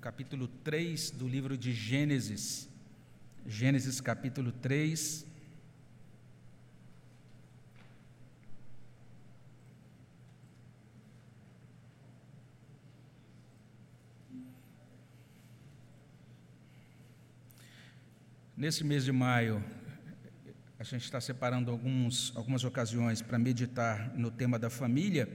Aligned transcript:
capítulo 0.00 0.48
3 0.48 1.10
do 1.10 1.28
livro 1.28 1.58
de 1.58 1.74
Gênesis. 1.74 2.66
Gênesis 3.46 4.00
capítulo 4.00 4.50
3. 4.50 5.26
Nesse 18.56 18.82
mês 18.82 19.04
de 19.04 19.12
maio, 19.12 19.62
a 20.78 20.82
gente 20.82 21.04
está 21.04 21.20
separando 21.20 21.70
alguns, 21.70 22.34
algumas 22.34 22.64
ocasiões 22.64 23.20
para 23.20 23.38
meditar 23.38 24.14
no 24.16 24.30
tema 24.30 24.58
da 24.58 24.70
família, 24.70 25.28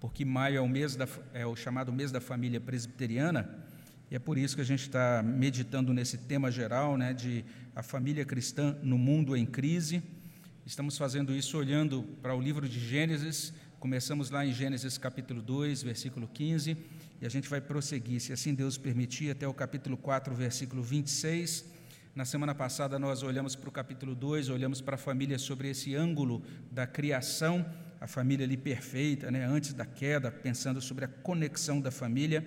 porque 0.00 0.24
maio 0.24 0.56
é 0.56 0.60
o, 0.60 0.68
mês 0.68 0.96
da, 0.96 1.06
é 1.32 1.46
o 1.46 1.54
chamado 1.54 1.92
mês 1.92 2.10
da 2.10 2.20
família 2.20 2.60
presbiteriana, 2.60 3.67
e 4.10 4.16
é 4.16 4.18
por 4.18 4.38
isso 4.38 4.54
que 4.54 4.62
a 4.62 4.64
gente 4.64 4.82
está 4.82 5.22
meditando 5.22 5.92
nesse 5.92 6.18
tema 6.18 6.50
geral 6.50 6.96
né, 6.96 7.12
de 7.12 7.44
a 7.74 7.82
família 7.82 8.24
cristã 8.24 8.76
no 8.82 8.96
mundo 8.96 9.36
em 9.36 9.44
crise. 9.44 10.02
Estamos 10.64 10.96
fazendo 10.96 11.34
isso 11.34 11.56
olhando 11.56 12.02
para 12.22 12.34
o 12.34 12.40
livro 12.40 12.68
de 12.68 12.80
Gênesis, 12.80 13.52
começamos 13.78 14.30
lá 14.30 14.44
em 14.44 14.52
Gênesis 14.52 14.98
capítulo 14.98 15.40
2, 15.42 15.82
versículo 15.82 16.28
15, 16.28 16.76
e 17.20 17.26
a 17.26 17.28
gente 17.28 17.48
vai 17.48 17.60
prosseguir, 17.60 18.20
se 18.20 18.32
assim 18.32 18.54
Deus 18.54 18.78
permitir, 18.78 19.30
até 19.30 19.46
o 19.46 19.54
capítulo 19.54 19.96
4, 19.96 20.34
versículo 20.34 20.82
26 20.82 21.78
na 22.18 22.24
semana 22.24 22.52
passada 22.52 22.98
nós 22.98 23.22
olhamos 23.22 23.54
para 23.54 23.68
o 23.68 23.70
capítulo 23.70 24.12
2, 24.12 24.48
olhamos 24.48 24.80
para 24.80 24.96
a 24.96 24.98
família 24.98 25.38
sobre 25.38 25.70
esse 25.70 25.94
ângulo 25.94 26.42
da 26.68 26.84
criação, 26.84 27.64
a 28.00 28.08
família 28.08 28.44
ali 28.44 28.56
perfeita, 28.56 29.30
né, 29.30 29.44
antes 29.44 29.72
da 29.72 29.86
queda, 29.86 30.28
pensando 30.28 30.80
sobre 30.80 31.04
a 31.04 31.08
conexão 31.08 31.80
da 31.80 31.92
família. 31.92 32.44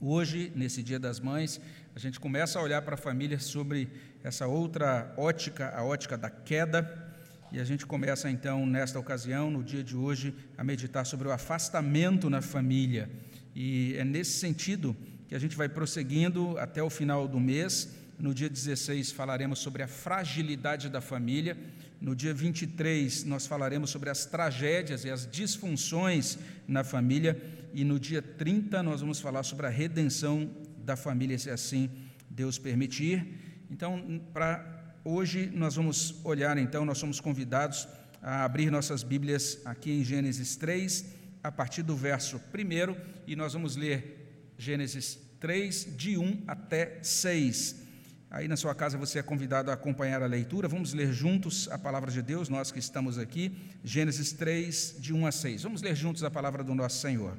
Hoje, 0.00 0.52
nesse 0.54 0.80
Dia 0.80 0.98
das 0.98 1.18
Mães, 1.18 1.60
a 1.92 1.98
gente 1.98 2.20
começa 2.20 2.56
a 2.56 2.62
olhar 2.62 2.82
para 2.82 2.94
a 2.94 2.98
família 2.98 3.40
sobre 3.40 3.88
essa 4.22 4.46
outra 4.46 5.12
ótica, 5.16 5.72
a 5.74 5.82
ótica 5.82 6.16
da 6.16 6.30
queda, 6.30 7.12
e 7.50 7.58
a 7.58 7.64
gente 7.64 7.84
começa 7.84 8.30
então, 8.30 8.64
nesta 8.64 8.96
ocasião, 8.96 9.50
no 9.50 9.64
dia 9.64 9.82
de 9.82 9.96
hoje, 9.96 10.32
a 10.56 10.62
meditar 10.62 11.04
sobre 11.04 11.26
o 11.26 11.32
afastamento 11.32 12.30
na 12.30 12.40
família. 12.40 13.10
E 13.56 13.96
é 13.98 14.04
nesse 14.04 14.38
sentido 14.38 14.96
que 15.26 15.34
a 15.34 15.38
gente 15.38 15.56
vai 15.56 15.68
prosseguindo 15.68 16.56
até 16.58 16.80
o 16.80 16.88
final 16.88 17.26
do 17.26 17.40
mês, 17.40 17.92
no 18.18 18.34
dia 18.34 18.48
16 18.48 19.12
falaremos 19.12 19.60
sobre 19.60 19.80
a 19.80 19.86
fragilidade 19.86 20.88
da 20.88 21.00
família. 21.00 21.56
No 22.00 22.16
dia 22.16 22.34
23 22.34 23.22
nós 23.22 23.46
falaremos 23.46 23.90
sobre 23.90 24.10
as 24.10 24.26
tragédias 24.26 25.04
e 25.04 25.10
as 25.10 25.24
disfunções 25.30 26.36
na 26.66 26.82
família. 26.82 27.40
E 27.72 27.84
no 27.84 27.98
dia 27.98 28.22
30 28.22 28.82
nós 28.82 29.00
vamos 29.00 29.20
falar 29.20 29.42
sobre 29.42 29.66
a 29.66 29.70
redenção 29.70 30.50
da 30.78 30.96
família, 30.96 31.38
se 31.38 31.50
assim 31.50 31.90
Deus 32.30 32.58
permitir. 32.58 33.66
Então, 33.70 34.20
para 34.32 34.94
hoje 35.04 35.50
nós 35.54 35.76
vamos 35.76 36.20
olhar, 36.24 36.56
então, 36.58 36.84
nós 36.84 36.98
somos 36.98 37.20
convidados 37.20 37.86
a 38.22 38.44
abrir 38.44 38.70
nossas 38.70 39.02
Bíblias 39.02 39.60
aqui 39.64 39.90
em 39.90 40.04
Gênesis 40.04 40.56
3, 40.56 41.06
a 41.42 41.52
partir 41.52 41.82
do 41.82 41.96
verso 41.96 42.36
1, 42.36 42.96
e 43.26 43.36
nós 43.36 43.52
vamos 43.52 43.76
ler 43.76 44.52
Gênesis 44.58 45.18
3, 45.38 45.96
de 45.96 46.18
1 46.18 46.44
até 46.46 46.98
6. 47.02 47.88
Aí 48.30 48.46
na 48.46 48.56
sua 48.56 48.74
casa 48.74 48.98
você 48.98 49.18
é 49.18 49.22
convidado 49.22 49.70
a 49.70 49.74
acompanhar 49.74 50.22
a 50.22 50.26
leitura. 50.26 50.68
Vamos 50.68 50.92
ler 50.92 51.12
juntos 51.12 51.68
a 51.70 51.78
palavra 51.78 52.10
de 52.10 52.20
Deus, 52.20 52.48
nós 52.48 52.70
que 52.70 52.78
estamos 52.78 53.18
aqui, 53.18 53.56
Gênesis 53.82 54.32
3, 54.32 54.96
de 54.98 55.14
1 55.14 55.26
a 55.26 55.32
6. 55.32 55.62
Vamos 55.62 55.80
ler 55.80 55.94
juntos 55.94 56.22
a 56.22 56.30
palavra 56.30 56.62
do 56.62 56.74
nosso 56.74 57.00
Senhor. 57.00 57.38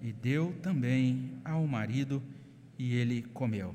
E 0.00 0.12
deu 0.12 0.54
também 0.62 1.40
ao 1.44 1.66
marido, 1.66 2.22
e 2.78 2.94
ele 2.94 3.22
comeu. 3.22 3.74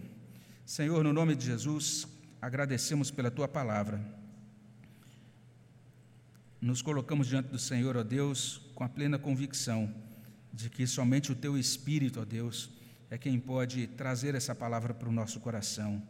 Senhor, 0.65 1.03
no 1.03 1.11
nome 1.11 1.35
de 1.35 1.45
Jesus, 1.45 2.07
agradecemos 2.41 3.11
pela 3.11 3.31
tua 3.31 3.47
palavra. 3.47 3.99
Nos 6.61 6.81
colocamos 6.81 7.27
diante 7.27 7.49
do 7.49 7.59
Senhor, 7.59 7.97
ó 7.97 8.03
Deus, 8.03 8.61
com 8.75 8.83
a 8.83 8.89
plena 8.89 9.17
convicção 9.17 9.93
de 10.53 10.69
que 10.69 10.85
somente 10.85 11.31
o 11.31 11.35
teu 11.35 11.57
Espírito, 11.57 12.21
ó 12.21 12.25
Deus, 12.25 12.69
é 13.09 13.17
quem 13.17 13.39
pode 13.39 13.87
trazer 13.87 14.35
essa 14.35 14.53
palavra 14.53 14.93
para 14.93 15.09
o 15.09 15.11
nosso 15.11 15.39
coração, 15.39 16.01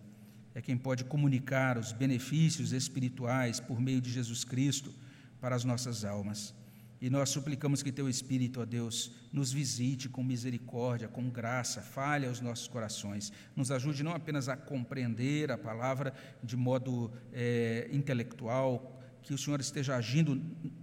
é 0.54 0.62
quem 0.62 0.78
pode 0.78 1.04
comunicar 1.06 1.78
os 1.78 1.92
benefícios 1.92 2.74
espirituais 2.74 3.60
por 3.60 3.80
meio 3.80 4.02
de 4.02 4.12
Jesus 4.12 4.44
Cristo 4.44 4.94
para 5.40 5.56
as 5.56 5.64
nossas 5.64 6.04
almas. 6.04 6.54
E 7.02 7.10
nós 7.10 7.30
suplicamos 7.30 7.82
que 7.82 7.92
Teu 7.92 8.08
Espírito, 8.08 8.62
ó 8.62 8.66
Deus, 8.66 9.12
nos 9.34 9.52
visite 9.52 10.08
com 10.08 10.24
misericórdia, 10.24 11.08
com 11.08 11.28
graça, 11.32 11.82
fale 11.82 12.28
aos 12.28 12.40
nossos 12.40 12.68
corações, 12.68 13.34
nos 13.56 13.72
ajude 13.72 14.04
não 14.04 14.14
apenas 14.14 14.48
a 14.48 14.56
compreender 14.56 15.52
a 15.52 15.58
palavra 15.58 16.14
de 16.44 16.56
modo 16.56 17.12
é, 17.34 17.90
intelectual, 17.92 19.02
que 19.24 19.34
o 19.34 19.38
Senhor 19.38 19.60
esteja 19.60 19.96
agindo 19.96 20.40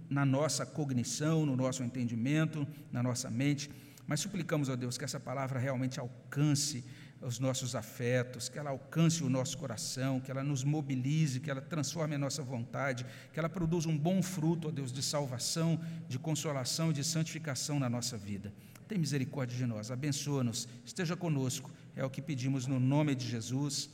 na 0.09 0.25
nossa 0.25 0.65
cognição, 0.65 1.45
no 1.45 1.55
nosso 1.55 1.83
entendimento, 1.83 2.67
na 2.91 3.01
nossa 3.01 3.29
mente, 3.29 3.69
mas 4.05 4.19
suplicamos 4.19 4.69
a 4.69 4.75
Deus 4.75 4.97
que 4.97 5.05
essa 5.05 5.19
palavra 5.21 5.57
realmente 5.57 6.01
alcance 6.01 6.83
os 7.21 7.37
nossos 7.37 7.75
afetos, 7.75 8.47
que 8.47 8.57
ela 8.57 8.69
alcance 8.69 9.23
o 9.23 9.29
nosso 9.29 9.57
coração, 9.57 10.19
que 10.19 10.31
ela 10.31 10.43
nos 10.43 10.63
mobilize, 10.63 11.39
que 11.39 11.51
ela 11.51 11.61
transforme 11.61 12.15
a 12.15 12.17
nossa 12.17 12.41
vontade, 12.41 13.05
que 13.33 13.39
ela 13.39 13.49
produza 13.49 13.89
um 13.89 13.97
bom 13.97 14.21
fruto, 14.21 14.69
ó 14.69 14.71
Deus, 14.71 14.91
de 14.91 15.03
salvação, 15.03 15.79
de 16.07 16.17
consolação 16.17 16.91
e 16.91 16.93
de 16.93 17.03
santificação 17.03 17.79
na 17.79 17.89
nossa 17.89 18.17
vida. 18.17 18.53
Tem 18.87 18.97
misericórdia 18.97 19.57
de 19.57 19.65
nós, 19.65 19.91
abençoa-nos, 19.91 20.67
esteja 20.85 21.15
conosco, 21.15 21.69
é 21.95 22.03
o 22.03 22.09
que 22.09 22.21
pedimos 22.21 22.65
no 22.65 22.79
nome 22.79 23.13
de 23.15 23.27
Jesus. 23.27 23.89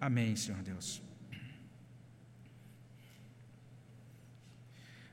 Amém, 0.00 0.34
Senhor 0.34 0.62
Deus. 0.62 1.02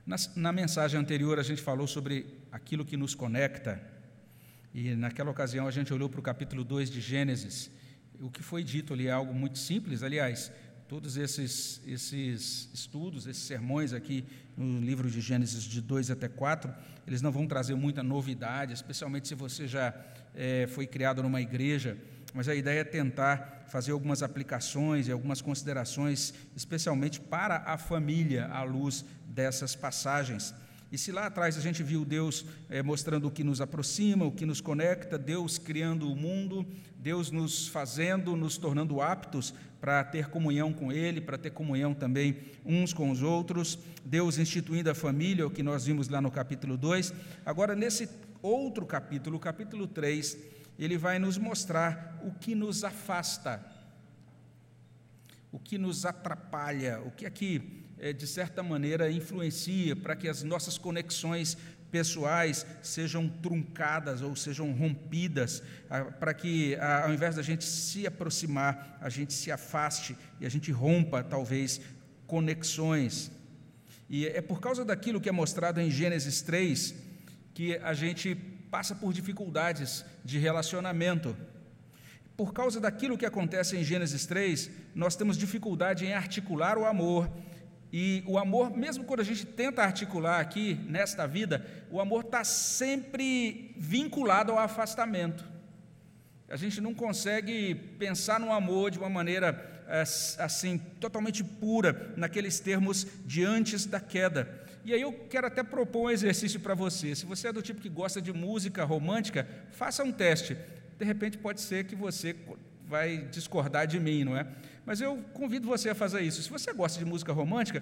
Na, 0.05 0.15
na 0.35 0.51
mensagem 0.51 0.99
anterior, 0.99 1.37
a 1.37 1.43
gente 1.43 1.61
falou 1.61 1.85
sobre 1.85 2.25
aquilo 2.51 2.85
que 2.85 2.97
nos 2.97 3.13
conecta 3.13 3.81
e 4.73 4.95
naquela 4.95 5.31
ocasião 5.31 5.67
a 5.67 5.71
gente 5.71 5.93
olhou 5.93 6.09
para 6.09 6.19
o 6.19 6.23
capítulo 6.23 6.63
2 6.63 6.89
de 6.89 7.01
Gênesis. 7.01 7.69
O 8.19 8.29
que 8.29 8.41
foi 8.41 8.63
dito 8.63 8.93
ali 8.93 9.07
é 9.07 9.11
algo 9.11 9.33
muito 9.33 9.57
simples, 9.57 10.03
aliás, 10.03 10.51
todos 10.87 11.17
esses, 11.17 11.81
esses 11.87 12.69
estudos, 12.73 13.25
esses 13.25 13.43
sermões 13.43 13.93
aqui 13.93 14.25
no 14.57 14.79
livro 14.81 15.09
de 15.09 15.21
Gênesis 15.21 15.63
de 15.63 15.81
2 15.81 16.11
até 16.11 16.27
4, 16.27 16.73
eles 17.07 17.21
não 17.21 17.31
vão 17.31 17.47
trazer 17.47 17.75
muita 17.75 18.03
novidade, 18.03 18.73
especialmente 18.73 19.27
se 19.27 19.35
você 19.35 19.67
já 19.67 19.93
é, 20.35 20.67
foi 20.67 20.85
criado 20.85 21.23
numa 21.23 21.41
igreja, 21.41 21.97
mas 22.33 22.47
a 22.47 22.55
ideia 22.55 22.81
é 22.81 22.83
tentar 22.83 23.65
fazer 23.67 23.91
algumas 23.91 24.21
aplicações 24.21 25.07
e 25.07 25.11
algumas 25.11 25.41
considerações, 25.41 26.33
especialmente 26.55 27.19
para 27.19 27.63
a 27.65 27.77
família, 27.77 28.47
à 28.47 28.63
luz 28.63 29.05
dessas 29.25 29.75
passagens. 29.75 30.53
E 30.91 30.97
se 30.97 31.09
lá 31.09 31.27
atrás 31.27 31.57
a 31.57 31.61
gente 31.61 31.81
viu 31.81 32.03
Deus 32.03 32.45
é, 32.69 32.83
mostrando 32.83 33.27
o 33.27 33.31
que 33.31 33.45
nos 33.45 33.61
aproxima, 33.61 34.25
o 34.25 34.31
que 34.31 34.45
nos 34.45 34.59
conecta, 34.59 35.17
Deus 35.17 35.57
criando 35.57 36.11
o 36.11 36.15
mundo, 36.15 36.65
Deus 36.97 37.31
nos 37.31 37.69
fazendo, 37.69 38.35
nos 38.35 38.57
tornando 38.57 38.99
aptos 39.01 39.53
para 39.79 40.03
ter 40.03 40.27
comunhão 40.27 40.73
com 40.73 40.91
Ele, 40.91 41.21
para 41.21 41.37
ter 41.37 41.51
comunhão 41.51 41.93
também 41.93 42.37
uns 42.65 42.91
com 42.91 43.09
os 43.09 43.23
outros, 43.23 43.79
Deus 44.03 44.37
instituindo 44.37 44.91
a 44.91 44.93
família, 44.93 45.47
o 45.47 45.49
que 45.49 45.63
nós 45.63 45.85
vimos 45.85 46.09
lá 46.09 46.19
no 46.19 46.29
capítulo 46.29 46.75
2. 46.75 47.13
Agora, 47.45 47.73
nesse 47.73 48.09
outro 48.41 48.85
capítulo, 48.85 49.37
o 49.37 49.39
capítulo 49.39 49.87
3, 49.87 50.37
ele 50.77 50.97
vai 50.97 51.19
nos 51.19 51.37
mostrar 51.37 52.19
o 52.23 52.31
que 52.33 52.53
nos 52.53 52.83
afasta, 52.83 53.65
o 55.51 55.57
que 55.57 55.77
nos 55.77 56.05
atrapalha, 56.05 57.01
o 57.01 57.11
que 57.11 57.25
aqui, 57.25 57.80
de 58.17 58.25
certa 58.25 58.63
maneira, 58.63 59.11
influencia 59.11 59.95
para 59.95 60.15
que 60.15 60.27
as 60.27 60.41
nossas 60.41 60.77
conexões 60.77 61.55
pessoais 61.91 62.65
sejam 62.81 63.27
truncadas 63.27 64.21
ou 64.21 64.35
sejam 64.35 64.71
rompidas, 64.71 65.61
para 66.19 66.33
que, 66.33 66.75
ao 66.77 67.13
invés 67.13 67.35
da 67.35 67.43
gente 67.43 67.65
se 67.65 68.07
aproximar, 68.07 68.97
a 69.01 69.09
gente 69.09 69.33
se 69.33 69.51
afaste 69.51 70.17
e 70.39 70.45
a 70.45 70.49
gente 70.49 70.71
rompa, 70.71 71.21
talvez, 71.23 71.81
conexões. 72.25 73.29
E 74.09 74.25
é 74.25 74.41
por 74.41 74.59
causa 74.59 74.83
daquilo 74.83 75.21
que 75.21 75.29
é 75.29 75.31
mostrado 75.31 75.79
em 75.79 75.91
Gênesis 75.91 76.41
3 76.41 76.95
que 77.53 77.75
a 77.77 77.93
gente 77.93 78.33
passa 78.71 78.95
por 78.95 79.13
dificuldades 79.13 80.05
de 80.23 80.39
relacionamento. 80.39 81.35
Por 82.37 82.53
causa 82.53 82.79
daquilo 82.79 83.17
que 83.17 83.25
acontece 83.25 83.75
em 83.75 83.83
Gênesis 83.83 84.25
3, 84.25 84.71
nós 84.95 85.15
temos 85.15 85.37
dificuldade 85.37 86.05
em 86.05 86.13
articular 86.13 86.77
o 86.77 86.85
amor 86.85 87.29
e 87.93 88.23
o 88.25 88.37
amor, 88.37 88.75
mesmo 88.75 89.03
quando 89.03 89.19
a 89.19 89.25
gente 89.25 89.45
tenta 89.45 89.83
articular 89.83 90.39
aqui 90.39 90.75
nesta 90.87 91.27
vida, 91.27 91.65
o 91.89 91.99
amor 91.99 92.23
está 92.23 92.43
sempre 92.43 93.73
vinculado 93.77 94.53
ao 94.53 94.59
afastamento. 94.59 95.43
A 96.47 96.55
gente 96.55 96.79
não 96.79 96.93
consegue 96.93 97.75
pensar 97.75 98.39
no 98.39 98.51
amor 98.51 98.91
de 98.91 98.97
uma 98.97 99.09
maneira 99.09 99.83
é, 99.87 100.01
assim 100.41 100.77
totalmente 101.01 101.43
pura, 101.43 102.13
naqueles 102.15 102.61
termos 102.61 103.05
de 103.25 103.43
antes 103.43 103.85
da 103.85 103.99
queda. 103.99 104.61
E 104.85 104.93
aí 104.93 105.01
eu 105.01 105.11
quero 105.29 105.47
até 105.47 105.61
propor 105.61 106.03
um 106.03 106.09
exercício 106.09 106.61
para 106.61 106.73
você. 106.73 107.13
Se 107.13 107.25
você 107.25 107.49
é 107.49 107.53
do 107.53 107.61
tipo 107.61 107.81
que 107.81 107.89
gosta 107.89 108.21
de 108.21 108.31
música 108.31 108.85
romântica, 108.85 109.47
faça 109.71 110.03
um 110.03 110.11
teste. 110.11 110.57
De 110.97 111.05
repente 111.05 111.37
pode 111.37 111.59
ser 111.59 111.85
que 111.85 111.95
você 111.95 112.35
vai 112.91 113.25
discordar 113.31 113.87
de 113.87 113.99
mim, 113.99 114.25
não 114.25 114.35
é? 114.35 114.45
Mas 114.85 114.99
eu 114.99 115.17
convido 115.33 115.65
você 115.65 115.89
a 115.89 115.95
fazer 115.95 116.21
isso. 116.21 116.43
Se 116.43 116.49
você 116.49 116.73
gosta 116.73 116.99
de 116.99 117.05
música 117.05 117.31
romântica, 117.31 117.81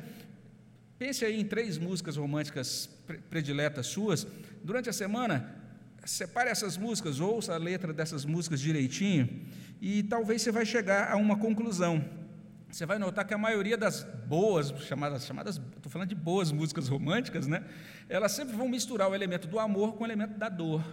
pense 1.00 1.26
aí 1.26 1.42
em 1.42 1.44
três 1.44 1.80
músicas 1.80 2.16
românticas 2.16 2.88
prediletas 3.28 3.88
suas. 3.88 4.28
Durante 4.64 4.88
a 4.88 4.94
semana, 4.94 5.56
separe 6.06 6.52
essas 6.52 6.78
músicas, 6.78 7.20
ouça 7.20 7.56
a 7.56 7.58
letra 7.58 7.92
dessas 7.92 8.24
músicas 8.24 8.62
direitinho 8.62 9.28
e 9.82 10.04
talvez 10.04 10.44
você 10.44 10.52
vai 10.52 10.66
chegar 10.66 11.12
a 11.12 11.16
uma 11.16 11.38
conclusão. 11.38 12.06
Você 12.72 12.86
vai 12.86 13.00
notar 13.00 13.26
que 13.26 13.34
a 13.34 13.38
maioria 13.38 13.76
das 13.76 14.04
boas, 14.28 14.70
chamadas, 14.84 15.26
chamadas 15.26 15.60
estou 15.76 15.92
falando 15.92 16.10
de 16.10 16.16
boas 16.16 16.52
músicas 16.52 16.88
românticas, 16.88 17.48
né? 17.48 17.64
Elas 18.08 18.32
sempre 18.32 18.56
vão 18.56 18.70
misturar 18.70 19.10
o 19.10 19.16
elemento 19.16 19.48
do 19.48 19.58
amor 19.58 19.96
com 19.96 20.04
o 20.04 20.06
elemento 20.06 20.38
da 20.38 20.50
dor 20.50 20.84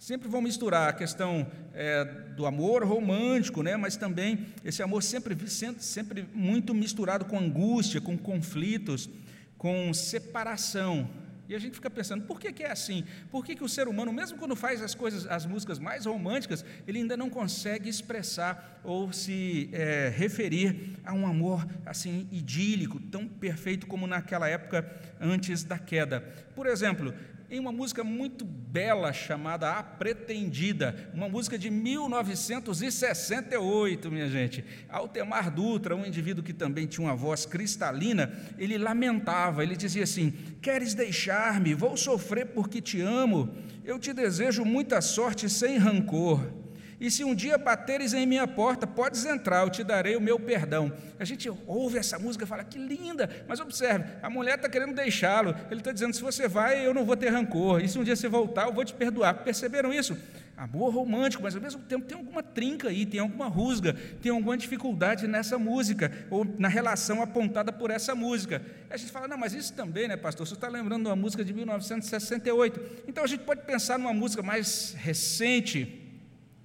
sempre 0.00 0.30
vão 0.30 0.40
misturar 0.40 0.88
a 0.88 0.92
questão 0.94 1.46
é, 1.74 2.06
do 2.34 2.46
amor 2.46 2.82
romântico, 2.82 3.62
né, 3.62 3.76
mas 3.76 3.98
também 3.98 4.46
esse 4.64 4.82
amor 4.82 5.02
sempre, 5.02 5.36
sempre 5.78 6.26
muito 6.32 6.72
misturado 6.72 7.26
com 7.26 7.38
angústia, 7.38 8.00
com 8.00 8.16
conflitos, 8.16 9.10
com 9.58 9.92
separação. 9.92 11.06
E 11.46 11.54
a 11.54 11.58
gente 11.58 11.74
fica 11.74 11.90
pensando, 11.90 12.24
por 12.24 12.40
que, 12.40 12.50
que 12.50 12.62
é 12.62 12.70
assim? 12.70 13.04
Por 13.30 13.44
que, 13.44 13.54
que 13.54 13.62
o 13.62 13.68
ser 13.68 13.88
humano, 13.88 14.10
mesmo 14.10 14.38
quando 14.38 14.56
faz 14.56 14.80
as 14.80 14.94
coisas, 14.94 15.26
as 15.26 15.44
músicas 15.44 15.78
mais 15.78 16.06
românticas, 16.06 16.64
ele 16.86 17.00
ainda 17.00 17.16
não 17.16 17.28
consegue 17.28 17.86
expressar 17.86 18.80
ou 18.82 19.12
se 19.12 19.68
é, 19.70 20.10
referir 20.16 20.96
a 21.04 21.12
um 21.12 21.26
amor 21.26 21.66
assim 21.84 22.26
idílico, 22.32 22.98
tão 22.98 23.28
perfeito 23.28 23.86
como 23.86 24.06
naquela 24.06 24.48
época 24.48 24.90
antes 25.20 25.62
da 25.62 25.78
queda? 25.78 26.20
Por 26.54 26.66
exemplo, 26.66 27.12
em 27.50 27.58
uma 27.58 27.72
música 27.72 28.04
muito 28.04 28.44
bela 28.44 29.12
chamada 29.12 29.72
A 29.72 29.82
Pretendida, 29.82 31.10
uma 31.12 31.28
música 31.28 31.58
de 31.58 31.68
1968, 31.68 34.10
minha 34.10 34.28
gente. 34.28 34.64
Altemar 34.88 35.50
Dutra, 35.50 35.96
um 35.96 36.06
indivíduo 36.06 36.44
que 36.44 36.52
também 36.52 36.86
tinha 36.86 37.06
uma 37.06 37.16
voz 37.16 37.44
cristalina, 37.44 38.32
ele 38.56 38.78
lamentava, 38.78 39.64
ele 39.64 39.74
dizia 39.74 40.04
assim: 40.04 40.32
Queres 40.62 40.94
deixar-me? 40.94 41.74
Vou 41.74 41.96
sofrer 41.96 42.46
porque 42.46 42.80
te 42.80 43.00
amo. 43.00 43.52
Eu 43.84 43.98
te 43.98 44.12
desejo 44.12 44.64
muita 44.64 45.00
sorte 45.00 45.50
sem 45.50 45.76
rancor. 45.76 46.59
E 47.00 47.10
se 47.10 47.24
um 47.24 47.34
dia 47.34 47.56
bateres 47.56 48.12
em 48.12 48.26
minha 48.26 48.46
porta, 48.46 48.86
podes 48.86 49.24
entrar, 49.24 49.64
eu 49.64 49.70
te 49.70 49.82
darei 49.82 50.16
o 50.16 50.20
meu 50.20 50.38
perdão. 50.38 50.92
A 51.18 51.24
gente 51.24 51.50
ouve 51.66 51.96
essa 51.96 52.18
música 52.18 52.44
e 52.44 52.46
fala, 52.46 52.62
que 52.62 52.78
linda, 52.78 53.28
mas 53.48 53.58
observe, 53.58 54.04
a 54.22 54.28
mulher 54.28 54.56
está 54.56 54.68
querendo 54.68 54.94
deixá-lo, 54.94 55.56
ele 55.70 55.80
está 55.80 55.92
dizendo, 55.92 56.14
se 56.14 56.20
você 56.20 56.46
vai, 56.46 56.86
eu 56.86 56.92
não 56.92 57.06
vou 57.06 57.16
ter 57.16 57.30
rancor, 57.30 57.80
e 57.80 57.88
se 57.88 57.98
um 57.98 58.04
dia 58.04 58.14
você 58.14 58.28
voltar, 58.28 58.66
eu 58.66 58.74
vou 58.74 58.84
te 58.84 58.92
perdoar. 58.92 59.32
Perceberam 59.42 59.94
isso? 59.94 60.14
Amor 60.60 60.92
romântico, 60.92 61.42
mas 61.42 61.56
ao 61.56 61.62
mesmo 61.62 61.80
tempo 61.80 62.04
tem 62.04 62.18
alguma 62.18 62.42
trinca 62.42 62.90
aí, 62.90 63.06
tem 63.06 63.18
alguma 63.18 63.48
rusga, 63.48 63.94
tem 64.20 64.30
alguma 64.30 64.58
dificuldade 64.58 65.26
nessa 65.26 65.58
música, 65.58 66.12
ou 66.28 66.44
na 66.58 66.68
relação 66.68 67.22
apontada 67.22 67.72
por 67.72 67.90
essa 67.90 68.14
música. 68.14 68.60
a 68.90 68.96
gente 68.98 69.10
fala, 69.10 69.26
não, 69.26 69.38
mas 69.38 69.54
isso 69.54 69.72
também, 69.72 70.06
né, 70.06 70.18
pastor? 70.18 70.46
Você 70.46 70.52
está 70.52 70.68
lembrando 70.68 71.04
de 71.04 71.08
uma 71.08 71.16
música 71.16 71.42
de 71.42 71.54
1968. 71.54 73.04
Então 73.08 73.24
a 73.24 73.26
gente 73.26 73.42
pode 73.42 73.62
pensar 73.62 73.98
numa 73.98 74.12
música 74.12 74.42
mais 74.42 74.94
recente, 74.98 75.99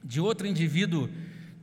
de 0.05 0.21
outro 0.21 0.45
indivíduo 0.45 1.09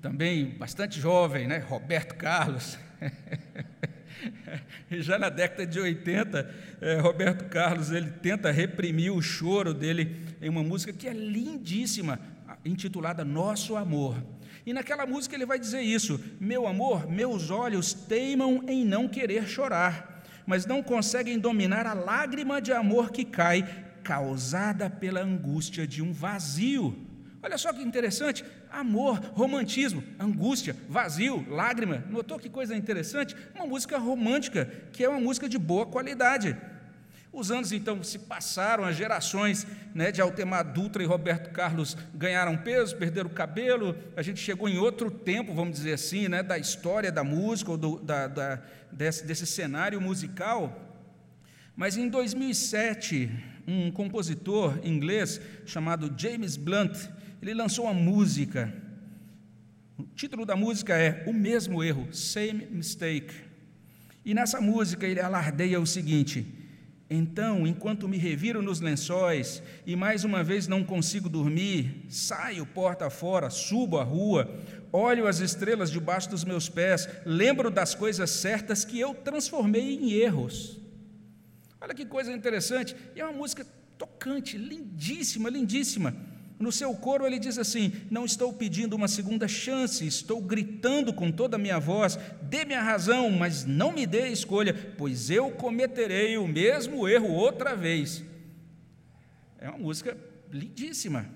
também 0.01 0.47
bastante 0.59 1.01
jovem, 1.01 1.47
né? 1.47 1.59
Roberto 1.59 2.17
Carlos. 2.17 2.77
Já 4.91 5.19
na 5.19 5.29
década 5.29 5.65
de 5.65 5.79
80, 5.79 6.55
eh, 6.81 6.99
Roberto 7.01 7.49
Carlos 7.49 7.93
ele 7.93 8.11
tenta 8.11 8.51
reprimir 8.51 9.13
o 9.13 9.23
choro 9.23 9.73
dele 9.73 10.27
em 10.41 10.49
uma 10.49 10.63
música 10.63 10.93
que 10.93 11.07
é 11.07 11.13
lindíssima, 11.13 12.19
intitulada 12.65 13.25
Nosso 13.25 13.77
Amor. 13.77 14.21
E 14.67 14.73
naquela 14.73 15.07
música 15.07 15.37
ele 15.37 15.47
vai 15.47 15.59
dizer 15.59 15.81
isso: 15.81 16.21
Meu 16.41 16.67
amor, 16.67 17.09
meus 17.09 17.51
olhos 17.51 17.93
teimam 17.95 18.63
em 18.69 18.85
não 18.85 19.09
querer 19.09 19.47
chorar, 19.47 20.25
mas 20.45 20.67
não 20.67 20.83
conseguem 20.83 21.39
dominar 21.39 21.87
a 21.87 21.95
lágrima 21.95 22.61
de 22.61 22.73
amor 22.73 23.13
que 23.13 23.25
cai, 23.25 23.87
causada 24.03 24.91
pela 24.91 25.21
angústia 25.21 25.87
de 25.87 26.03
um 26.03 26.13
vazio. 26.13 27.12
Olha 27.43 27.59
só 27.59 27.73
que 27.73 27.83
interessante: 27.83 28.45
amor, 28.71 29.19
romantismo, 29.35 30.03
angústia, 30.19 30.77
vazio, 30.89 31.45
lágrima. 31.51 32.05
Notou 32.09 32.39
que 32.39 32.49
coisa 32.49 32.77
interessante? 32.77 33.37
Uma 33.55 33.67
música 33.67 33.99
romântica, 33.99 34.71
que 34.93 35.03
é 35.03 35.09
uma 35.09 35.21
música 35.21 35.49
de 35.49 35.59
boa 35.59 35.85
qualidade. 35.85 36.57
Os 37.33 37.51
anos 37.51 37.73
então 37.73 38.03
se 38.05 38.19
passaram, 38.19 38.85
as 38.85 38.95
gerações 38.95 39.67
né, 39.95 40.13
de 40.13 40.21
Altemar 40.21 40.71
Dutra 40.71 41.03
e 41.03 41.07
Roberto 41.07 41.51
Carlos 41.51 41.97
ganharam 42.15 42.59
peso, 42.59 42.95
perderam 42.97 43.31
o 43.31 43.33
cabelo. 43.33 43.97
A 44.15 44.21
gente 44.21 44.39
chegou 44.39 44.69
em 44.69 44.77
outro 44.77 45.11
tempo, 45.11 45.55
vamos 45.55 45.79
dizer 45.79 45.95
assim, 45.95 46.29
né, 46.29 46.43
da 46.43 46.59
história 46.59 47.11
da 47.11 47.25
música, 47.25 47.71
ou 47.71 47.79
do, 47.79 47.99
da, 48.01 48.27
da, 48.27 48.63
desse, 48.93 49.25
desse 49.25 49.47
cenário 49.47 49.99
musical. 49.99 50.79
Mas 51.75 51.97
em 51.97 52.07
2007, 52.07 53.31
um 53.67 53.91
compositor 53.91 54.79
inglês 54.85 55.41
chamado 55.65 56.13
James 56.15 56.59
Blunt, 56.59 57.09
ele 57.43 57.55
lançou 57.55 57.87
uma 57.87 57.95
música. 57.95 58.73
O 59.99 60.05
título 60.05 60.47
da 60.47 60.55
música 60.55 60.97
é 60.97 61.25
O 61.27 61.33
Mesmo 61.33 61.83
Erro, 61.83 62.07
Same 62.15 62.67
Mistake. 62.71 63.35
E 64.25 64.33
nessa 64.33 64.61
música 64.61 65.07
ele 65.07 65.21
alardeia 65.21 65.81
o 65.81 65.87
seguinte: 65.87 66.47
Então, 67.11 67.67
enquanto 67.67 68.09
me 68.09 68.17
reviro 68.17 68.63
nos 68.63 68.81
lençóis 68.81 69.61
e 69.85 69.97
mais 69.97 70.23
uma 70.23 70.45
vez 70.45 70.69
não 70.69 70.85
consigo 70.85 71.29
dormir, 71.29 72.07
saio 72.09 72.65
porta 72.65 73.11
fora, 73.11 73.51
subo 73.51 73.99
a 73.99 74.05
rua, 74.05 74.61
olho 74.93 75.27
as 75.27 75.41
estrelas 75.41 75.91
debaixo 75.91 76.31
dos 76.31 76.45
meus 76.45 76.69
pés, 76.69 77.09
lembro 77.27 77.73
das 77.73 77.93
coisas 77.93 78.31
certas 78.31 78.85
que 78.85 79.01
eu 79.01 79.15
transformei 79.15 79.97
em 79.97 80.13
erros. 80.13 80.81
Olha 81.81 81.93
que 81.93 82.07
coisa 82.07 82.33
interessante, 82.33 82.95
e 83.17 83.21
é 83.21 83.25
uma 83.25 83.37
música 83.37 83.67
tocante, 83.99 84.57
lindíssima, 84.57 85.51
lindíssima. 85.51 86.32
No 86.63 86.71
seu 86.71 86.95
coro 86.95 87.27
ele 87.27 87.41
diz 87.41 87.59
assim: 87.59 87.93
Não 88.09 88.25
estou 88.25 88.53
pedindo 88.53 88.95
uma 88.95 89.09
segunda 89.09 89.49
chance, 89.49 90.07
estou 90.07 90.41
gritando 90.41 91.13
com 91.13 91.33
toda 91.33 91.57
a 91.57 91.59
minha 91.59 91.81
voz: 91.81 92.17
dê-me 92.41 92.73
a 92.73 92.81
razão, 92.81 93.29
mas 93.31 93.65
não 93.65 93.91
me 93.91 94.07
dê 94.07 94.23
a 94.23 94.31
escolha, 94.31 94.73
pois 94.97 95.29
eu 95.29 95.51
cometerei 95.51 96.39
o 96.39 96.47
mesmo 96.47 97.09
erro 97.09 97.33
outra 97.33 97.75
vez. 97.75 98.23
É 99.59 99.69
uma 99.71 99.79
música 99.79 100.17
lindíssima. 100.53 101.27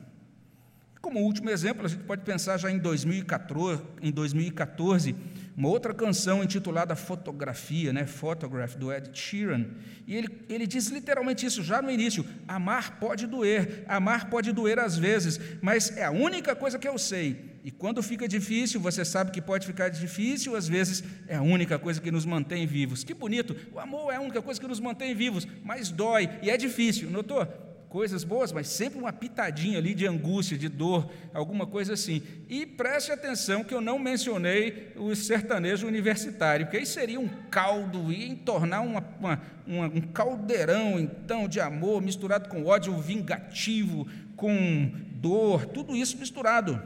Como 1.00 1.18
último 1.18 1.50
exemplo, 1.50 1.86
a 1.86 1.88
gente 1.88 2.04
pode 2.04 2.22
pensar 2.22 2.56
já 2.56 2.70
em 2.70 2.78
2014, 2.78 3.82
em 4.00 4.12
2014 4.12 5.16
uma 5.56 5.68
outra 5.68 5.94
canção 5.94 6.44
intitulada 6.44 6.94
Fotografia, 6.94 7.92
né? 7.92 8.06
Photograph, 8.06 8.74
do 8.74 8.92
Ed 8.92 9.10
Sheeran. 9.18 9.64
E 10.06 10.14
ele, 10.14 10.28
ele 10.50 10.66
diz 10.66 10.88
literalmente 10.88 11.46
isso 11.46 11.62
já 11.62 11.80
no 11.80 11.90
início: 11.90 12.26
amar 12.46 12.98
pode 13.00 13.26
doer, 13.26 13.84
amar 13.88 14.28
pode 14.28 14.52
doer 14.52 14.78
às 14.78 14.98
vezes, 14.98 15.40
mas 15.62 15.96
é 15.96 16.04
a 16.04 16.10
única 16.10 16.54
coisa 16.54 16.78
que 16.78 16.86
eu 16.86 16.98
sei. 16.98 17.56
E 17.64 17.70
quando 17.70 18.02
fica 18.02 18.28
difícil, 18.28 18.78
você 18.78 19.04
sabe 19.04 19.32
que 19.32 19.40
pode 19.40 19.66
ficar 19.66 19.88
difícil, 19.88 20.54
às 20.54 20.68
vezes 20.68 21.02
é 21.26 21.36
a 21.36 21.42
única 21.42 21.78
coisa 21.78 22.00
que 22.00 22.12
nos 22.12 22.26
mantém 22.26 22.66
vivos. 22.66 23.02
Que 23.02 23.14
bonito! 23.14 23.56
O 23.72 23.80
amor 23.80 24.12
é 24.12 24.16
a 24.16 24.20
única 24.20 24.42
coisa 24.42 24.60
que 24.60 24.68
nos 24.68 24.78
mantém 24.78 25.14
vivos, 25.14 25.48
mas 25.64 25.90
dói 25.90 26.28
e 26.42 26.50
é 26.50 26.56
difícil, 26.56 27.10
notou? 27.10 27.65
Coisas 27.96 28.24
boas, 28.24 28.52
mas 28.52 28.68
sempre 28.68 28.98
uma 28.98 29.10
pitadinha 29.10 29.78
ali 29.78 29.94
de 29.94 30.06
angústia, 30.06 30.58
de 30.58 30.68
dor, 30.68 31.10
alguma 31.32 31.66
coisa 31.66 31.94
assim. 31.94 32.22
E 32.46 32.66
preste 32.66 33.10
atenção 33.10 33.64
que 33.64 33.72
eu 33.72 33.80
não 33.80 33.98
mencionei 33.98 34.92
o 34.96 35.16
sertanejo 35.16 35.86
universitário, 35.86 36.66
porque 36.66 36.76
aí 36.76 36.84
seria 36.84 37.18
um 37.18 37.26
caldo, 37.50 38.12
ia 38.12 38.36
tornar 38.36 38.82
uma, 38.82 39.02
uma, 39.18 39.42
uma, 39.66 39.86
um 39.86 40.02
caldeirão, 40.02 41.00
então, 41.00 41.48
de 41.48 41.58
amor, 41.58 42.02
misturado 42.02 42.50
com 42.50 42.66
ódio 42.66 42.94
vingativo, 43.00 44.06
com 44.36 44.92
dor, 45.12 45.64
tudo 45.64 45.96
isso 45.96 46.18
misturado. 46.18 46.78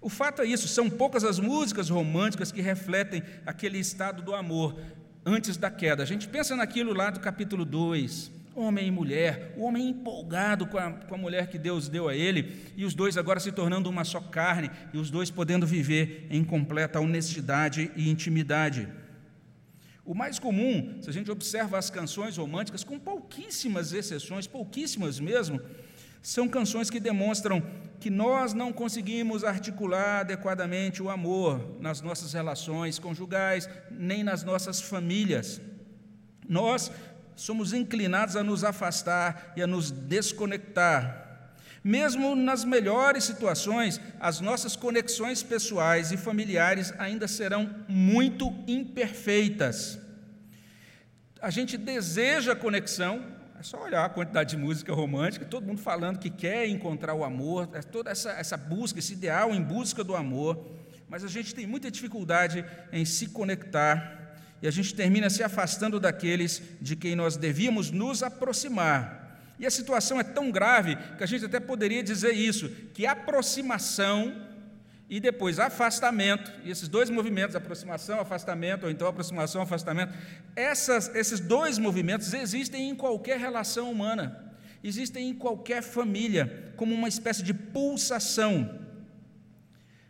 O 0.00 0.08
fato 0.08 0.40
é 0.40 0.44
isso, 0.44 0.68
são 0.68 0.88
poucas 0.88 1.24
as 1.24 1.40
músicas 1.40 1.88
românticas 1.88 2.52
que 2.52 2.60
refletem 2.60 3.24
aquele 3.44 3.80
estado 3.80 4.22
do 4.22 4.36
amor 4.36 4.78
antes 5.26 5.56
da 5.56 5.68
queda. 5.68 6.04
A 6.04 6.06
gente 6.06 6.28
pensa 6.28 6.54
naquilo 6.54 6.94
lá 6.94 7.10
do 7.10 7.18
capítulo 7.18 7.64
2, 7.64 8.43
homem 8.60 8.86
e 8.86 8.90
mulher, 8.90 9.54
o 9.56 9.64
homem 9.64 9.88
empolgado 9.88 10.66
com 10.66 10.78
a, 10.78 10.90
com 10.90 11.14
a 11.14 11.18
mulher 11.18 11.48
que 11.48 11.58
Deus 11.58 11.88
deu 11.88 12.08
a 12.08 12.14
ele, 12.14 12.56
e 12.76 12.84
os 12.84 12.94
dois 12.94 13.16
agora 13.16 13.40
se 13.40 13.52
tornando 13.52 13.90
uma 13.90 14.04
só 14.04 14.20
carne, 14.20 14.70
e 14.92 14.98
os 14.98 15.10
dois 15.10 15.30
podendo 15.30 15.66
viver 15.66 16.26
em 16.30 16.44
completa 16.44 17.00
honestidade 17.00 17.90
e 17.96 18.08
intimidade. 18.08 18.88
O 20.04 20.14
mais 20.14 20.38
comum, 20.38 20.98
se 21.00 21.08
a 21.08 21.12
gente 21.12 21.30
observa 21.30 21.78
as 21.78 21.88
canções 21.88 22.36
românticas, 22.36 22.84
com 22.84 22.98
pouquíssimas 22.98 23.92
exceções, 23.92 24.46
pouquíssimas 24.46 25.18
mesmo, 25.18 25.60
são 26.22 26.48
canções 26.48 26.90
que 26.90 27.00
demonstram 27.00 27.62
que 28.00 28.10
nós 28.10 28.52
não 28.52 28.72
conseguimos 28.72 29.44
articular 29.44 30.20
adequadamente 30.20 31.02
o 31.02 31.08
amor 31.08 31.76
nas 31.80 32.02
nossas 32.02 32.32
relações 32.32 32.98
conjugais, 32.98 33.68
nem 33.90 34.22
nas 34.22 34.42
nossas 34.42 34.80
famílias. 34.80 35.60
Nós 36.46 36.90
somos 37.36 37.72
inclinados 37.72 38.36
a 38.36 38.42
nos 38.42 38.64
afastar 38.64 39.52
e 39.56 39.62
a 39.62 39.66
nos 39.66 39.90
desconectar. 39.90 41.24
Mesmo 41.82 42.34
nas 42.34 42.64
melhores 42.64 43.24
situações, 43.24 44.00
as 44.18 44.40
nossas 44.40 44.74
conexões 44.74 45.42
pessoais 45.42 46.12
e 46.12 46.16
familiares 46.16 46.94
ainda 46.98 47.28
serão 47.28 47.70
muito 47.86 48.50
imperfeitas. 48.66 49.98
A 51.42 51.50
gente 51.50 51.76
deseja 51.76 52.56
conexão, 52.56 53.22
é 53.60 53.62
só 53.62 53.82
olhar 53.82 54.02
a 54.02 54.08
quantidade 54.08 54.50
de 54.50 54.56
música 54.56 54.94
romântica, 54.94 55.44
todo 55.44 55.66
mundo 55.66 55.82
falando 55.82 56.18
que 56.18 56.30
quer 56.30 56.66
encontrar 56.66 57.12
o 57.12 57.22
amor, 57.22 57.68
é 57.74 57.82
toda 57.82 58.10
essa, 58.10 58.30
essa 58.30 58.56
busca, 58.56 58.98
esse 58.98 59.12
ideal 59.12 59.54
em 59.54 59.60
busca 59.60 60.02
do 60.02 60.16
amor, 60.16 60.64
mas 61.06 61.22
a 61.22 61.28
gente 61.28 61.54
tem 61.54 61.66
muita 61.66 61.90
dificuldade 61.90 62.64
em 62.90 63.04
se 63.04 63.28
conectar 63.28 64.23
e 64.62 64.66
a 64.66 64.70
gente 64.70 64.94
termina 64.94 65.28
se 65.28 65.42
afastando 65.42 66.00
daqueles 66.00 66.62
de 66.80 66.96
quem 66.96 67.14
nós 67.14 67.36
devíamos 67.36 67.90
nos 67.90 68.22
aproximar. 68.22 69.24
E 69.58 69.66
a 69.66 69.70
situação 69.70 70.18
é 70.18 70.24
tão 70.24 70.50
grave 70.50 70.96
que 71.16 71.22
a 71.22 71.26
gente 71.26 71.44
até 71.44 71.60
poderia 71.60 72.02
dizer 72.02 72.32
isso, 72.32 72.68
que 72.92 73.06
aproximação 73.06 74.34
e 75.08 75.20
depois 75.20 75.58
afastamento, 75.58 76.50
e 76.64 76.70
esses 76.70 76.88
dois 76.88 77.10
movimentos, 77.10 77.54
aproximação, 77.54 78.18
afastamento, 78.20 78.84
ou 78.84 78.90
então 78.90 79.06
aproximação, 79.06 79.62
afastamento, 79.62 80.14
essas, 80.56 81.14
esses 81.14 81.40
dois 81.40 81.78
movimentos 81.78 82.32
existem 82.32 82.88
em 82.88 82.94
qualquer 82.94 83.38
relação 83.38 83.90
humana, 83.90 84.54
existem 84.82 85.28
em 85.28 85.34
qualquer 85.34 85.82
família, 85.82 86.72
como 86.76 86.94
uma 86.94 87.08
espécie 87.08 87.42
de 87.42 87.52
pulsação. 87.52 88.80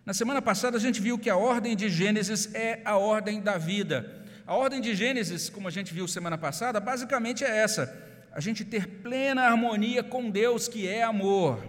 Na 0.07 0.15
semana 0.15 0.41
passada 0.41 0.77
a 0.77 0.81
gente 0.81 1.01
viu 1.01 1.19
que 1.19 1.29
a 1.29 1.37
ordem 1.37 1.75
de 1.75 1.89
Gênesis 1.89 2.55
é 2.55 2.81
a 2.85 2.97
ordem 2.97 3.41
da 3.41 3.59
vida. 3.59 4.24
A 4.47 4.55
ordem 4.55 4.81
de 4.81 4.95
Gênesis, 4.95 5.49
como 5.49 5.69
a 5.69 5.71
gente 5.71 5.95
viu 5.95 6.07
semana 6.07 6.37
passada, 6.37 6.79
basicamente 6.79 7.43
é 7.45 7.57
essa: 7.57 7.97
a 8.31 8.41
gente 8.41 8.65
ter 8.65 8.87
plena 8.87 9.43
harmonia 9.43 10.03
com 10.03 10.29
Deus, 10.29 10.69
que 10.69 10.87
é 10.87 11.03
amor. 11.03 11.65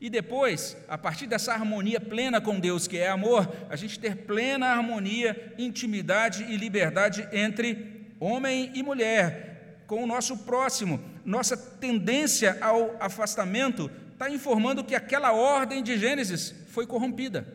E 0.00 0.10
depois, 0.10 0.76
a 0.88 0.98
partir 0.98 1.26
dessa 1.26 1.52
harmonia 1.52 2.00
plena 2.00 2.40
com 2.40 2.58
Deus, 2.58 2.88
que 2.88 2.98
é 2.98 3.08
amor, 3.08 3.50
a 3.70 3.76
gente 3.76 3.98
ter 3.98 4.16
plena 4.16 4.66
harmonia, 4.66 5.54
intimidade 5.56 6.44
e 6.44 6.56
liberdade 6.56 7.28
entre 7.32 8.10
homem 8.18 8.72
e 8.74 8.82
mulher, 8.82 9.84
com 9.86 10.02
o 10.02 10.06
nosso 10.06 10.38
próximo. 10.38 11.00
Nossa 11.24 11.56
tendência 11.56 12.58
ao 12.60 12.96
afastamento 13.00 13.90
está 14.12 14.28
informando 14.28 14.84
que 14.84 14.96
aquela 14.96 15.32
ordem 15.32 15.82
de 15.82 15.96
Gênesis 15.96 16.54
foi 16.68 16.86
corrompida. 16.86 17.46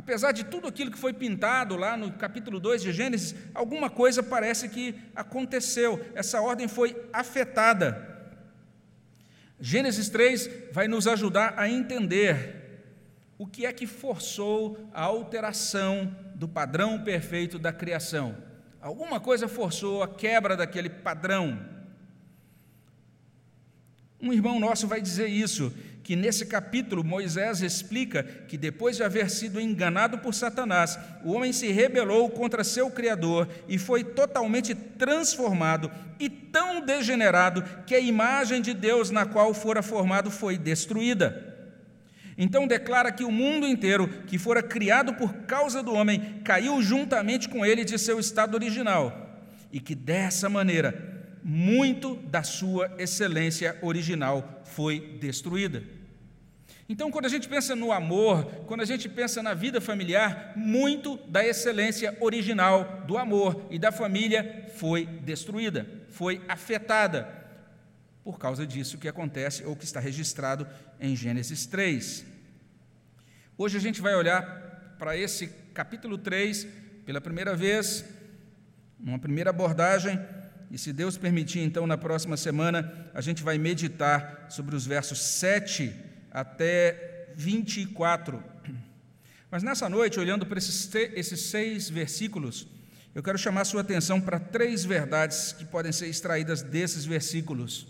Apesar 0.00 0.32
de 0.32 0.44
tudo 0.44 0.66
aquilo 0.66 0.90
que 0.90 0.96
foi 0.96 1.12
pintado 1.12 1.76
lá 1.76 1.94
no 1.94 2.10
capítulo 2.10 2.58
2 2.58 2.80
de 2.80 2.90
Gênesis, 2.90 3.34
alguma 3.54 3.90
coisa 3.90 4.22
parece 4.22 4.66
que 4.66 4.94
aconteceu, 5.14 6.02
essa 6.14 6.40
ordem 6.40 6.66
foi 6.66 6.96
afetada. 7.12 8.32
Gênesis 9.60 10.08
3 10.08 10.72
vai 10.72 10.88
nos 10.88 11.06
ajudar 11.06 11.52
a 11.54 11.68
entender 11.68 12.88
o 13.36 13.46
que 13.46 13.66
é 13.66 13.72
que 13.74 13.86
forçou 13.86 14.88
a 14.94 15.02
alteração 15.02 16.16
do 16.34 16.48
padrão 16.48 17.04
perfeito 17.04 17.58
da 17.58 17.70
criação. 17.70 18.34
Alguma 18.80 19.20
coisa 19.20 19.48
forçou 19.48 20.02
a 20.02 20.08
quebra 20.08 20.56
daquele 20.56 20.88
padrão. 20.88 21.62
Um 24.18 24.32
irmão 24.32 24.58
nosso 24.58 24.88
vai 24.88 25.02
dizer 25.02 25.26
isso, 25.26 25.70
que 26.02 26.16
nesse 26.16 26.46
capítulo 26.46 27.04
Moisés 27.04 27.62
explica 27.62 28.22
que 28.22 28.56
depois 28.56 28.96
de 28.96 29.02
haver 29.02 29.30
sido 29.30 29.60
enganado 29.60 30.18
por 30.18 30.34
Satanás, 30.34 30.98
o 31.24 31.32
homem 31.32 31.52
se 31.52 31.70
rebelou 31.70 32.30
contra 32.30 32.64
seu 32.64 32.90
Criador 32.90 33.48
e 33.68 33.78
foi 33.78 34.02
totalmente 34.02 34.74
transformado 34.74 35.90
e 36.18 36.28
tão 36.28 36.84
degenerado 36.84 37.62
que 37.86 37.94
a 37.94 38.00
imagem 38.00 38.60
de 38.60 38.74
Deus 38.74 39.10
na 39.10 39.26
qual 39.26 39.52
fora 39.54 39.82
formado 39.82 40.30
foi 40.30 40.56
destruída. 40.56 41.46
Então 42.36 42.66
declara 42.66 43.12
que 43.12 43.22
o 43.22 43.30
mundo 43.30 43.66
inteiro, 43.66 44.08
que 44.26 44.38
fora 44.38 44.62
criado 44.62 45.12
por 45.14 45.32
causa 45.42 45.82
do 45.82 45.92
homem, 45.92 46.40
caiu 46.42 46.80
juntamente 46.80 47.48
com 47.48 47.66
ele 47.66 47.84
de 47.84 47.98
seu 47.98 48.18
estado 48.18 48.54
original, 48.54 49.28
e 49.70 49.78
que 49.78 49.94
dessa 49.94 50.48
maneira 50.48 51.19
muito 51.42 52.16
da 52.16 52.42
sua 52.42 52.94
excelência 52.98 53.78
original 53.82 54.62
foi 54.64 55.18
destruída. 55.20 55.82
Então, 56.88 57.10
quando 57.10 57.26
a 57.26 57.28
gente 57.28 57.48
pensa 57.48 57.76
no 57.76 57.92
amor, 57.92 58.44
quando 58.66 58.80
a 58.80 58.84
gente 58.84 59.08
pensa 59.08 59.40
na 59.42 59.54
vida 59.54 59.80
familiar, 59.80 60.52
muito 60.56 61.16
da 61.28 61.46
excelência 61.46 62.16
original 62.20 63.04
do 63.06 63.16
amor 63.16 63.64
e 63.70 63.78
da 63.78 63.92
família 63.92 64.66
foi 64.74 65.06
destruída, 65.06 65.86
foi 66.10 66.42
afetada, 66.48 67.28
por 68.24 68.38
causa 68.38 68.66
disso 68.66 68.98
que 68.98 69.06
acontece 69.06 69.64
ou 69.64 69.76
que 69.76 69.84
está 69.84 70.00
registrado 70.00 70.66
em 70.98 71.14
Gênesis 71.14 71.64
3. 71.64 72.24
Hoje 73.56 73.76
a 73.76 73.80
gente 73.80 74.00
vai 74.00 74.16
olhar 74.16 74.96
para 74.98 75.16
esse 75.16 75.46
capítulo 75.72 76.18
3 76.18 76.66
pela 77.06 77.20
primeira 77.20 77.54
vez, 77.54 78.04
numa 78.98 79.18
primeira 79.18 79.50
abordagem 79.50 80.18
e 80.70 80.78
se 80.78 80.92
Deus 80.92 81.18
permitir, 81.18 81.60
então, 81.60 81.84
na 81.84 81.98
próxima 81.98 82.36
semana, 82.36 83.10
a 83.12 83.20
gente 83.20 83.42
vai 83.42 83.58
meditar 83.58 84.46
sobre 84.48 84.76
os 84.76 84.86
versos 84.86 85.18
7 85.18 85.92
até 86.30 87.32
24. 87.34 88.42
Mas 89.50 89.64
nessa 89.64 89.88
noite, 89.88 90.20
olhando 90.20 90.46
para 90.46 90.58
esses, 90.58 91.40
seis 91.40 91.90
versículos, 91.90 92.68
eu 93.12 93.20
quero 93.20 93.36
chamar 93.36 93.64
sua 93.64 93.80
atenção 93.80 94.20
para 94.20 94.38
três 94.38 94.84
verdades 94.84 95.52
que 95.52 95.64
podem 95.64 95.90
ser 95.90 96.06
extraídas 96.06 96.62
desses 96.62 97.04
versículos. 97.04 97.88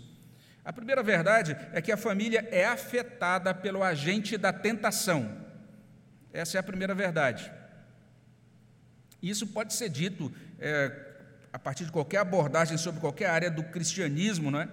A 0.65 0.73
primeira 0.73 1.03
verdade 1.03 1.55
é 1.73 1.81
que 1.81 1.91
a 1.91 1.97
família 1.97 2.47
é 2.49 2.65
afetada 2.65 3.53
pelo 3.53 3.83
agente 3.83 4.37
da 4.37 4.51
tentação. 4.51 5.45
Essa 6.33 6.57
é 6.57 6.59
a 6.59 6.63
primeira 6.63 6.95
verdade. 6.95 7.51
Isso 9.21 9.45
pode 9.45 9.75
ser 9.75 9.89
dito 9.89 10.33
é, 10.57 11.10
a 11.53 11.59
partir 11.59 11.85
de 11.85 11.91
qualquer 11.91 12.17
abordagem 12.17 12.77
sobre 12.77 12.99
qualquer 12.99 13.29
área 13.29 13.51
do 13.51 13.63
cristianismo, 13.63 14.49
não 14.49 14.61
é? 14.61 14.69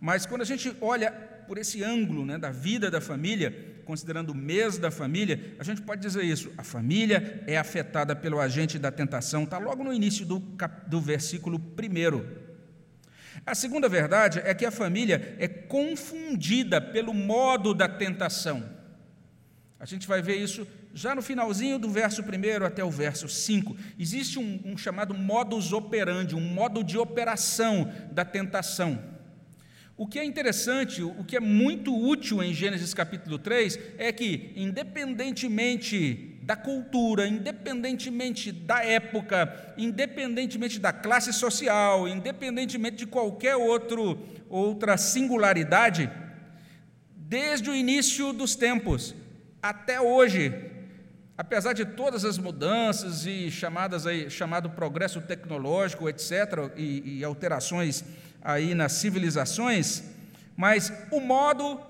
Mas 0.00 0.24
quando 0.24 0.42
a 0.42 0.46
gente 0.46 0.74
olha 0.80 1.10
por 1.10 1.58
esse 1.58 1.82
ângulo 1.82 2.24
né, 2.24 2.38
da 2.38 2.50
vida 2.50 2.90
da 2.90 3.00
família, 3.00 3.82
considerando 3.84 4.30
o 4.30 4.34
mês 4.34 4.78
da 4.78 4.90
família, 4.90 5.54
a 5.58 5.64
gente 5.64 5.82
pode 5.82 6.00
dizer 6.00 6.22
isso: 6.22 6.50
a 6.56 6.62
família 6.62 7.42
é 7.46 7.58
afetada 7.58 8.14
pelo 8.14 8.40
agente 8.40 8.78
da 8.78 8.90
tentação, 8.90 9.44
está 9.44 9.58
logo 9.58 9.82
no 9.82 9.92
início 9.92 10.24
do, 10.24 10.38
do 10.86 11.00
versículo 11.00 11.58
primeiro. 11.58 12.48
A 13.44 13.54
segunda 13.54 13.88
verdade 13.88 14.40
é 14.44 14.54
que 14.54 14.64
a 14.64 14.70
família 14.70 15.36
é 15.38 15.48
confundida 15.48 16.80
pelo 16.80 17.12
modo 17.12 17.74
da 17.74 17.88
tentação. 17.88 18.78
A 19.78 19.84
gente 19.84 20.06
vai 20.06 20.20
ver 20.22 20.36
isso 20.36 20.66
já 20.92 21.14
no 21.14 21.22
finalzinho 21.22 21.78
do 21.78 21.88
verso 21.88 22.22
1 22.22 22.64
até 22.64 22.84
o 22.84 22.90
verso 22.90 23.28
5, 23.28 23.76
existe 23.98 24.38
um, 24.38 24.60
um, 24.64 24.76
chamado 24.76 25.14
modus 25.14 25.72
operandi, 25.72 26.34
um 26.34 26.40
modo 26.40 26.82
de 26.82 26.98
operação 26.98 27.92
da 28.10 28.24
tentação. 28.24 29.02
O 29.96 30.06
que 30.06 30.18
é 30.18 30.24
interessante, 30.24 31.02
o 31.02 31.24
que 31.24 31.36
é 31.36 31.40
muito 31.40 31.94
útil 31.94 32.42
em 32.42 32.54
Gênesis 32.54 32.94
capítulo 32.94 33.38
3, 33.38 33.78
é 33.98 34.10
que, 34.10 34.52
independentemente 34.56 36.38
da 36.42 36.56
cultura, 36.56 37.28
independentemente 37.28 38.50
da 38.50 38.82
época, 38.82 39.74
independentemente 39.76 40.80
da 40.80 40.92
classe 40.92 41.32
social, 41.32 42.08
independentemente 42.08 42.96
de 42.96 43.06
qualquer 43.06 43.56
outro, 43.56 44.18
outra 44.48 44.96
singularidade, 44.96 46.10
desde 47.14 47.70
o 47.70 47.74
início 47.74 48.32
dos 48.32 48.56
tempos 48.56 49.14
até 49.62 50.00
hoje, 50.00 50.69
apesar 51.40 51.72
de 51.72 51.86
todas 51.86 52.22
as 52.22 52.36
mudanças 52.36 53.24
e 53.24 53.50
chamadas 53.50 54.06
aí, 54.06 54.28
chamado 54.28 54.68
progresso 54.68 55.22
tecnológico, 55.22 56.06
etc., 56.06 56.70
e, 56.76 57.20
e 57.20 57.24
alterações 57.24 58.04
aí 58.42 58.74
nas 58.74 58.92
civilizações, 58.92 60.02
mas 60.54 60.92
o 61.10 61.18
modo 61.18 61.80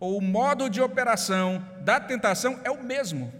ou 0.00 0.18
o 0.18 0.20
modo 0.20 0.68
de 0.68 0.80
operação 0.80 1.64
da 1.82 2.00
tentação 2.00 2.58
é 2.64 2.70
o 2.70 2.82
mesmo. 2.82 3.32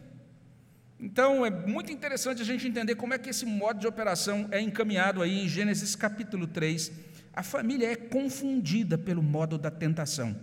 Então 1.01 1.45
é 1.45 1.51
muito 1.51 1.91
interessante 1.91 2.41
a 2.41 2.45
gente 2.45 2.69
entender 2.69 2.95
como 2.95 3.13
é 3.13 3.19
que 3.19 3.31
esse 3.31 3.45
modo 3.45 3.81
de 3.81 3.89
operação 3.89 4.47
é 4.53 4.61
encaminhado 4.61 5.21
aí 5.21 5.47
em 5.47 5.49
Gênesis 5.49 5.97
capítulo 5.97 6.47
3. 6.47 6.93
A 7.35 7.43
família 7.43 7.91
é 7.91 7.97
confundida 7.97 8.97
pelo 8.97 9.21
modo 9.21 9.59
da 9.59 9.73
tentação. 9.73 10.37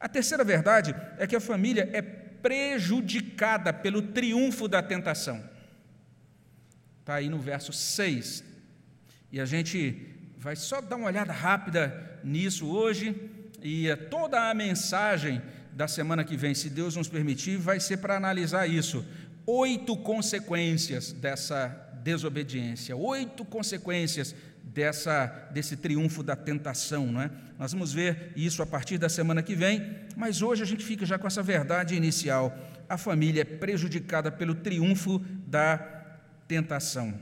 A 0.00 0.08
terceira 0.08 0.42
verdade 0.42 0.96
é 1.16 1.28
que 1.28 1.36
a 1.36 1.40
família 1.40 1.88
é 1.92 2.25
prejudicada 2.46 3.72
pelo 3.72 4.00
triunfo 4.00 4.68
da 4.68 4.80
tentação. 4.80 5.42
Está 7.00 7.16
aí 7.16 7.28
no 7.28 7.40
verso 7.40 7.72
6. 7.72 8.44
E 9.32 9.40
a 9.40 9.44
gente 9.44 10.14
vai 10.38 10.54
só 10.54 10.80
dar 10.80 10.94
uma 10.94 11.08
olhada 11.08 11.32
rápida 11.32 12.20
nisso 12.22 12.68
hoje, 12.68 13.16
e 13.60 13.88
toda 14.10 14.48
a 14.48 14.54
mensagem 14.54 15.42
da 15.72 15.88
semana 15.88 16.22
que 16.22 16.36
vem, 16.36 16.54
se 16.54 16.70
Deus 16.70 16.94
nos 16.94 17.08
permitir, 17.08 17.56
vai 17.56 17.80
ser 17.80 17.96
para 17.96 18.16
analisar 18.16 18.68
isso. 18.68 19.04
Oito 19.44 19.96
consequências 19.96 21.12
dessa 21.12 21.66
desobediência, 22.04 22.94
oito 22.96 23.44
consequências 23.44 24.36
dessa, 24.66 25.26
desse 25.52 25.76
triunfo 25.76 26.22
da 26.22 26.34
tentação. 26.34 27.06
Não 27.06 27.22
é? 27.22 27.30
Nós 27.58 27.72
vamos 27.72 27.92
ver 27.92 28.32
isso 28.34 28.62
a 28.62 28.66
partir 28.66 28.98
da 28.98 29.08
semana 29.08 29.42
que 29.42 29.54
vem, 29.54 29.96
mas 30.16 30.42
hoje 30.42 30.62
a 30.62 30.66
gente 30.66 30.84
fica 30.84 31.06
já 31.06 31.18
com 31.18 31.26
essa 31.26 31.42
verdade 31.42 31.94
inicial. 31.94 32.56
A 32.88 32.98
família 32.98 33.42
é 33.42 33.44
prejudicada 33.44 34.30
pelo 34.30 34.54
triunfo 34.54 35.20
da 35.46 35.78
tentação. 36.48 37.14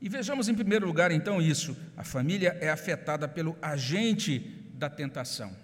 E 0.00 0.08
vejamos 0.08 0.48
em 0.48 0.54
primeiro 0.54 0.86
lugar 0.86 1.10
então 1.10 1.40
isso: 1.40 1.76
a 1.96 2.04
família 2.04 2.56
é 2.60 2.70
afetada 2.70 3.28
pelo 3.28 3.56
agente 3.60 4.38
da 4.74 4.88
tentação. 4.88 5.54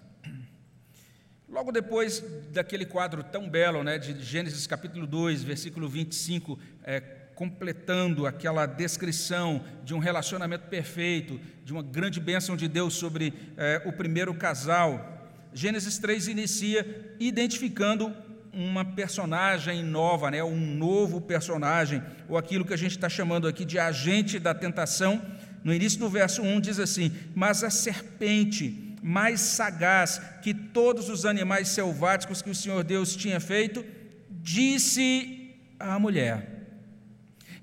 Logo 1.49 1.71
depois 1.71 2.23
daquele 2.51 2.85
quadro 2.85 3.23
tão 3.23 3.49
belo, 3.49 3.83
né, 3.83 3.97
de 3.97 4.23
Gênesis 4.23 4.67
capítulo 4.67 5.07
2, 5.07 5.41
versículo 5.43 5.89
25, 5.89 6.59
é, 6.83 7.18
completando 7.39 8.27
aquela 8.27 8.65
descrição 8.65 9.63
de 9.85 9.93
um 9.93 9.97
relacionamento 9.97 10.67
perfeito, 10.67 11.39
de 11.63 11.71
uma 11.71 11.81
grande 11.81 12.19
bênção 12.19 12.57
de 12.57 12.67
Deus 12.67 12.95
sobre 12.95 13.33
é, 13.55 13.81
o 13.85 13.93
primeiro 13.93 14.33
casal, 14.33 15.31
Gênesis 15.53 15.97
3 15.99 16.27
inicia 16.27 17.15
identificando 17.17 18.13
uma 18.51 18.83
personagem 18.83 19.81
nova, 19.81 20.29
né, 20.29 20.43
um 20.43 20.59
novo 20.59 21.21
personagem, 21.21 22.03
ou 22.27 22.37
aquilo 22.37 22.65
que 22.65 22.73
a 22.73 22.77
gente 22.77 22.91
está 22.97 23.07
chamando 23.07 23.47
aqui 23.47 23.63
de 23.63 23.79
agente 23.79 24.37
da 24.37 24.53
tentação. 24.53 25.21
No 25.63 25.73
início 25.73 25.97
do 25.97 26.09
verso 26.09 26.41
1 26.41 26.59
diz 26.59 26.77
assim: 26.77 27.09
Mas 27.33 27.63
a 27.63 27.69
serpente 27.69 28.97
mais 29.01 29.39
sagaz 29.39 30.21
que 30.41 30.53
todos 30.53 31.07
os 31.07 31.25
animais 31.25 31.69
selváticos 31.69 32.41
que 32.41 32.49
o 32.49 32.55
Senhor 32.55 32.83
Deus 32.83 33.15
tinha 33.15 33.39
feito, 33.39 33.85
disse 34.29 35.55
à 35.79 35.97
mulher. 35.97 36.58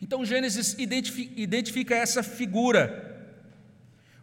Então 0.01 0.25
Gênesis 0.25 0.77
identifica 0.79 1.95
essa 1.95 2.23
figura, 2.23 3.35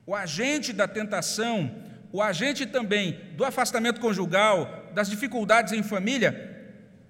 o 0.06 0.16
agente 0.16 0.72
da 0.72 0.88
tentação, 0.88 1.74
o 2.12 2.22
agente 2.22 2.66
também 2.66 3.20
do 3.36 3.44
afastamento 3.44 4.00
conjugal, 4.00 4.92
das 4.94 5.10
dificuldades 5.10 5.74
em 5.74 5.82
família, 5.82 6.54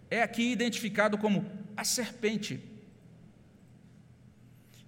é 0.10 0.22
aqui 0.22 0.51
identificado 0.51 1.17
como 1.17 1.46
a 1.75 1.84
serpente. 1.84 2.62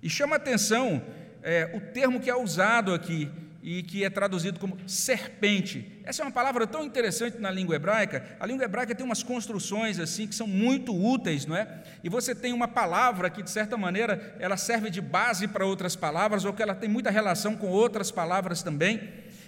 E 0.01 0.09
chama 0.09 0.35
atenção 0.35 1.03
é, 1.41 1.71
o 1.73 1.81
termo 1.81 2.19
que 2.19 2.29
é 2.29 2.35
usado 2.35 2.93
aqui, 2.93 3.29
e 3.65 3.81
que 3.81 4.03
é 4.05 4.11
traduzido 4.11 4.59
como 4.59 4.77
serpente. 4.87 5.99
Essa 6.03 6.21
é 6.21 6.25
uma 6.25 6.31
palavra 6.31 6.67
tão 6.67 6.85
interessante 6.85 7.39
na 7.39 7.49
língua 7.49 7.75
hebraica. 7.75 8.37
A 8.39 8.45
língua 8.45 8.63
hebraica 8.63 8.93
tem 8.93 9.03
umas 9.03 9.23
construções 9.23 9.99
assim 9.99 10.27
que 10.27 10.35
são 10.35 10.45
muito 10.45 10.95
úteis, 10.95 11.47
não 11.47 11.57
é? 11.57 11.81
E 12.03 12.07
você 12.07 12.35
tem 12.35 12.53
uma 12.53 12.67
palavra 12.67 13.27
que 13.27 13.41
de 13.41 13.49
certa 13.49 13.75
maneira 13.75 14.35
ela 14.39 14.55
serve 14.55 14.91
de 14.91 15.01
base 15.01 15.47
para 15.47 15.65
outras 15.65 15.95
palavras 15.95 16.45
ou 16.45 16.53
que 16.53 16.61
ela 16.61 16.75
tem 16.75 16.87
muita 16.87 17.09
relação 17.09 17.55
com 17.55 17.67
outras 17.67 18.11
palavras 18.11 18.61
também. 18.61 19.01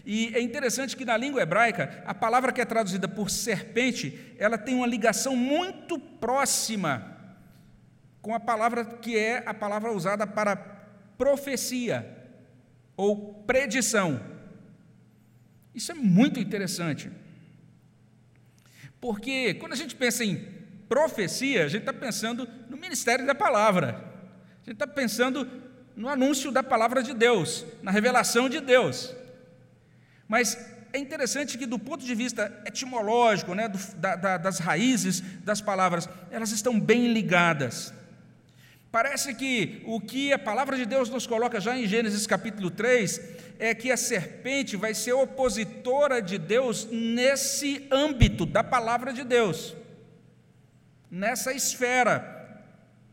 E 0.04 0.32
é 0.34 0.42
interessante 0.42 0.98
que 0.98 1.06
na 1.06 1.16
língua 1.16 1.44
hebraica, 1.44 2.04
a 2.04 2.16
palavra 2.16 2.52
que 2.52 2.60
é 2.60 2.66
traduzida 2.66 3.08
por 3.08 3.30
serpente, 3.30 4.34
ela 4.40 4.58
tem 4.58 4.74
uma 4.74 4.88
ligação 4.88 5.36
muito 5.36 6.00
próxima 6.00 7.16
com 8.20 8.34
a 8.34 8.40
palavra 8.40 8.84
que 8.84 9.16
é 9.16 9.44
a 9.46 9.54
palavra 9.54 9.92
usada 9.92 10.26
para 10.26 10.56
profecia 11.20 12.17
ou 12.98 13.44
predição. 13.46 14.20
Isso 15.74 15.92
é 15.92 15.96
muito 15.96 16.40
interessante. 16.40 17.12
Porque 19.00 19.54
quando 19.54 19.74
a 19.74 19.76
gente 19.76 19.96
pensa 19.96 20.26
em 20.26 20.36
profecia, 20.90 21.66
a 21.66 21.68
gente 21.68 21.82
está 21.82 21.94
pensando 21.94 22.50
no 22.68 22.76
ministério 22.76 23.26
da 23.26 23.36
palavra. 23.36 24.04
A 24.64 24.66
gente 24.66 24.74
está 24.74 24.88
pensando 24.88 25.48
no 25.96 26.10
anúncio 26.10 26.52
da 26.52 26.64
palavra 26.64 27.04
de 27.04 27.14
Deus, 27.14 27.64
na 27.84 27.92
revelação 27.92 28.50
de 28.50 28.60
Deus. 28.60 29.16
Mas 30.28 30.58
é 30.92 30.98
interessante 30.98 31.58
que, 31.58 31.66
do 31.66 31.78
ponto 31.78 32.04
de 32.04 32.16
vista 32.16 32.62
etimológico, 32.66 33.54
né, 33.54 33.70
do, 33.70 33.78
da, 33.96 34.16
da, 34.16 34.38
das 34.38 34.60
raízes 34.60 35.22
das 35.44 35.62
palavras, 35.62 36.10
elas 36.32 36.52
estão 36.52 36.80
bem 36.80 37.14
ligadas. 37.14 37.94
Parece 38.98 39.36
que 39.36 39.84
o 39.86 40.02
que 40.02 40.34
a 40.34 40.40
palavra 40.40 40.76
de 40.76 40.84
Deus 40.84 41.08
nos 41.08 41.28
coloca 41.28 41.62
já 41.62 41.78
em 41.78 41.86
Gênesis 41.86 42.26
capítulo 42.26 42.72
3 42.72 43.22
é 43.60 43.76
que 43.76 43.92
a 43.92 43.96
serpente 43.96 44.76
vai 44.76 44.96
ser 44.96 45.14
opositora 45.14 46.20
de 46.20 46.40
Deus 46.40 46.88
nesse 46.90 47.88
âmbito 47.92 48.44
da 48.44 48.64
palavra 48.64 49.14
de 49.14 49.24
Deus, 49.24 49.76
nessa 51.12 51.54
esfera 51.54 52.64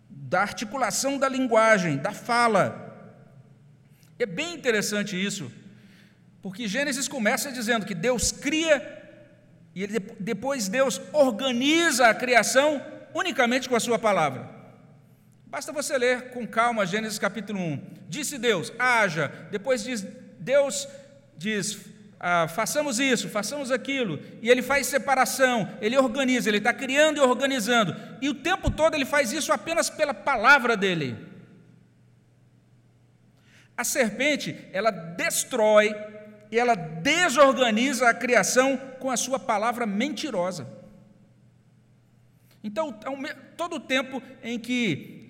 da 0.08 0.40
articulação 0.40 1.18
da 1.18 1.28
linguagem, 1.28 1.98
da 1.98 2.12
fala. 2.12 3.20
É 4.18 4.24
bem 4.24 4.54
interessante 4.54 5.22
isso, 5.22 5.52
porque 6.40 6.66
Gênesis 6.66 7.06
começa 7.06 7.52
dizendo 7.52 7.84
que 7.84 7.94
Deus 7.94 8.32
cria 8.32 9.02
e 9.74 9.86
depois 10.18 10.66
Deus 10.66 10.98
organiza 11.12 12.08
a 12.08 12.14
criação 12.14 12.82
unicamente 13.12 13.68
com 13.68 13.76
a 13.76 13.80
sua 13.80 13.98
palavra. 13.98 14.53
Basta 15.54 15.70
você 15.70 15.96
ler 15.96 16.30
com 16.30 16.44
calma 16.44 16.84
Gênesis 16.84 17.16
capítulo 17.16 17.60
1. 17.60 17.80
Disse 18.08 18.38
Deus, 18.38 18.72
haja. 18.76 19.28
Depois 19.52 19.84
diz, 19.84 20.04
Deus 20.40 20.88
diz, 21.36 21.78
ah, 22.18 22.48
façamos 22.48 22.98
isso, 22.98 23.28
façamos 23.28 23.70
aquilo. 23.70 24.18
E 24.42 24.50
ele 24.50 24.62
faz 24.62 24.88
separação, 24.88 25.72
ele 25.80 25.96
organiza, 25.96 26.50
ele 26.50 26.58
está 26.58 26.74
criando 26.74 27.18
e 27.18 27.20
organizando. 27.20 27.94
E 28.20 28.28
o 28.28 28.34
tempo 28.34 28.68
todo 28.68 28.96
ele 28.96 29.04
faz 29.04 29.32
isso 29.32 29.52
apenas 29.52 29.88
pela 29.88 30.12
palavra 30.12 30.76
dele. 30.76 31.16
A 33.76 33.84
serpente, 33.84 34.58
ela 34.72 34.90
destrói 34.90 35.94
e 36.50 36.58
ela 36.58 36.74
desorganiza 36.74 38.08
a 38.08 38.14
criação 38.14 38.76
com 38.98 39.08
a 39.08 39.16
sua 39.16 39.38
palavra 39.38 39.86
mentirosa. 39.86 40.66
Então, 42.60 42.92
todo 43.56 43.76
o 43.76 43.80
tempo 43.80 44.20
em 44.42 44.58
que 44.58 45.23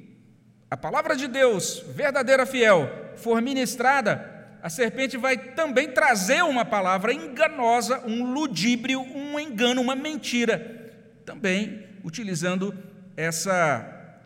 a 0.71 0.77
palavra 0.77 1.15
de 1.15 1.29
Deus, 1.29 1.85
verdadeira, 1.95 2.47
fiel, 2.47 2.91
for 3.17 3.41
ministrada, 3.41 4.33
a 4.63 4.71
serpente 4.71 5.17
vai 5.17 5.37
também 5.37 5.91
trazer 5.91 6.43
uma 6.43 6.65
palavra 6.65 7.13
enganosa, 7.13 8.01
um 8.07 8.25
ludíbrio, 8.33 9.01
um 9.01 9.39
engano, 9.39 9.83
uma 9.83 9.95
mentira, 9.95 10.93
também 11.25 11.87
utilizando 12.03 12.75
essa, 13.17 14.17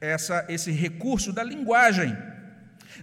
essa, 0.00 0.46
esse 0.48 0.70
recurso 0.70 1.32
da 1.32 1.42
linguagem. 1.42 2.16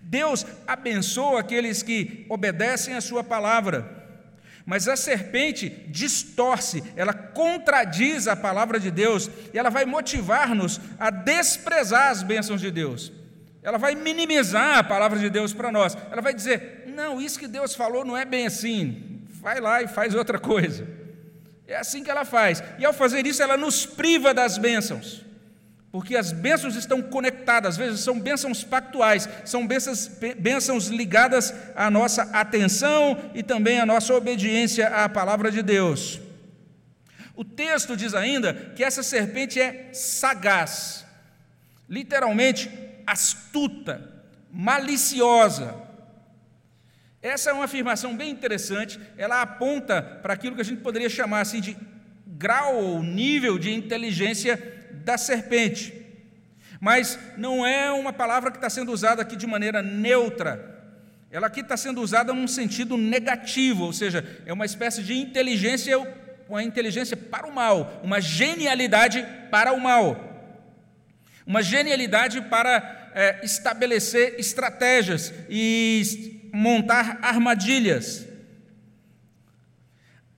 Deus 0.01 0.45
abençoa 0.67 1.39
aqueles 1.39 1.83
que 1.83 2.25
obedecem 2.29 2.95
a 2.95 3.01
sua 3.01 3.23
palavra. 3.23 3.98
Mas 4.69 4.87
a 4.87 4.95
serpente 4.95 5.67
distorce, 5.87 6.83
ela 6.95 7.11
contradiz 7.11 8.27
a 8.27 8.35
palavra 8.35 8.79
de 8.79 8.91
Deus 8.91 9.27
e 9.51 9.57
ela 9.57 9.71
vai 9.71 9.83
motivar-nos 9.83 10.79
a 10.99 11.09
desprezar 11.09 12.11
as 12.11 12.21
bênçãos 12.21 12.61
de 12.61 12.69
Deus. 12.69 13.11
Ela 13.63 13.79
vai 13.79 13.95
minimizar 13.95 14.77
a 14.77 14.83
palavra 14.83 15.17
de 15.17 15.27
Deus 15.27 15.53
para 15.53 15.71
nós. 15.71 15.97
Ela 16.11 16.21
vai 16.21 16.35
dizer: 16.35 16.83
não, 16.85 17.19
isso 17.19 17.39
que 17.39 17.47
Deus 17.47 17.73
falou 17.73 18.05
não 18.05 18.15
é 18.15 18.23
bem 18.25 18.45
assim. 18.45 19.23
Vai 19.41 19.59
lá 19.59 19.81
e 19.81 19.87
faz 19.87 20.13
outra 20.13 20.37
coisa. 20.37 20.87
É 21.67 21.75
assim 21.75 22.03
que 22.03 22.11
ela 22.11 22.23
faz. 22.23 22.61
E 22.77 22.85
ao 22.85 22.93
fazer 22.93 23.25
isso, 23.25 23.41
ela 23.41 23.57
nos 23.57 23.87
priva 23.87 24.35
das 24.35 24.59
bênçãos. 24.59 25.25
Porque 25.91 26.15
as 26.15 26.31
bênçãos 26.31 26.75
estão 26.75 27.01
conectadas, 27.01 27.71
às 27.71 27.77
vezes 27.77 28.01
são 28.01 28.19
bênçãos 28.19 28.63
pactuais, 28.63 29.27
são 29.43 29.65
bênçãos, 29.65 30.07
bênçãos 30.37 30.87
ligadas 30.87 31.53
à 31.75 31.89
nossa 31.89 32.23
atenção 32.31 33.31
e 33.33 33.41
também 33.41 33.79
à 33.79 33.85
nossa 33.85 34.13
obediência 34.13 34.87
à 34.87 35.09
palavra 35.09 35.51
de 35.51 35.63
Deus. 35.63 36.19
O 37.35 37.43
texto 37.43 37.97
diz 37.97 38.13
ainda 38.13 38.53
que 38.75 38.83
essa 38.83 39.01
serpente 39.01 39.59
é 39.59 39.89
sagaz, 39.91 41.05
literalmente 41.87 42.69
astuta, 43.07 44.23
maliciosa. 44.51 45.73
Essa 47.19 47.49
é 47.49 47.53
uma 47.53 47.65
afirmação 47.65 48.15
bem 48.15 48.29
interessante, 48.29 48.99
ela 49.17 49.41
aponta 49.41 50.01
para 50.01 50.33
aquilo 50.33 50.53
que 50.55 50.61
a 50.61 50.65
gente 50.65 50.81
poderia 50.81 51.09
chamar 51.09 51.41
assim 51.41 51.59
de 51.59 51.75
grau 52.27 52.75
ou 52.75 53.03
nível 53.03 53.57
de 53.57 53.73
inteligência 53.73 54.78
da 55.03 55.17
serpente. 55.17 55.93
Mas 56.79 57.19
não 57.37 57.65
é 57.65 57.91
uma 57.91 58.13
palavra 58.13 58.51
que 58.51 58.57
está 58.57 58.69
sendo 58.69 58.91
usada 58.91 59.21
aqui 59.21 59.35
de 59.35 59.45
maneira 59.45 59.81
neutra. 59.81 60.77
Ela 61.31 61.47
aqui 61.47 61.59
está 61.59 61.77
sendo 61.77 62.01
usada 62.01 62.33
num 62.33 62.47
sentido 62.47 62.97
negativo, 62.97 63.85
ou 63.85 63.93
seja, 63.93 64.25
é 64.45 64.53
uma 64.53 64.65
espécie 64.65 65.03
de 65.03 65.13
inteligência, 65.13 65.97
uma 66.47 66.63
inteligência 66.63 67.15
para 67.15 67.45
o 67.45 67.53
mal, 67.53 67.99
uma 68.03 68.19
genialidade 68.19 69.25
para 69.51 69.73
o 69.73 69.79
mal. 69.79 70.25
Uma 71.45 71.61
genialidade 71.61 72.41
para 72.41 73.11
é, 73.13 73.43
estabelecer 73.43 74.39
estratégias 74.39 75.33
e 75.49 76.49
montar 76.53 77.19
armadilhas. 77.21 78.27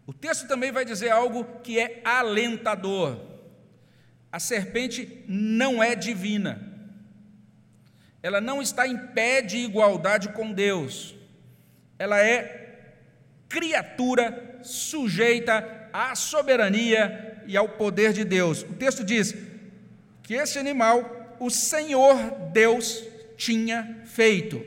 O 0.06 0.14
texto 0.14 0.48
também 0.48 0.72
vai 0.72 0.84
dizer 0.84 1.10
algo 1.10 1.46
que 1.62 1.80
é 1.80 2.02
alentador. 2.04 3.31
A 4.32 4.40
serpente 4.40 5.24
não 5.28 5.84
é 5.84 5.96
divina. 5.96 6.62
Ela 8.24 8.40
não 8.40 8.62
está 8.62 8.88
em 8.88 8.98
pé 8.98 9.42
de 9.42 9.58
igualdade 9.58 10.30
com 10.30 10.54
Deus. 10.54 11.16
Ela 12.00 12.20
é 12.20 12.62
criatura 13.50 14.60
sujeita 14.64 15.90
à 15.92 16.16
soberania 16.16 17.44
e 17.46 17.58
ao 17.58 17.68
poder 17.68 18.14
de 18.14 18.24
Deus. 18.24 18.62
O 18.64 18.74
texto 18.74 19.04
diz 19.04 19.36
que 20.24 20.36
esse 20.36 20.58
animal, 20.58 21.36
o 21.40 21.50
Senhor 21.50 22.16
Deus 22.54 23.04
tinha 23.36 24.02
feito. 24.06 24.64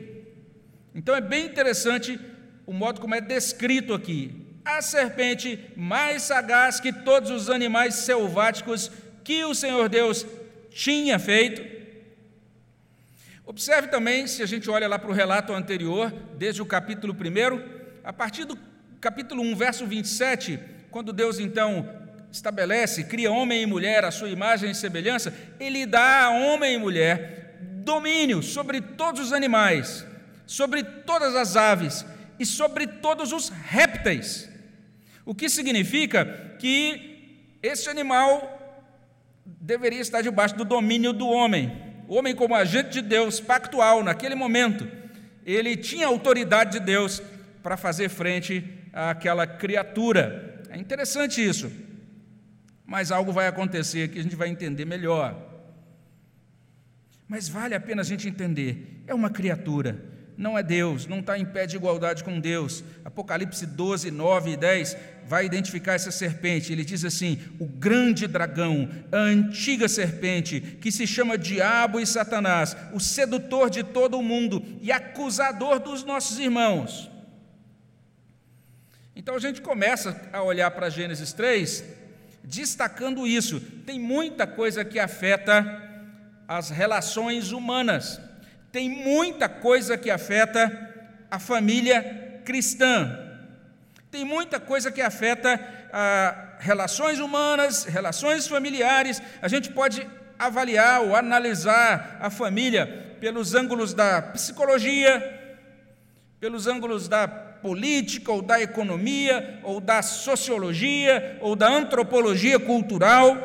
Então 0.93 1.15
é 1.15 1.21
bem 1.21 1.45
interessante 1.45 2.19
o 2.65 2.73
modo 2.73 3.01
como 3.01 3.15
é 3.15 3.21
descrito 3.21 3.93
aqui. 3.93 4.45
A 4.63 4.81
serpente 4.81 5.59
mais 5.75 6.23
sagaz 6.23 6.79
que 6.79 6.91
todos 6.91 7.29
os 7.29 7.49
animais 7.49 7.95
selváticos 7.95 8.91
que 9.25 9.43
o 9.43 9.55
Senhor 9.55 9.89
Deus 9.89 10.25
tinha 10.69 11.17
feito. 11.17 11.65
Observe 13.43 13.87
também, 13.87 14.27
se 14.27 14.43
a 14.43 14.45
gente 14.45 14.69
olha 14.69 14.87
lá 14.87 14.99
para 14.99 15.09
o 15.09 15.13
relato 15.13 15.51
anterior, 15.51 16.13
desde 16.37 16.61
o 16.61 16.65
capítulo 16.65 17.13
1, 17.13 17.75
a 18.03 18.13
partir 18.13 18.45
do 18.45 18.57
capítulo 19.01 19.41
1, 19.41 19.55
verso 19.55 19.87
27, 19.87 20.59
quando 20.91 21.11
Deus 21.11 21.39
então 21.39 21.89
estabelece, 22.31 23.05
cria 23.05 23.31
homem 23.31 23.63
e 23.63 23.65
mulher 23.65 24.05
à 24.05 24.11
sua 24.11 24.29
imagem 24.29 24.71
e 24.71 24.75
semelhança, 24.75 25.33
ele 25.59 25.87
dá 25.87 26.25
a 26.25 26.29
homem 26.29 26.75
e 26.75 26.77
mulher 26.77 27.57
domínio 27.83 28.43
sobre 28.43 28.79
todos 28.79 29.21
os 29.21 29.33
animais, 29.33 30.05
sobre 30.45 30.83
todas 30.83 31.35
as 31.35 31.55
aves 31.55 32.05
e 32.39 32.45
sobre 32.45 32.85
todos 32.85 33.31
os 33.31 33.49
répteis. 33.49 34.49
O 35.25 35.33
que 35.33 35.49
significa 35.49 36.25
que 36.59 37.55
esse 37.63 37.89
animal 37.89 38.54
deveria 39.45 40.01
estar 40.01 40.21
debaixo 40.21 40.55
do 40.55 40.65
domínio 40.65 41.13
do 41.13 41.27
homem. 41.27 41.75
O 42.07 42.15
homem, 42.15 42.35
como 42.35 42.55
agente 42.55 42.89
de 42.89 43.01
Deus, 43.01 43.39
pactual, 43.39 44.03
naquele 44.03 44.35
momento, 44.35 44.87
ele 45.45 45.77
tinha 45.77 46.07
autoridade 46.07 46.79
de 46.79 46.85
Deus 46.85 47.21
para 47.61 47.77
fazer 47.77 48.09
frente 48.09 48.63
àquela 48.93 49.45
criatura. 49.45 50.63
É 50.69 50.77
interessante 50.77 51.45
isso. 51.45 51.71
Mas 52.85 53.11
algo 53.11 53.31
vai 53.31 53.47
acontecer 53.47 54.09
que 54.09 54.19
a 54.19 54.23
gente 54.23 54.35
vai 54.35 54.49
entender 54.49 54.85
melhor. 54.85 55.55
Mas 57.27 57.47
vale 57.49 57.73
a 57.73 57.79
pena 57.79 58.01
a 58.01 58.05
gente 58.05 58.27
entender: 58.27 59.03
é 59.07 59.13
uma 59.13 59.29
criatura, 59.29 59.99
não 60.37 60.57
é 60.57 60.63
Deus, 60.63 61.07
não 61.07 61.19
está 61.19 61.37
em 61.37 61.45
pé 61.45 61.65
de 61.65 61.77
igualdade 61.77 62.23
com 62.23 62.39
Deus. 62.39 62.83
Apocalipse 63.03 63.65
12, 63.65 64.11
9 64.11 64.51
e 64.51 64.57
10 64.57 64.97
vai 65.25 65.45
identificar 65.45 65.93
essa 65.93 66.11
serpente. 66.11 66.71
Ele 66.71 66.83
diz 66.83 67.05
assim: 67.05 67.39
o 67.59 67.65
grande 67.65 68.27
dragão, 68.27 68.89
a 69.11 69.17
antiga 69.17 69.87
serpente, 69.87 70.59
que 70.81 70.91
se 70.91 71.07
chama 71.07 71.37
Diabo 71.37 71.99
e 71.99 72.05
Satanás, 72.05 72.75
o 72.93 72.99
sedutor 72.99 73.69
de 73.69 73.83
todo 73.83 74.19
o 74.19 74.23
mundo 74.23 74.63
e 74.81 74.91
acusador 74.91 75.79
dos 75.79 76.03
nossos 76.03 76.37
irmãos. 76.37 77.09
Então 79.15 79.35
a 79.35 79.39
gente 79.39 79.61
começa 79.61 80.29
a 80.33 80.43
olhar 80.43 80.69
para 80.71 80.89
Gênesis 80.89 81.31
3, 81.31 81.83
destacando 82.43 83.25
isso. 83.25 83.61
Tem 83.85 83.97
muita 83.97 84.45
coisa 84.45 84.83
que 84.83 84.99
afeta 84.99 85.83
as 86.47 86.69
relações 86.69 87.51
humanas, 87.51 88.19
tem 88.75 88.89
muita 88.89 89.47
coisa 89.47 89.97
que 89.97 90.11
afeta 90.11 90.69
a 91.31 91.39
família 91.39 92.41
cristã. 92.43 93.39
Tem 94.11 94.25
muita 94.25 94.59
coisa 94.59 94.91
que 94.91 94.99
afeta 94.99 95.57
ah, 95.93 96.57
relações 96.59 97.19
humanas, 97.19 97.85
relações 97.85 98.49
familiares. 98.49 99.21
A 99.41 99.47
gente 99.47 99.71
pode 99.71 100.05
avaliar 100.37 101.03
ou 101.03 101.15
analisar 101.15 102.17
a 102.19 102.29
família 102.29 103.15
pelos 103.21 103.55
ângulos 103.55 103.93
da 103.93 104.21
psicologia, 104.21 105.23
pelos 106.41 106.67
ângulos 106.67 107.07
da 107.07 107.29
política, 107.29 108.33
ou 108.33 108.41
da 108.41 108.59
economia, 108.59 109.61
ou 109.63 109.79
da 109.79 110.01
sociologia, 110.01 111.37
ou 111.39 111.55
da 111.55 111.69
antropologia 111.69 112.59
cultural. 112.59 113.37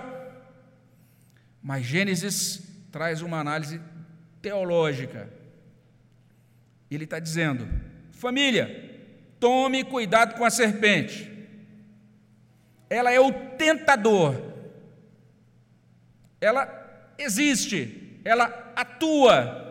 Mas 1.63 1.87
Gênesis 1.87 2.63
traz 2.91 3.23
uma 3.23 3.39
análise 3.39 3.81
teológica. 4.43 5.29
Ele 6.91 7.05
está 7.05 7.19
dizendo: 7.19 7.69
família, 8.11 8.91
Tome 9.41 9.83
cuidado 9.83 10.35
com 10.35 10.45
a 10.45 10.51
serpente. 10.51 11.33
Ela 12.91 13.11
é 13.11 13.19
o 13.19 13.33
tentador. 13.33 14.37
Ela 16.39 17.15
existe, 17.17 18.21
ela 18.23 18.73
atua. 18.77 19.67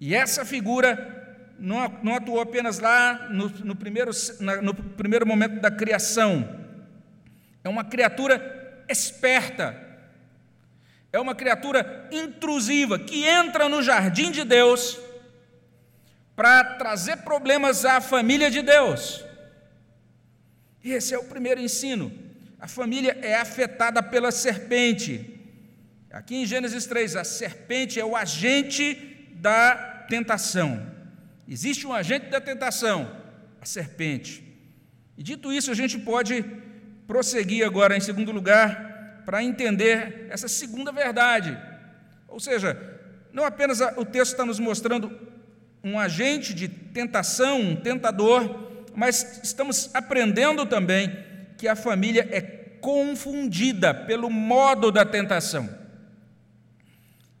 E 0.00 0.14
essa 0.14 0.44
figura 0.44 1.54
não, 1.56 1.80
atuou 2.14 2.40
apenas 2.40 2.80
lá 2.80 3.28
no, 3.30 3.48
no, 3.48 3.76
primeiro, 3.76 4.10
no 4.62 4.74
primeiro 4.74 5.24
momento 5.24 5.60
da 5.60 5.70
criação. 5.70 6.66
É 7.62 7.68
uma 7.68 7.84
criatura 7.84 8.84
esperta. 8.88 9.85
É 11.16 11.18
uma 11.18 11.34
criatura 11.34 12.06
intrusiva 12.12 12.98
que 12.98 13.24
entra 13.24 13.70
no 13.70 13.82
jardim 13.82 14.30
de 14.30 14.44
Deus 14.44 14.98
para 16.36 16.62
trazer 16.74 17.16
problemas 17.28 17.86
à 17.86 18.02
família 18.02 18.50
de 18.50 18.60
Deus. 18.60 19.24
E 20.84 20.92
esse 20.92 21.14
é 21.14 21.18
o 21.18 21.24
primeiro 21.24 21.58
ensino. 21.58 22.12
A 22.60 22.68
família 22.68 23.16
é 23.22 23.34
afetada 23.34 24.02
pela 24.02 24.30
serpente. 24.30 25.40
Aqui 26.10 26.36
em 26.36 26.44
Gênesis 26.44 26.84
3, 26.84 27.16
a 27.16 27.24
serpente 27.24 27.98
é 27.98 28.04
o 28.04 28.14
agente 28.14 29.30
da 29.36 29.74
tentação. 30.10 30.86
Existe 31.48 31.86
um 31.86 31.94
agente 31.94 32.26
da 32.26 32.42
tentação, 32.42 33.10
a 33.58 33.64
serpente. 33.64 34.44
E 35.16 35.22
dito 35.22 35.50
isso, 35.50 35.70
a 35.70 35.74
gente 35.74 35.98
pode 35.98 36.44
prosseguir 37.06 37.64
agora, 37.64 37.96
em 37.96 38.00
segundo 38.00 38.32
lugar, 38.32 38.95
para 39.26 39.42
entender 39.42 40.28
essa 40.30 40.46
segunda 40.46 40.92
verdade. 40.92 41.58
Ou 42.28 42.38
seja, 42.38 42.78
não 43.32 43.44
apenas 43.44 43.80
o 43.96 44.04
texto 44.04 44.32
está 44.32 44.46
nos 44.46 44.60
mostrando 44.60 45.10
um 45.82 45.98
agente 45.98 46.54
de 46.54 46.68
tentação, 46.68 47.60
um 47.60 47.76
tentador, 47.76 48.70
mas 48.94 49.40
estamos 49.42 49.90
aprendendo 49.92 50.64
também 50.64 51.14
que 51.58 51.66
a 51.66 51.74
família 51.74 52.26
é 52.30 52.40
confundida 52.40 53.92
pelo 53.92 54.30
modo 54.30 54.92
da 54.92 55.04
tentação. 55.04 55.68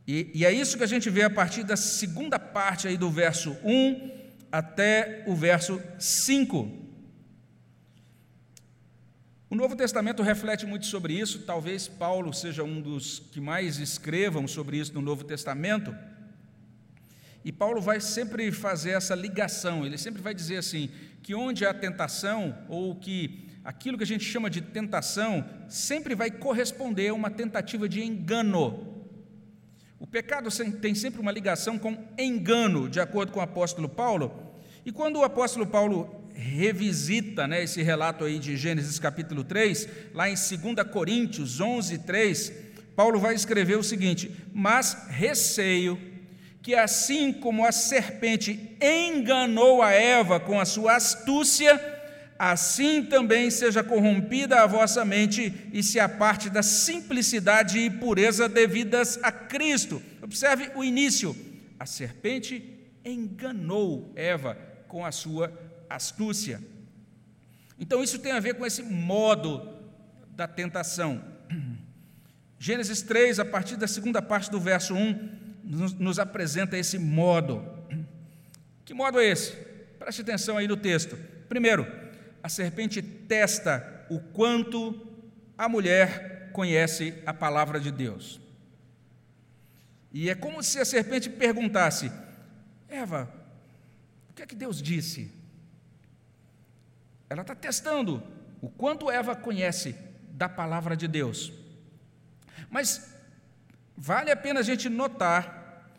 E, 0.06 0.30
e, 0.34 0.44
é 0.44 0.52
isso 0.52 0.76
que 0.76 0.84
a 0.84 0.88
gente 0.88 1.10
vê 1.10 1.22
a 1.22 1.30
partir 1.30 1.64
da 1.64 1.76
segunda 1.76 2.38
parte 2.38 2.86
aí 2.86 2.96
do 2.96 3.10
verso 3.10 3.56
1 3.64 4.10
até 4.52 5.24
o 5.26 5.34
verso 5.34 5.82
5. 5.98 6.85
O 9.48 9.54
Novo 9.54 9.76
Testamento 9.76 10.24
reflete 10.24 10.66
muito 10.66 10.86
sobre 10.86 11.14
isso, 11.14 11.42
talvez 11.42 11.86
Paulo 11.86 12.32
seja 12.34 12.64
um 12.64 12.80
dos 12.80 13.20
que 13.30 13.40
mais 13.40 13.78
escrevam 13.78 14.48
sobre 14.48 14.76
isso 14.76 14.92
no 14.92 15.00
Novo 15.00 15.22
Testamento. 15.22 15.94
E 17.44 17.52
Paulo 17.52 17.80
vai 17.80 18.00
sempre 18.00 18.50
fazer 18.50 18.90
essa 18.90 19.14
ligação, 19.14 19.86
ele 19.86 19.96
sempre 19.96 20.20
vai 20.20 20.34
dizer 20.34 20.56
assim: 20.56 20.90
que 21.22 21.32
onde 21.32 21.64
há 21.64 21.72
tentação, 21.72 22.58
ou 22.68 22.96
que 22.96 23.48
aquilo 23.64 23.96
que 23.96 24.02
a 24.02 24.06
gente 24.06 24.24
chama 24.24 24.50
de 24.50 24.60
tentação 24.60 25.48
sempre 25.68 26.16
vai 26.16 26.28
corresponder 26.28 27.10
a 27.10 27.14
uma 27.14 27.30
tentativa 27.30 27.88
de 27.88 28.02
engano. 28.02 29.04
O 30.00 30.08
pecado 30.08 30.50
tem 30.80 30.92
sempre 30.92 31.20
uma 31.20 31.30
ligação 31.30 31.78
com 31.78 31.96
engano, 32.18 32.88
de 32.88 32.98
acordo 32.98 33.30
com 33.30 33.38
o 33.38 33.42
apóstolo 33.44 33.88
Paulo. 33.88 34.52
E 34.84 34.90
quando 34.90 35.20
o 35.20 35.24
apóstolo 35.24 35.68
Paulo 35.68 36.25
revisita 36.36 37.46
né, 37.46 37.64
esse 37.64 37.82
relato 37.82 38.24
aí 38.24 38.38
de 38.38 38.56
Gênesis 38.56 38.98
capítulo 38.98 39.42
3, 39.42 39.88
lá 40.14 40.28
em 40.28 40.34
2 40.34 40.88
Coríntios 40.92 41.60
11, 41.60 41.98
3, 42.00 42.52
Paulo 42.94 43.18
vai 43.18 43.34
escrever 43.34 43.76
o 43.76 43.82
seguinte: 43.82 44.30
Mas 44.52 44.96
receio 45.08 45.98
que 46.62 46.74
assim 46.74 47.32
como 47.32 47.64
a 47.64 47.72
serpente 47.72 48.76
enganou 48.80 49.82
a 49.82 49.92
Eva 49.92 50.40
com 50.40 50.60
a 50.60 50.64
sua 50.64 50.96
astúcia, 50.96 51.80
assim 52.38 53.04
também 53.04 53.50
seja 53.50 53.84
corrompida 53.84 54.60
a 54.60 54.66
vossa 54.66 55.04
mente 55.04 55.52
e 55.72 55.82
se 55.82 56.00
aparte 56.00 56.50
da 56.50 56.62
simplicidade 56.62 57.78
e 57.78 57.88
pureza 57.88 58.48
devidas 58.48 59.18
a 59.22 59.30
Cristo. 59.30 60.02
Observe 60.20 60.70
o 60.74 60.84
início: 60.84 61.36
a 61.78 61.86
serpente 61.86 62.62
enganou 63.04 64.12
Eva 64.16 64.58
com 64.88 65.04
a 65.04 65.12
sua 65.12 65.46
astúcia. 65.46 65.65
Então, 67.78 68.02
isso 68.02 68.18
tem 68.18 68.32
a 68.32 68.40
ver 68.40 68.54
com 68.54 68.64
esse 68.64 68.82
modo 68.82 69.76
da 70.30 70.46
tentação. 70.46 71.22
Gênesis 72.58 73.02
3, 73.02 73.38
a 73.40 73.44
partir 73.44 73.76
da 73.76 73.86
segunda 73.86 74.22
parte 74.22 74.50
do 74.50 74.60
verso 74.60 74.94
1, 74.94 75.30
nos, 75.64 75.92
nos 75.94 76.18
apresenta 76.18 76.76
esse 76.76 76.98
modo. 76.98 77.64
Que 78.84 78.94
modo 78.94 79.18
é 79.18 79.26
esse? 79.26 79.50
Preste 79.98 80.20
atenção 80.20 80.56
aí 80.56 80.68
no 80.68 80.76
texto. 80.76 81.18
Primeiro, 81.48 81.84
a 82.40 82.48
serpente 82.48 83.02
testa 83.02 84.06
o 84.08 84.20
quanto 84.20 85.04
a 85.58 85.68
mulher 85.68 86.50
conhece 86.52 87.14
a 87.26 87.34
palavra 87.34 87.80
de 87.80 87.90
Deus. 87.90 88.40
E 90.12 90.30
é 90.30 90.34
como 90.34 90.62
se 90.62 90.78
a 90.78 90.84
serpente 90.84 91.28
perguntasse: 91.28 92.12
Eva, 92.88 93.28
o 94.30 94.32
que 94.32 94.42
é 94.42 94.46
que 94.46 94.54
Deus 94.54 94.80
disse? 94.80 95.32
Ela 97.28 97.42
está 97.42 97.54
testando 97.54 98.22
o 98.60 98.68
quanto 98.68 99.10
Eva 99.10 99.34
conhece 99.34 99.96
da 100.30 100.48
palavra 100.48 100.96
de 100.96 101.08
Deus. 101.08 101.52
Mas 102.70 103.14
vale 103.96 104.30
a 104.30 104.36
pena 104.36 104.60
a 104.60 104.62
gente 104.62 104.88
notar 104.88 105.90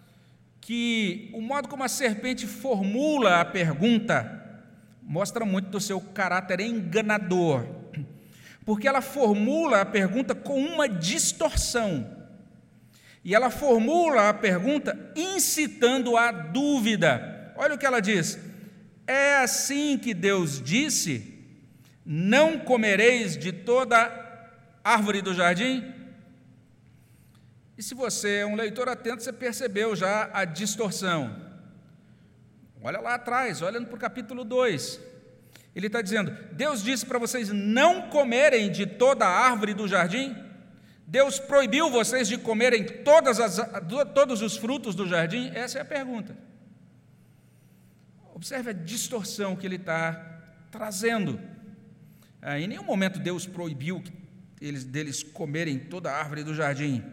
que 0.61 1.29
o 1.33 1.41
modo 1.41 1.67
como 1.67 1.83
a 1.83 1.87
serpente 1.87 2.45
formula 2.45 3.41
a 3.41 3.45
pergunta 3.45 4.37
mostra 5.01 5.45
muito 5.45 5.69
do 5.69 5.79
seu 5.79 6.01
caráter 6.01 6.59
enganador, 6.59 7.65
porque 8.65 8.87
ela 8.87 9.01
formula 9.01 9.81
a 9.81 9.85
pergunta 9.85 10.35
com 10.35 10.59
uma 10.59 10.87
distorção. 10.89 12.15
E 13.23 13.33
ela 13.33 13.49
formula 13.49 14.29
a 14.29 14.33
pergunta 14.33 15.11
incitando 15.15 16.17
a 16.17 16.31
dúvida. 16.31 17.53
Olha 17.55 17.75
o 17.75 17.77
que 17.77 17.85
ela 17.85 18.01
diz: 18.01 18.37
é 19.07 19.37
assim 19.37 19.97
que 19.97 20.13
Deus 20.13 20.61
disse: 20.61 21.33
Não 22.05 22.59
comereis 22.59 23.37
de 23.37 23.51
toda 23.51 24.11
árvore 24.83 25.21
do 25.21 25.33
jardim? 25.33 25.93
E 27.77 27.83
se 27.83 27.95
você 27.95 28.37
é 28.37 28.45
um 28.45 28.55
leitor 28.55 28.89
atento, 28.89 29.23
você 29.23 29.31
percebeu 29.31 29.95
já 29.95 30.29
a 30.33 30.43
distorção. 30.43 31.47
Olha 32.81 32.99
lá 32.99 33.15
atrás, 33.15 33.61
olhando 33.61 33.87
para 33.87 33.95
o 33.95 33.99
capítulo 33.99 34.43
2. 34.43 34.99
Ele 35.75 35.87
está 35.87 36.01
dizendo: 36.01 36.35
Deus 36.51 36.83
disse 36.83 37.05
para 37.05 37.19
vocês 37.19 37.49
não 37.49 38.09
comerem 38.09 38.71
de 38.71 38.85
toda 38.85 39.27
árvore 39.27 39.73
do 39.73 39.87
jardim? 39.87 40.35
Deus 41.05 41.39
proibiu 41.39 41.89
vocês 41.89 42.27
de 42.27 42.37
comerem 42.37 42.85
as, 43.39 43.57
todos 44.13 44.41
os 44.41 44.57
frutos 44.57 44.93
do 44.93 45.07
jardim? 45.07 45.51
Essa 45.53 45.77
é 45.77 45.81
a 45.81 45.85
pergunta. 45.85 46.35
Observe 48.37 48.69
a 48.69 48.73
distorção 48.73 49.55
que 49.55 49.65
ele 49.65 49.77
está 49.77 50.13
trazendo. 50.69 51.41
Ah, 52.39 52.59
em 52.59 52.67
nenhum 52.67 52.83
momento 52.83 53.17
Deus 53.17 53.47
proibiu 53.47 54.03
eles, 54.61 54.83
deles 54.83 55.23
comerem 55.23 55.79
toda 55.79 56.11
a 56.11 56.19
árvore 56.19 56.43
do 56.43 56.53
jardim. 56.53 57.03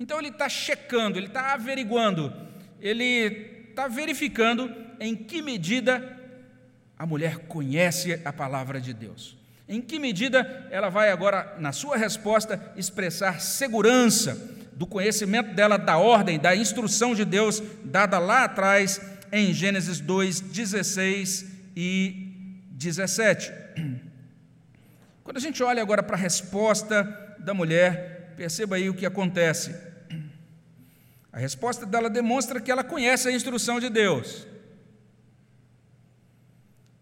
Então 0.00 0.18
ele 0.18 0.28
está 0.28 0.48
checando, 0.48 1.18
ele 1.18 1.26
está 1.26 1.52
averiguando, 1.52 2.32
ele 2.80 3.66
está 3.68 3.88
verificando 3.88 4.74
em 4.98 5.14
que 5.14 5.42
medida 5.42 6.18
a 6.98 7.04
mulher 7.04 7.40
conhece 7.40 8.18
a 8.24 8.32
palavra 8.32 8.80
de 8.80 8.94
Deus. 8.94 9.36
Em 9.68 9.82
que 9.82 9.98
medida 9.98 10.66
ela 10.70 10.88
vai 10.88 11.10
agora, 11.10 11.56
na 11.58 11.72
sua 11.72 11.98
resposta, 11.98 12.72
expressar 12.74 13.38
segurança 13.38 14.34
do 14.72 14.86
conhecimento 14.86 15.54
dela 15.54 15.76
da 15.76 15.98
ordem, 15.98 16.38
da 16.38 16.56
instrução 16.56 17.14
de 17.14 17.26
Deus 17.26 17.62
dada 17.84 18.18
lá 18.18 18.44
atrás 18.44 18.98
em 19.36 19.52
Gênesis 19.52 19.98
2, 19.98 20.40
16 20.40 21.44
e 21.74 22.64
17. 22.70 23.52
Quando 25.24 25.38
a 25.38 25.40
gente 25.40 25.60
olha 25.60 25.82
agora 25.82 26.04
para 26.04 26.14
a 26.14 26.18
resposta 26.18 27.02
da 27.40 27.52
mulher, 27.52 28.34
perceba 28.36 28.76
aí 28.76 28.88
o 28.88 28.94
que 28.94 29.04
acontece. 29.04 29.74
A 31.32 31.38
resposta 31.40 31.84
dela 31.84 32.08
demonstra 32.08 32.60
que 32.60 32.70
ela 32.70 32.84
conhece 32.84 33.28
a 33.28 33.32
instrução 33.32 33.80
de 33.80 33.88
Deus, 33.90 34.46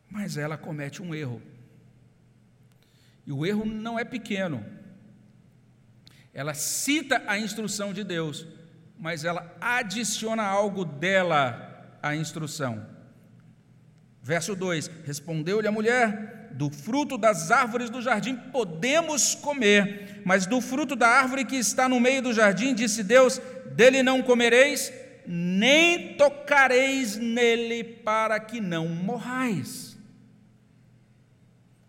mas 0.08 0.38
ela 0.38 0.56
comete 0.56 1.02
um 1.02 1.14
erro. 1.14 1.42
E 3.26 3.32
o 3.32 3.44
erro 3.44 3.66
não 3.66 3.98
é 3.98 4.06
pequeno. 4.06 4.64
Ela 6.32 6.54
cita 6.54 7.22
a 7.26 7.38
instrução 7.38 7.92
de 7.92 8.02
Deus, 8.02 8.46
mas 8.98 9.22
ela 9.22 9.54
adiciona 9.60 10.44
algo 10.44 10.82
dela 10.82 11.71
a 12.02 12.16
instrução. 12.16 12.84
Verso 14.22 14.54
2: 14.54 14.90
Respondeu-lhe 15.04 15.68
a 15.68 15.72
mulher: 15.72 16.50
Do 16.52 16.70
fruto 16.70 17.16
das 17.16 17.50
árvores 17.50 17.90
do 17.90 18.02
jardim 18.02 18.36
podemos 18.36 19.34
comer, 19.34 20.22
mas 20.24 20.46
do 20.46 20.60
fruto 20.60 20.96
da 20.96 21.08
árvore 21.08 21.44
que 21.44 21.56
está 21.56 21.88
no 21.88 22.00
meio 22.00 22.22
do 22.22 22.32
jardim, 22.32 22.74
disse 22.74 23.02
Deus: 23.02 23.40
Dele 23.74 24.02
não 24.02 24.22
comereis, 24.22 24.92
nem 25.26 26.14
tocareis 26.14 27.16
nele, 27.16 27.82
para 27.82 28.38
que 28.38 28.60
não 28.60 28.88
morrais. 28.88 29.96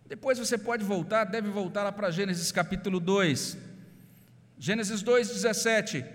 Depois 0.08 0.38
você 0.38 0.58
pode 0.58 0.84
voltar, 0.84 1.24
deve 1.24 1.50
voltar 1.50 1.84
lá 1.84 1.92
para 1.92 2.12
Gênesis 2.12 2.52
capítulo 2.52 3.00
2. 3.00 3.58
Gênesis 4.60 5.02
2, 5.02 5.28
17. 5.28 6.06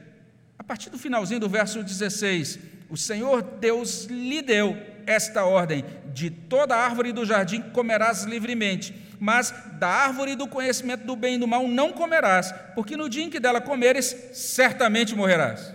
A 0.58 0.64
partir 0.64 0.88
do 0.90 0.98
finalzinho 0.98 1.40
do 1.40 1.48
verso 1.48 1.82
16 1.82 2.77
o 2.88 2.96
Senhor 2.96 3.42
Deus 3.42 4.04
lhe 4.04 4.42
deu 4.42 4.76
esta 5.06 5.44
ordem: 5.44 5.84
de 6.12 6.30
toda 6.30 6.76
árvore 6.76 7.12
do 7.12 7.24
jardim 7.24 7.60
comerás 7.60 8.24
livremente, 8.24 8.94
mas 9.18 9.52
da 9.78 9.88
árvore 9.88 10.36
do 10.36 10.46
conhecimento 10.46 11.04
do 11.04 11.16
bem 11.16 11.36
e 11.36 11.38
do 11.38 11.46
mal 11.46 11.66
não 11.66 11.92
comerás, 11.92 12.52
porque 12.74 12.96
no 12.96 13.08
dia 13.08 13.24
em 13.24 13.30
que 13.30 13.40
dela 13.40 13.60
comeres, 13.60 14.16
certamente 14.32 15.14
morrerás. 15.14 15.74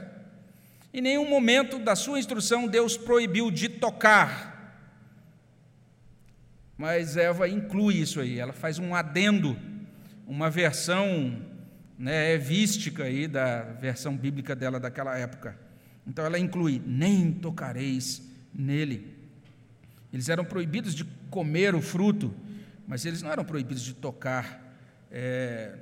Em 0.94 1.02
nenhum 1.02 1.28
momento 1.28 1.80
da 1.80 1.96
sua 1.96 2.20
instrução 2.20 2.68
Deus 2.68 2.96
proibiu 2.96 3.50
de 3.50 3.68
tocar. 3.68 4.52
Mas 6.78 7.18
Eva 7.18 7.48
inclui 7.48 7.96
isso 7.96 8.20
aí, 8.20 8.40
ela 8.40 8.54
faz 8.54 8.78
um 8.78 8.94
adendo, 8.94 9.58
uma 10.28 10.50
versão 10.50 11.42
né, 11.98 12.34
evística 12.34 13.04
aí 13.04 13.28
da 13.28 13.62
versão 13.62 14.16
bíblica 14.16 14.56
dela 14.56 14.80
daquela 14.80 15.18
época. 15.18 15.58
Então 16.06 16.26
ela 16.26 16.40
inclui: 16.40 16.82
nem 16.86 17.32
tocareis 17.32 18.22
nele. 18.54 19.14
Eles 20.12 20.30
eram 20.30 20.46
proibidos 20.46 20.94
de 20.94 21.06
comer 21.30 21.74
o 21.74 21.82
fruto, 21.82 22.34
mas 22.88 23.06
eles 23.06 23.22
não 23.22 23.32
eram 23.32 23.44
proibidos 23.44 23.84
de 23.84 23.94
tocar 23.94 24.78
é, 25.12 25.76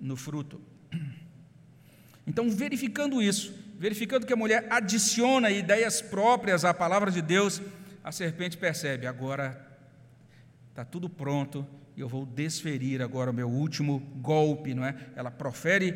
no 0.00 0.16
fruto. 0.16 0.60
Então, 2.26 2.50
verificando 2.50 3.22
isso, 3.22 3.54
verificando 3.78 4.26
que 4.26 4.32
a 4.34 4.36
mulher 4.36 4.66
adiciona 4.68 5.50
ideias 5.50 6.02
próprias 6.02 6.62
à 6.62 6.74
palavra 6.74 7.10
de 7.10 7.22
Deus, 7.22 7.62
a 8.04 8.12
serpente 8.12 8.58
percebe: 8.58 9.06
agora 9.06 9.66
está 10.68 10.84
tudo 10.84 11.08
pronto 11.08 11.66
e 11.96 12.00
eu 12.00 12.08
vou 12.08 12.26
desferir 12.26 13.02
agora 13.02 13.30
o 13.30 13.34
meu 13.34 13.48
último 13.48 13.98
golpe, 14.16 14.74
não 14.74 14.84
é? 14.84 14.94
Ela 15.16 15.30
profere 15.30 15.94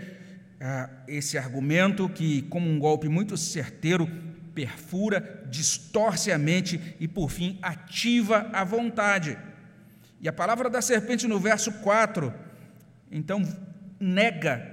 ah, 0.64 0.88
esse 1.09 1.37
argumento 1.37 2.09
que, 2.09 2.42
como 2.42 2.70
um 2.70 2.79
golpe 2.79 3.09
muito 3.09 3.37
certeiro, 3.37 4.09
perfura, 4.55 5.44
distorce 5.51 6.31
a 6.31 6.38
mente 6.38 6.81
e, 7.01 7.09
por 7.09 7.31
fim, 7.31 7.59
ativa 7.61 8.48
a 8.53 8.62
vontade. 8.62 9.37
E 10.20 10.29
a 10.29 10.33
palavra 10.33 10.70
da 10.70 10.81
serpente 10.81 11.27
no 11.27 11.40
verso 11.40 11.72
4, 11.81 12.33
então, 13.11 13.42
nega, 13.98 14.70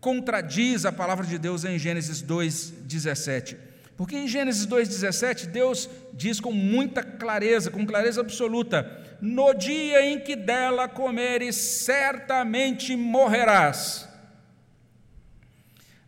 contradiz 0.00 0.86
a 0.86 0.92
palavra 0.92 1.26
de 1.26 1.38
Deus 1.38 1.64
em 1.64 1.76
Gênesis 1.76 2.22
2,17. 2.22 3.56
Porque 3.96 4.16
em 4.16 4.28
Gênesis 4.28 4.64
2,17, 4.64 5.46
Deus 5.46 5.90
diz 6.12 6.38
com 6.38 6.52
muita 6.52 7.02
clareza, 7.02 7.68
com 7.68 7.84
clareza 7.84 8.20
absoluta: 8.20 8.88
No 9.20 9.52
dia 9.54 10.06
em 10.06 10.20
que 10.20 10.36
dela 10.36 10.86
comeres, 10.86 11.56
certamente 11.56 12.94
morrerás. 12.94 14.06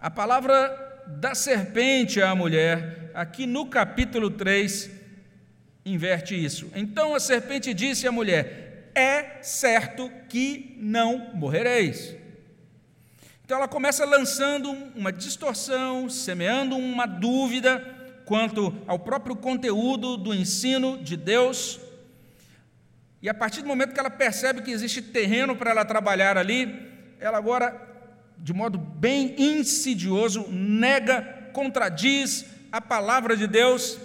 A 0.00 0.08
palavra 0.08 1.02
da 1.08 1.34
serpente 1.34 2.22
à 2.22 2.32
mulher, 2.32 3.10
aqui 3.14 3.46
no 3.46 3.66
capítulo 3.66 4.30
3, 4.30 4.88
inverte 5.84 6.36
isso. 6.36 6.70
Então 6.76 7.16
a 7.16 7.20
serpente 7.20 7.74
disse 7.74 8.06
à 8.06 8.12
mulher: 8.12 8.92
É 8.94 9.42
certo 9.42 10.08
que 10.28 10.76
não 10.80 11.34
morrereis. 11.34 12.14
Então 13.44 13.56
ela 13.56 13.66
começa 13.66 14.04
lançando 14.04 14.70
uma 14.70 15.10
distorção, 15.10 16.08
semeando 16.08 16.76
uma 16.76 17.06
dúvida 17.06 17.82
quanto 18.24 18.72
ao 18.86 19.00
próprio 19.00 19.34
conteúdo 19.34 20.16
do 20.16 20.32
ensino 20.32 20.98
de 20.98 21.16
Deus. 21.16 21.80
E 23.20 23.28
a 23.28 23.34
partir 23.34 23.62
do 23.62 23.66
momento 23.66 23.94
que 23.94 23.98
ela 23.98 24.10
percebe 24.10 24.62
que 24.62 24.70
existe 24.70 25.02
terreno 25.02 25.56
para 25.56 25.72
ela 25.72 25.84
trabalhar 25.84 26.38
ali, 26.38 26.88
ela 27.18 27.36
agora, 27.36 27.87
de 28.40 28.52
modo 28.52 28.78
bem 28.78 29.34
insidioso, 29.38 30.46
nega, 30.48 31.50
contradiz 31.52 32.44
a 32.70 32.80
palavra 32.80 33.36
de 33.36 33.46
Deus. 33.46 33.98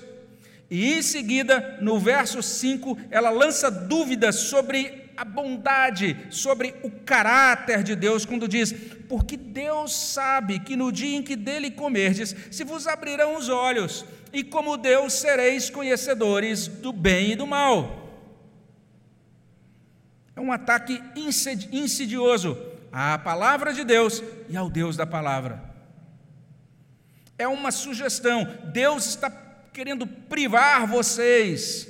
E 0.69 0.93
em 0.93 1.01
seguida, 1.01 1.77
no 1.81 1.99
verso 1.99 2.41
5, 2.41 2.97
ela 3.11 3.29
lança 3.29 3.69
dúvidas 3.69 4.35
sobre 4.35 5.03
a 5.15 5.23
bondade, 5.23 6.17
sobre 6.31 6.73
o 6.81 6.89
caráter 6.89 7.83
de 7.83 7.95
Deus, 7.95 8.25
quando 8.25 8.47
diz: 8.47 8.73
Porque 9.07 9.37
Deus 9.37 9.95
sabe 9.95 10.59
que 10.59 10.75
no 10.75 10.91
dia 10.91 11.15
em 11.15 11.21
que 11.21 11.35
dele 11.35 11.69
comerdes, 11.69 12.35
se 12.49 12.63
vos 12.63 12.87
abrirão 12.87 13.37
os 13.37 13.49
olhos, 13.49 14.03
e 14.31 14.43
como 14.43 14.77
Deus 14.77 15.13
sereis 15.13 15.69
conhecedores 15.69 16.67
do 16.67 16.91
bem 16.91 17.33
e 17.33 17.35
do 17.35 17.45
mal. 17.45 18.01
É 20.35 20.41
um 20.41 20.51
ataque 20.51 20.99
insidioso 21.71 22.72
à 22.93 23.17
palavra 23.17 23.73
de 23.73 23.83
Deus 23.83 24.21
e 24.47 24.55
ao 24.55 24.69
Deus 24.69 24.95
da 24.95 25.07
palavra. 25.07 25.59
É 27.39 27.47
uma 27.47 27.71
sugestão. 27.71 28.47
Deus 28.71 29.07
está 29.07 29.31
querendo 29.73 30.05
privar 30.05 30.85
vocês 30.85 31.87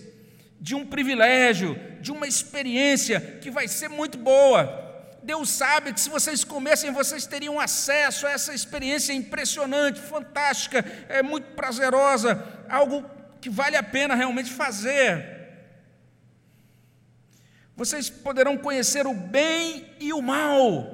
de 0.61 0.73
um 0.73 0.85
privilégio, 0.85 1.77
de 1.99 2.09
uma 2.09 2.25
experiência 2.25 3.19
que 3.41 3.51
vai 3.51 3.67
ser 3.67 3.89
muito 3.89 4.17
boa. 4.17 4.81
Deus 5.21 5.49
sabe 5.49 5.91
que 5.91 5.99
se 5.99 6.09
vocês 6.09 6.45
comessem, 6.45 6.91
vocês 6.91 7.25
teriam 7.25 7.59
acesso 7.59 8.25
a 8.25 8.31
essa 8.31 8.53
experiência 8.53 9.11
impressionante, 9.11 9.99
fantástica, 9.99 10.85
é 11.09 11.21
muito 11.21 11.47
prazerosa, 11.51 12.41
algo 12.69 13.03
que 13.41 13.49
vale 13.49 13.75
a 13.75 13.83
pena 13.83 14.15
realmente 14.15 14.51
fazer. 14.51 15.33
Vocês 17.75 18.09
poderão 18.09 18.57
conhecer 18.57 19.07
o 19.07 19.13
bem 19.13 19.89
e 19.99 20.13
o 20.13 20.21
mal. 20.21 20.92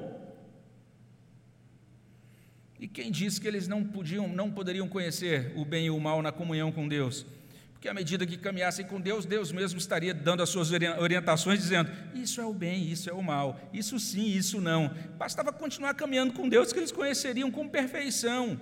E 2.80 2.88
quem 2.88 3.12
disse 3.12 3.38
que 3.38 3.46
eles 3.46 3.68
não 3.68 3.84
podiam, 3.84 4.26
não 4.26 4.50
poderiam 4.50 4.88
conhecer 4.88 5.52
o 5.54 5.66
bem 5.66 5.86
e 5.86 5.90
o 5.90 6.00
mal 6.00 6.22
na 6.22 6.32
comunhão 6.32 6.72
com 6.72 6.88
Deus? 6.88 7.26
Porque 7.74 7.86
à 7.90 7.92
medida 7.92 8.26
que 8.26 8.38
caminhassem 8.38 8.86
com 8.86 8.98
Deus, 8.98 9.26
Deus 9.26 9.52
mesmo 9.52 9.78
estaria 9.78 10.14
dando 10.14 10.42
as 10.42 10.48
suas 10.48 10.70
orientações, 10.70 11.60
dizendo: 11.60 11.90
isso 12.14 12.40
é 12.40 12.44
o 12.44 12.54
bem, 12.54 12.90
isso 12.90 13.10
é 13.10 13.12
o 13.12 13.22
mal, 13.22 13.60
isso 13.70 14.00
sim, 14.00 14.28
isso 14.28 14.62
não. 14.62 14.94
Bastava 15.18 15.52
continuar 15.52 15.92
caminhando 15.92 16.32
com 16.32 16.48
Deus 16.48 16.72
que 16.72 16.78
eles 16.78 16.90
conheceriam 16.90 17.50
com 17.50 17.68
perfeição. 17.68 18.58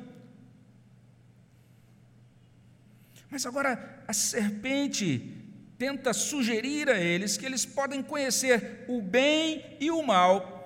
Mas 3.31 3.47
agora 3.47 4.03
a 4.09 4.13
serpente 4.13 5.33
tenta 5.79 6.13
sugerir 6.13 6.89
a 6.89 6.99
eles 6.99 7.37
que 7.37 7.47
eles 7.47 7.65
podem 7.65 8.03
conhecer 8.03 8.85
o 8.89 9.01
bem 9.01 9.77
e 9.79 9.93
o 9.93 10.03
mal 10.03 10.57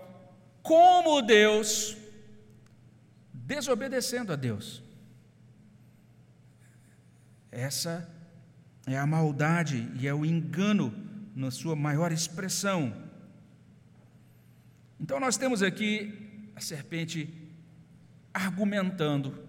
como 0.63 1.21
Deus, 1.21 1.97
desobedecendo 3.55 4.33
a 4.33 4.37
Deus. 4.37 4.83
Essa 7.51 8.09
é 8.87 8.97
a 8.97 9.07
maldade 9.07 9.91
e 10.01 10.09
é 10.09 10.15
o 10.15 10.25
engano 10.25 10.91
na 11.37 11.51
sua 11.51 11.77
maior 11.77 12.11
expressão. 12.13 12.95
Então 14.99 15.21
nós 15.21 15.37
temos 15.37 15.63
aqui 15.63 16.51
a 16.57 16.61
serpente 16.61 17.29
argumentando 18.33 19.47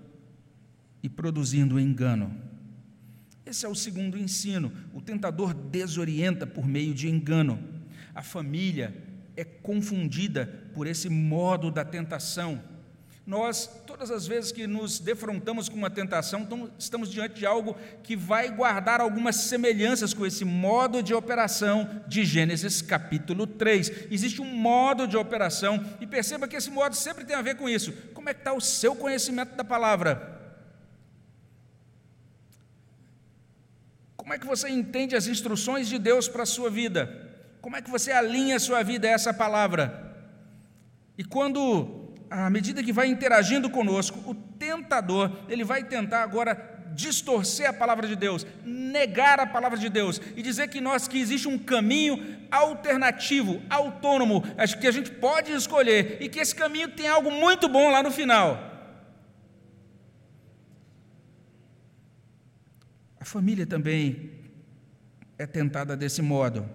e 1.01 1.07
produzindo 1.07 1.79
engano. 1.79 2.35
Esse 3.45 3.65
é 3.65 3.69
o 3.69 3.75
segundo 3.75 4.17
ensino. 4.17 4.69
O 4.93 5.01
tentador 5.01 5.53
desorienta 5.53 6.45
por 6.45 6.67
meio 6.67 6.93
de 6.93 7.07
engano. 7.07 7.57
A 8.13 8.21
família 8.21 8.93
é 9.37 9.45
confundida 9.45 10.45
por 10.73 10.87
esse 10.87 11.07
modo 11.07 11.71
da 11.71 11.85
tentação. 11.85 12.72
Nós, 13.25 13.69
todas 13.87 14.11
as 14.11 14.27
vezes 14.27 14.51
que 14.51 14.67
nos 14.67 14.99
defrontamos 14.99 15.69
com 15.69 15.77
uma 15.77 15.89
tentação, 15.89 16.45
estamos 16.77 17.09
diante 17.09 17.35
de 17.35 17.45
algo 17.45 17.77
que 18.03 18.17
vai 18.17 18.49
guardar 18.49 18.99
algumas 18.99 19.37
semelhanças 19.37 20.13
com 20.13 20.25
esse 20.25 20.43
modo 20.43 21.01
de 21.01 21.13
operação 21.13 22.03
de 22.05 22.25
Gênesis 22.25 22.81
capítulo 22.81 23.47
3. 23.47 24.11
Existe 24.11 24.41
um 24.41 24.53
modo 24.53 25.07
de 25.07 25.15
operação, 25.15 25.81
e 26.01 26.05
perceba 26.05 26.49
que 26.49 26.57
esse 26.57 26.69
modo 26.69 26.97
sempre 26.97 27.23
tem 27.23 27.33
a 27.33 27.41
ver 27.41 27.55
com 27.55 27.69
isso. 27.69 27.93
Como 28.13 28.27
é 28.27 28.33
que 28.33 28.41
está 28.41 28.51
o 28.51 28.59
seu 28.59 28.93
conhecimento 28.93 29.55
da 29.55 29.63
palavra? 29.63 30.31
Como 34.17 34.33
é 34.33 34.37
que 34.37 34.45
você 34.45 34.67
entende 34.67 35.15
as 35.15 35.27
instruções 35.27 35.87
de 35.87 35.97
Deus 35.97 36.27
para 36.27 36.43
a 36.43 36.45
sua 36.45 36.69
vida? 36.69 37.31
Como 37.61 37.77
é 37.77 37.81
que 37.81 37.89
você 37.89 38.11
alinha 38.11 38.57
a 38.57 38.59
sua 38.59 38.83
vida 38.83 39.07
a 39.07 39.11
essa 39.11 39.33
palavra? 39.33 40.13
E 41.17 41.23
quando 41.23 42.02
à 42.33 42.49
medida 42.49 42.83
que 42.83 42.91
vai 42.91 43.07
interagindo 43.07 43.69
conosco, 43.69 44.17
o 44.27 44.33
tentador, 44.33 45.31
ele 45.47 45.63
vai 45.63 45.83
tentar 45.83 46.23
agora 46.23 46.71
distorcer 46.95 47.69
a 47.69 47.73
palavra 47.73 48.07
de 48.07 48.15
Deus, 48.15 48.45
negar 48.65 49.39
a 49.39 49.45
palavra 49.45 49.77
de 49.77 49.87
Deus 49.87 50.19
e 50.35 50.41
dizer 50.41 50.67
que 50.67 50.81
nós 50.81 51.07
que 51.07 51.19
existe 51.19 51.47
um 51.47 51.59
caminho 51.59 52.39
alternativo, 52.49 53.61
autônomo, 53.69 54.43
acho 54.57 54.79
que 54.79 54.87
a 54.87 54.91
gente 54.91 55.11
pode 55.11 55.51
escolher 55.51 56.17
e 56.21 56.27
que 56.27 56.39
esse 56.39 56.55
caminho 56.55 56.89
tem 56.89 57.07
algo 57.07 57.29
muito 57.29 57.69
bom 57.69 57.91
lá 57.91 58.01
no 58.01 58.09
final. 58.09 58.71
A 63.19 63.25
família 63.25 63.67
também 63.67 64.31
é 65.37 65.45
tentada 65.45 65.95
desse 65.95 66.21
modo. 66.23 66.67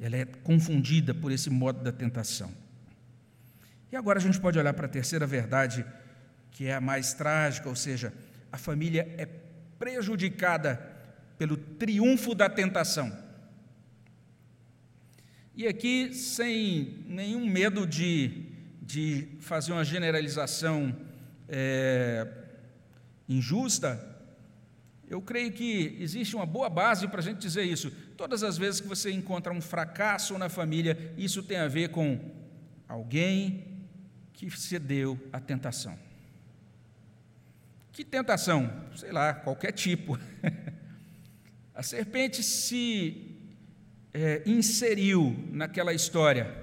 Ela 0.00 0.16
é 0.16 0.24
confundida 0.24 1.12
por 1.12 1.32
esse 1.32 1.50
modo 1.50 1.82
da 1.82 1.90
tentação. 1.90 2.61
E 3.92 3.96
agora 3.96 4.18
a 4.18 4.22
gente 4.22 4.40
pode 4.40 4.58
olhar 4.58 4.72
para 4.72 4.86
a 4.86 4.88
terceira 4.88 5.26
verdade, 5.26 5.84
que 6.50 6.66
é 6.66 6.74
a 6.74 6.80
mais 6.80 7.12
trágica, 7.12 7.68
ou 7.68 7.76
seja, 7.76 8.10
a 8.50 8.56
família 8.56 9.06
é 9.18 9.26
prejudicada 9.78 10.76
pelo 11.36 11.58
triunfo 11.58 12.34
da 12.34 12.48
tentação. 12.48 13.14
E 15.54 15.66
aqui, 15.66 16.14
sem 16.14 17.04
nenhum 17.06 17.44
medo 17.44 17.86
de, 17.86 18.46
de 18.80 19.28
fazer 19.40 19.72
uma 19.72 19.84
generalização 19.84 20.96
é, 21.46 22.26
injusta, 23.28 24.08
eu 25.06 25.20
creio 25.20 25.52
que 25.52 25.98
existe 26.00 26.34
uma 26.34 26.46
boa 26.46 26.70
base 26.70 27.06
para 27.08 27.20
a 27.20 27.22
gente 27.22 27.40
dizer 27.40 27.64
isso. 27.64 27.90
Todas 28.16 28.42
as 28.42 28.56
vezes 28.56 28.80
que 28.80 28.88
você 28.88 29.12
encontra 29.12 29.52
um 29.52 29.60
fracasso 29.60 30.38
na 30.38 30.48
família, 30.48 31.12
isso 31.18 31.42
tem 31.42 31.58
a 31.58 31.68
ver 31.68 31.90
com 31.90 32.18
alguém 32.88 33.71
que 34.32 34.50
cedeu 34.50 35.18
à 35.32 35.40
tentação. 35.40 35.98
Que 37.92 38.04
tentação? 38.04 38.72
Sei 38.96 39.12
lá, 39.12 39.34
qualquer 39.34 39.72
tipo. 39.72 40.18
A 41.74 41.82
serpente 41.82 42.42
se 42.42 43.36
é, 44.12 44.42
inseriu 44.44 45.34
naquela 45.50 45.92
história, 45.92 46.54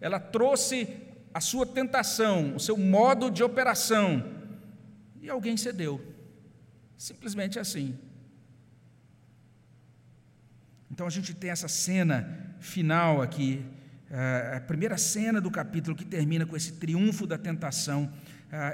ela 0.00 0.18
trouxe 0.18 0.88
a 1.32 1.40
sua 1.40 1.66
tentação, 1.66 2.56
o 2.56 2.60
seu 2.60 2.76
modo 2.78 3.30
de 3.30 3.42
operação, 3.42 4.24
e 5.20 5.28
alguém 5.28 5.56
cedeu. 5.56 6.00
Simplesmente 6.96 7.58
assim. 7.58 7.98
Então 10.90 11.06
a 11.06 11.10
gente 11.10 11.34
tem 11.34 11.50
essa 11.50 11.68
cena 11.68 12.56
final 12.58 13.20
aqui 13.20 13.62
a 14.10 14.60
primeira 14.60 14.96
cena 14.96 15.40
do 15.40 15.50
capítulo 15.50 15.96
que 15.96 16.04
termina 16.04 16.46
com 16.46 16.56
esse 16.56 16.72
triunfo 16.74 17.26
da 17.26 17.36
tentação. 17.36 18.12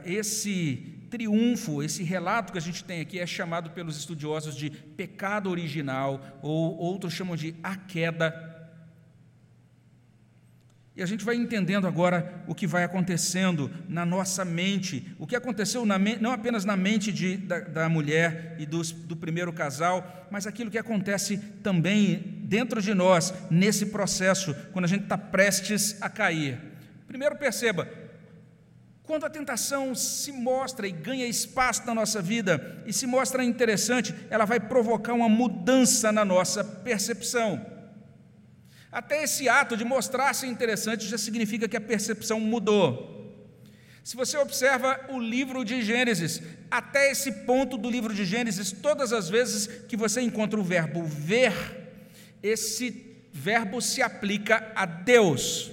Esse 0.05 0.99
triunfo, 1.11 1.83
esse 1.83 2.03
relato 2.03 2.53
que 2.53 2.59
a 2.59 2.62
gente 2.62 2.85
tem 2.85 3.01
aqui 3.01 3.18
é 3.18 3.26
chamado 3.26 3.70
pelos 3.70 3.97
estudiosos 3.97 4.55
de 4.55 4.70
pecado 4.70 5.51
original, 5.51 6.39
ou 6.43 6.76
outros 6.76 7.12
chamam 7.12 7.37
de 7.37 7.55
a 7.62 7.76
queda. 7.76 8.52
E 10.95 11.03
a 11.03 11.07
gente 11.07 11.24
vai 11.24 11.36
entendendo 11.36 11.86
agora 11.86 12.43
o 12.47 12.55
que 12.55 12.66
vai 12.66 12.84
acontecendo 12.84 13.70
na 13.88 14.05
nossa 14.05 14.45
mente, 14.45 15.14
o 15.18 15.26
que 15.26 15.34
aconteceu 15.34 15.86
na, 15.86 15.99
não 15.99 16.32
apenas 16.32 16.66
na 16.66 16.76
mente 16.76 17.11
de, 17.11 17.38
da, 17.38 17.61
da, 17.61 17.88
mulher 17.88 18.57
e 18.59 18.66
dos, 18.66 18.93
do 18.93 19.16
primeiro 19.16 19.53
casal, 19.55 20.28
mas 20.30 20.47
aquilo 20.47 20.70
que 20.70 20.76
acontece 20.76 21.38
também 21.62 22.43
dentro 22.43 22.82
de 22.82 22.93
nós, 22.93 23.32
nesse 23.51 23.86
processo, 23.86 24.55
quando 24.70 24.84
a 24.84 24.88
gente 24.88 25.05
está 25.05 25.16
prestes 25.16 25.97
a 26.03 26.11
cair. 26.11 26.61
Primeiro, 27.09 27.36
perceba, 27.36 27.88
quando 29.03 29.24
a 29.24 29.30
tentação 29.30 29.95
se 29.95 30.30
mostra 30.30 30.86
e 30.86 30.93
ganha 30.93 31.26
espaço 31.26 31.86
na 31.86 31.95
nossa 31.95 32.20
vida 32.20 32.82
e 32.86 32.93
se 32.93 33.07
mostra 33.07 33.43
interessante, 33.43 34.14
ela 34.28 34.45
vai 34.45 34.61
provocar 34.61 35.14
uma 35.14 35.28
mudança 35.28 36.12
na 36.12 36.24
nossa 36.24 36.62
percepção. 36.62 37.72
Até 38.93 39.22
esse 39.22 39.49
ato 39.49 39.74
de 39.74 39.84
mostrar-se 39.84 40.47
interessante 40.47 41.09
já 41.09 41.16
significa 41.16 41.66
que 41.66 41.76
a 41.76 41.80
percepção 41.80 42.38
mudou. 42.38 43.11
Se 44.05 44.16
você 44.16 44.36
observa 44.36 45.01
o 45.09 45.18
livro 45.18 45.64
de 45.64 45.80
Gênesis, 45.80 46.43
até 46.70 47.11
esse 47.11 47.32
ponto 47.47 47.78
do 47.78 47.88
livro 47.88 48.12
de 48.12 48.24
Gênesis, 48.26 48.70
todas 48.70 49.12
as 49.12 49.30
vezes 49.30 49.66
que 49.88 49.97
você 49.97 50.20
encontra 50.20 50.61
o 50.61 50.62
verbo 50.62 51.03
ver, 51.05 51.55
esse 52.43 53.16
verbo 53.32 53.80
se 53.80 54.03
aplica 54.03 54.70
a 54.74 54.84
Deus. 54.84 55.70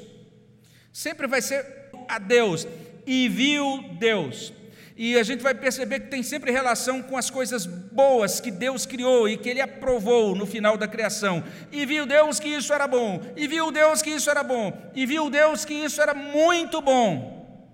Sempre 0.94 1.28
vai 1.28 1.42
ser 1.42 1.66
a 2.08 2.20
Deus. 2.20 2.66
E 3.06 3.28
viu 3.28 3.96
Deus. 4.00 4.54
E 5.02 5.18
a 5.18 5.24
gente 5.24 5.42
vai 5.42 5.54
perceber 5.54 6.02
que 6.02 6.08
tem 6.08 6.22
sempre 6.22 6.52
relação 6.52 7.02
com 7.02 7.16
as 7.16 7.30
coisas 7.30 7.66
boas 7.66 8.42
que 8.42 8.52
Deus 8.52 8.86
criou 8.86 9.30
e 9.30 9.38
que 9.38 9.48
Ele 9.48 9.62
aprovou 9.62 10.36
no 10.36 10.46
final 10.46 10.76
da 10.76 10.90
criação. 10.90 11.42
E 11.72 11.86
viu 11.86 12.06
Deus 12.06 12.38
que 12.38 12.50
isso 12.50 12.74
era 12.74 12.86
bom, 12.86 13.22
e 13.38 13.48
viu 13.48 13.72
Deus 13.72 14.02
que 14.02 14.10
isso 14.10 14.30
era 14.30 14.44
bom, 14.44 14.92
e 14.94 15.06
viu 15.06 15.30
Deus 15.30 15.64
que 15.64 15.74
isso 15.74 16.02
era 16.02 16.14
muito 16.14 16.82
bom. 16.82 17.66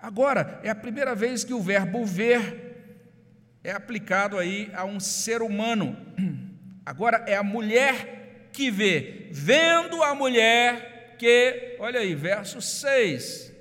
Agora, 0.00 0.58
é 0.62 0.70
a 0.70 0.74
primeira 0.74 1.14
vez 1.14 1.44
que 1.44 1.52
o 1.52 1.60
verbo 1.60 2.06
ver 2.06 3.58
é 3.62 3.72
aplicado 3.72 4.38
aí 4.38 4.70
a 4.72 4.86
um 4.86 4.98
ser 4.98 5.42
humano. 5.42 5.98
Agora 6.86 7.22
é 7.26 7.36
a 7.36 7.42
mulher 7.42 8.48
que 8.54 8.70
vê. 8.70 9.28
Vendo 9.30 10.02
a 10.02 10.14
mulher 10.14 11.14
que, 11.18 11.76
olha 11.78 12.00
aí, 12.00 12.14
verso 12.14 12.62
6. 12.62 13.53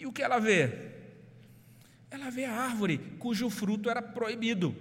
E 0.00 0.06
o 0.06 0.12
que 0.12 0.22
ela 0.22 0.38
vê? 0.38 0.72
Ela 2.10 2.30
vê 2.30 2.46
a 2.46 2.54
árvore 2.54 2.96
cujo 3.18 3.50
fruto 3.50 3.90
era 3.90 4.00
proibido. 4.00 4.74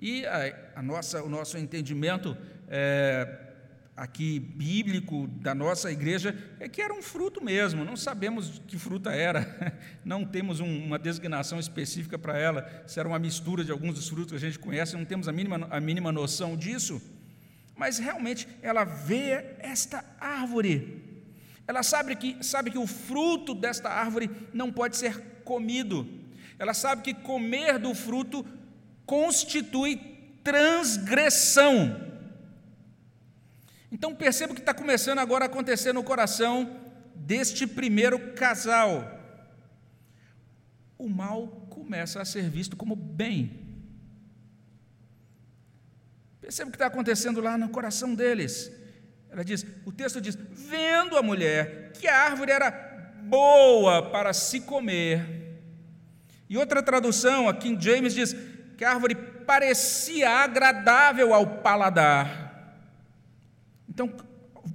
E 0.00 0.26
a, 0.26 0.72
a 0.74 0.82
nossa, 0.82 1.22
o 1.22 1.28
nosso 1.28 1.56
entendimento 1.56 2.36
é, 2.66 3.46
aqui 3.96 4.40
bíblico 4.40 5.28
da 5.28 5.54
nossa 5.54 5.92
igreja 5.92 6.36
é 6.58 6.68
que 6.68 6.82
era 6.82 6.92
um 6.92 7.00
fruto 7.00 7.42
mesmo, 7.42 7.84
não 7.84 7.96
sabemos 7.96 8.60
que 8.66 8.76
fruta 8.76 9.12
era, 9.12 9.78
não 10.04 10.24
temos 10.24 10.58
um, 10.58 10.84
uma 10.84 10.98
designação 10.98 11.60
específica 11.60 12.18
para 12.18 12.36
ela, 12.36 12.84
se 12.84 12.98
era 12.98 13.08
uma 13.08 13.18
mistura 13.18 13.62
de 13.62 13.70
alguns 13.70 13.94
dos 13.94 14.08
frutos 14.08 14.32
que 14.32 14.44
a 14.44 14.50
gente 14.50 14.58
conhece, 14.58 14.96
não 14.96 15.04
temos 15.04 15.28
a 15.28 15.32
mínima, 15.32 15.68
a 15.70 15.80
mínima 15.80 16.10
noção 16.10 16.56
disso, 16.56 17.00
mas 17.76 17.98
realmente 17.98 18.48
ela 18.60 18.82
vê 18.82 19.54
esta 19.60 20.04
árvore 20.18 21.05
ela 21.66 21.82
sabe 21.82 22.14
que, 22.14 22.44
sabe 22.44 22.70
que 22.70 22.78
o 22.78 22.86
fruto 22.86 23.54
desta 23.54 23.88
árvore 23.88 24.30
não 24.52 24.72
pode 24.72 24.96
ser 24.96 25.20
comido. 25.44 26.06
Ela 26.58 26.72
sabe 26.72 27.02
que 27.02 27.14
comer 27.14 27.78
do 27.78 27.94
fruto 27.94 28.46
constitui 29.04 29.96
transgressão. 30.44 32.04
Então 33.90 34.14
perceba 34.14 34.52
o 34.52 34.54
que 34.54 34.60
está 34.60 34.74
começando 34.74 35.18
agora 35.18 35.44
a 35.44 35.46
acontecer 35.46 35.92
no 35.92 36.04
coração 36.04 36.80
deste 37.14 37.66
primeiro 37.66 38.32
casal. 38.34 39.12
O 40.98 41.08
mal 41.08 41.48
começa 41.68 42.22
a 42.22 42.24
ser 42.24 42.48
visto 42.48 42.76
como 42.76 42.94
bem. 42.94 43.64
Perceba 46.40 46.68
o 46.68 46.70
que 46.70 46.76
está 46.76 46.86
acontecendo 46.86 47.40
lá 47.40 47.58
no 47.58 47.68
coração 47.68 48.14
deles. 48.14 48.70
Ela 49.36 49.44
diz, 49.44 49.66
o 49.84 49.92
texto 49.92 50.18
diz: 50.18 50.34
vendo 50.34 51.14
a 51.14 51.22
mulher 51.22 51.92
que 51.92 52.08
a 52.08 52.22
árvore 52.22 52.50
era 52.50 52.70
boa 53.22 54.10
para 54.10 54.32
se 54.32 54.62
comer. 54.62 55.60
E 56.48 56.56
outra 56.56 56.82
tradução, 56.82 57.46
a 57.46 57.52
King 57.52 57.82
James 57.84 58.14
diz 58.14 58.34
que 58.78 58.84
a 58.84 58.92
árvore 58.92 59.14
parecia 59.14 60.30
agradável 60.30 61.34
ao 61.34 61.58
paladar. 61.58 62.80
Então, 63.86 64.10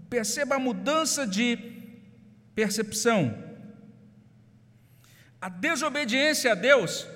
perceba 0.08 0.58
a 0.58 0.60
mudança 0.60 1.26
de 1.26 1.58
percepção. 2.54 3.36
A 5.42 5.50
desobediência 5.50 6.52
a 6.52 6.56
Deus 6.56 7.08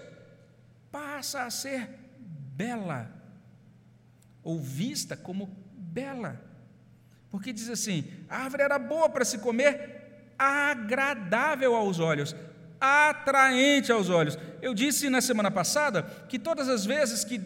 passa 0.92 1.44
a 1.44 1.52
ser 1.52 1.90
bela, 2.56 3.12
ou 4.42 4.60
vista 4.60 5.16
como 5.16 5.46
bela. 5.78 6.45
Porque 7.36 7.52
diz 7.52 7.70
assim: 7.70 8.06
a 8.30 8.44
árvore 8.46 8.64
era 8.64 8.80
boa 8.80 9.10
para 9.10 9.26
se 9.26 9.40
comer, 9.40 10.30
agradável 10.40 11.76
aos 11.76 12.00
olhos, 12.00 12.34
atraente 12.80 13.92
aos 13.92 14.10
olhos. 14.10 14.40
Eu 14.62 14.74
disse 14.74 15.10
na 15.10 15.20
semana 15.20 15.52
passada 15.52 16.04
que 16.30 16.40
todas 16.40 16.70
as 16.70 16.86
vezes 16.86 17.26
que 17.26 17.42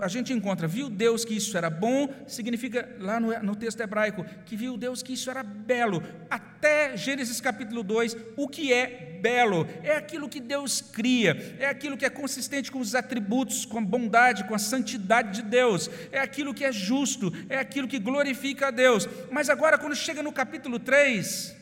a 0.00 0.08
gente 0.08 0.32
encontra, 0.32 0.68
viu 0.68 0.88
Deus 0.88 1.24
que 1.24 1.36
isso 1.36 1.56
era 1.56 1.68
bom, 1.68 2.08
significa 2.26 2.88
lá 2.98 3.18
no, 3.18 3.36
no, 3.42 3.56
texto 3.56 3.80
hebraico, 3.80 4.24
que 4.44 4.56
viu 4.56 4.76
Deus 4.76 5.02
que 5.02 5.12
isso 5.12 5.30
era 5.30 5.42
belo. 5.42 6.02
Até 6.30 6.96
Gênesis 6.96 7.40
capítulo 7.40 7.82
2, 7.82 8.16
o 8.36 8.48
que 8.48 8.72
é 8.72 9.18
belo? 9.20 9.66
É 9.82 9.96
aquilo 9.96 10.28
que 10.28 10.40
Deus 10.40 10.80
cria, 10.80 11.56
é 11.58 11.66
aquilo 11.66 11.96
que 11.96 12.04
é 12.04 12.10
consistente 12.10 12.70
com 12.70 12.78
os 12.78 12.94
atributos, 12.94 13.64
com 13.64 13.78
a 13.78 13.82
bondade, 13.82 14.44
com 14.44 14.54
a 14.54 14.58
santidade 14.58 15.42
de 15.42 15.48
Deus, 15.48 15.90
é 16.12 16.20
aquilo 16.20 16.54
que 16.54 16.64
é 16.64 16.72
justo, 16.72 17.32
é 17.48 17.58
aquilo 17.58 17.88
que 17.88 17.98
glorifica 17.98 18.68
a 18.68 18.70
Deus. 18.70 19.08
Mas 19.30 19.50
agora, 19.50 19.78
quando 19.78 19.96
chega 19.96 20.22
no 20.22 20.32
capítulo 20.32 20.78
3, 20.78 21.56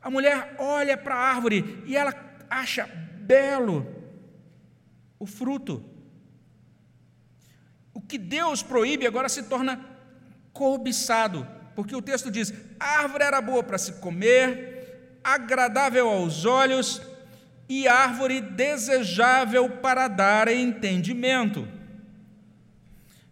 a 0.00 0.10
mulher 0.10 0.54
olha 0.58 0.96
para 0.96 1.14
a 1.14 1.30
árvore 1.30 1.82
e 1.86 1.96
ela 1.96 2.14
acha 2.48 2.86
belo 2.86 3.86
o 5.18 5.26
fruto. 5.26 5.91
O 7.94 8.00
que 8.00 8.18
Deus 8.18 8.62
proíbe 8.62 9.06
agora 9.06 9.28
se 9.28 9.42
torna 9.44 9.80
cobiçado, 10.52 11.46
porque 11.74 11.94
o 11.94 12.02
texto 12.02 12.30
diz: 12.30 12.52
a 12.78 13.00
árvore 13.00 13.24
era 13.24 13.40
boa 13.40 13.62
para 13.62 13.78
se 13.78 13.94
comer, 13.94 15.18
agradável 15.22 16.08
aos 16.08 16.44
olhos 16.44 17.00
e 17.68 17.88
árvore 17.88 18.40
desejável 18.40 19.68
para 19.68 20.08
dar 20.08 20.48
entendimento. 20.48 21.66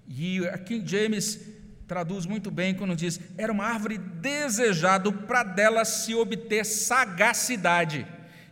E 0.09 0.47
aqui 0.49 0.83
James 0.85 1.41
traduz 1.87 2.27
muito 2.27 2.51
bem 2.51 2.75
quando 2.75 2.97
diz: 2.97 3.21
era 3.37 3.53
uma 3.53 3.65
árvore 3.65 3.99
desejado 3.99 5.13
para 5.13 5.43
dela 5.43 5.85
se 5.85 6.15
obter 6.15 6.65
sagacidade. 6.65 8.07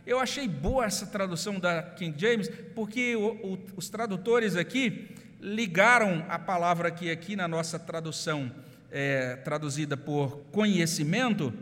Eu 0.05 0.19
achei 0.19 0.47
boa 0.47 0.85
essa 0.85 1.05
tradução 1.05 1.59
da 1.59 1.83
King 1.83 2.19
James, 2.19 2.49
porque 2.73 3.15
o, 3.15 3.53
o, 3.53 3.59
os 3.75 3.89
tradutores 3.89 4.55
aqui 4.55 5.15
ligaram 5.39 6.25
a 6.27 6.37
palavra 6.37 6.91
que 6.91 7.09
aqui 7.09 7.35
na 7.35 7.47
nossa 7.47 7.79
tradução 7.79 8.51
é 8.91 9.37
traduzida 9.37 9.95
por 9.95 10.39
conhecimento 10.51 11.53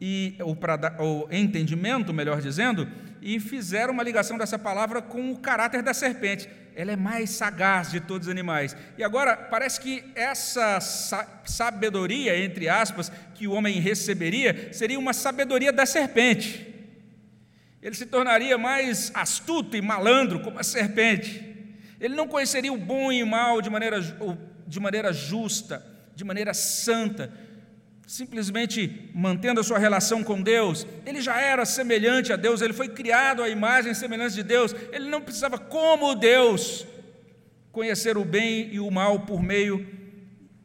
e 0.00 0.36
para, 0.60 0.96
ou 0.98 1.28
entendimento, 1.30 2.12
melhor 2.12 2.40
dizendo, 2.40 2.88
e 3.20 3.40
fizeram 3.40 3.94
uma 3.94 4.02
ligação 4.02 4.36
dessa 4.36 4.58
palavra 4.58 5.00
com 5.00 5.32
o 5.32 5.38
caráter 5.38 5.82
da 5.82 5.94
serpente. 5.94 6.48
Ela 6.76 6.92
é 6.92 6.96
mais 6.96 7.30
sagaz 7.30 7.90
de 7.90 8.00
todos 8.00 8.26
os 8.26 8.30
animais. 8.30 8.76
E 8.98 9.04
agora 9.04 9.36
parece 9.36 9.80
que 9.80 10.04
essa 10.14 10.78
sabedoria, 11.44 12.38
entre 12.38 12.68
aspas, 12.68 13.10
que 13.34 13.46
o 13.46 13.52
homem 13.52 13.80
receberia, 13.80 14.72
seria 14.72 14.98
uma 14.98 15.12
sabedoria 15.12 15.72
da 15.72 15.86
serpente. 15.86 16.74
Ele 17.80 17.94
se 17.94 18.06
tornaria 18.06 18.58
mais 18.58 19.10
astuto 19.14 19.76
e 19.76 19.80
malandro 19.80 20.40
como 20.40 20.58
a 20.58 20.64
serpente. 20.64 21.53
Ele 22.00 22.14
não 22.14 22.28
conheceria 22.28 22.72
o 22.72 22.78
bom 22.78 23.12
e 23.12 23.22
o 23.22 23.26
mal 23.26 23.62
de 23.62 23.70
maneira, 23.70 24.00
de 24.66 24.80
maneira 24.80 25.12
justa, 25.12 25.84
de 26.14 26.24
maneira 26.24 26.52
santa, 26.52 27.32
simplesmente 28.06 29.10
mantendo 29.14 29.60
a 29.60 29.64
sua 29.64 29.78
relação 29.78 30.22
com 30.22 30.42
Deus. 30.42 30.86
Ele 31.06 31.20
já 31.20 31.40
era 31.40 31.64
semelhante 31.64 32.32
a 32.32 32.36
Deus, 32.36 32.60
ele 32.60 32.72
foi 32.72 32.88
criado 32.88 33.42
à 33.42 33.48
imagem 33.48 33.92
e 33.92 33.94
semelhança 33.94 34.34
de 34.34 34.42
Deus. 34.42 34.74
Ele 34.92 35.08
não 35.08 35.22
precisava, 35.22 35.58
como 35.58 36.14
Deus, 36.14 36.86
conhecer 37.72 38.16
o 38.16 38.24
bem 38.24 38.72
e 38.72 38.80
o 38.80 38.90
mal 38.90 39.20
por 39.20 39.42
meio 39.42 39.86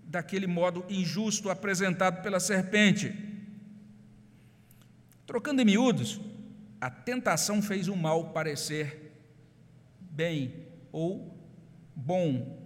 daquele 0.03 0.47
modo 0.47 0.85
injusto 0.89 1.49
apresentado 1.49 2.21
pela 2.21 2.39
serpente. 2.39 3.13
Trocando 5.25 5.61
em 5.61 5.65
miúdos, 5.65 6.19
a 6.81 6.89
tentação 6.89 7.61
fez 7.61 7.87
o 7.87 7.95
mal 7.95 8.31
parecer 8.31 9.13
bem 9.99 10.68
ou 10.91 11.37
bom. 11.95 12.57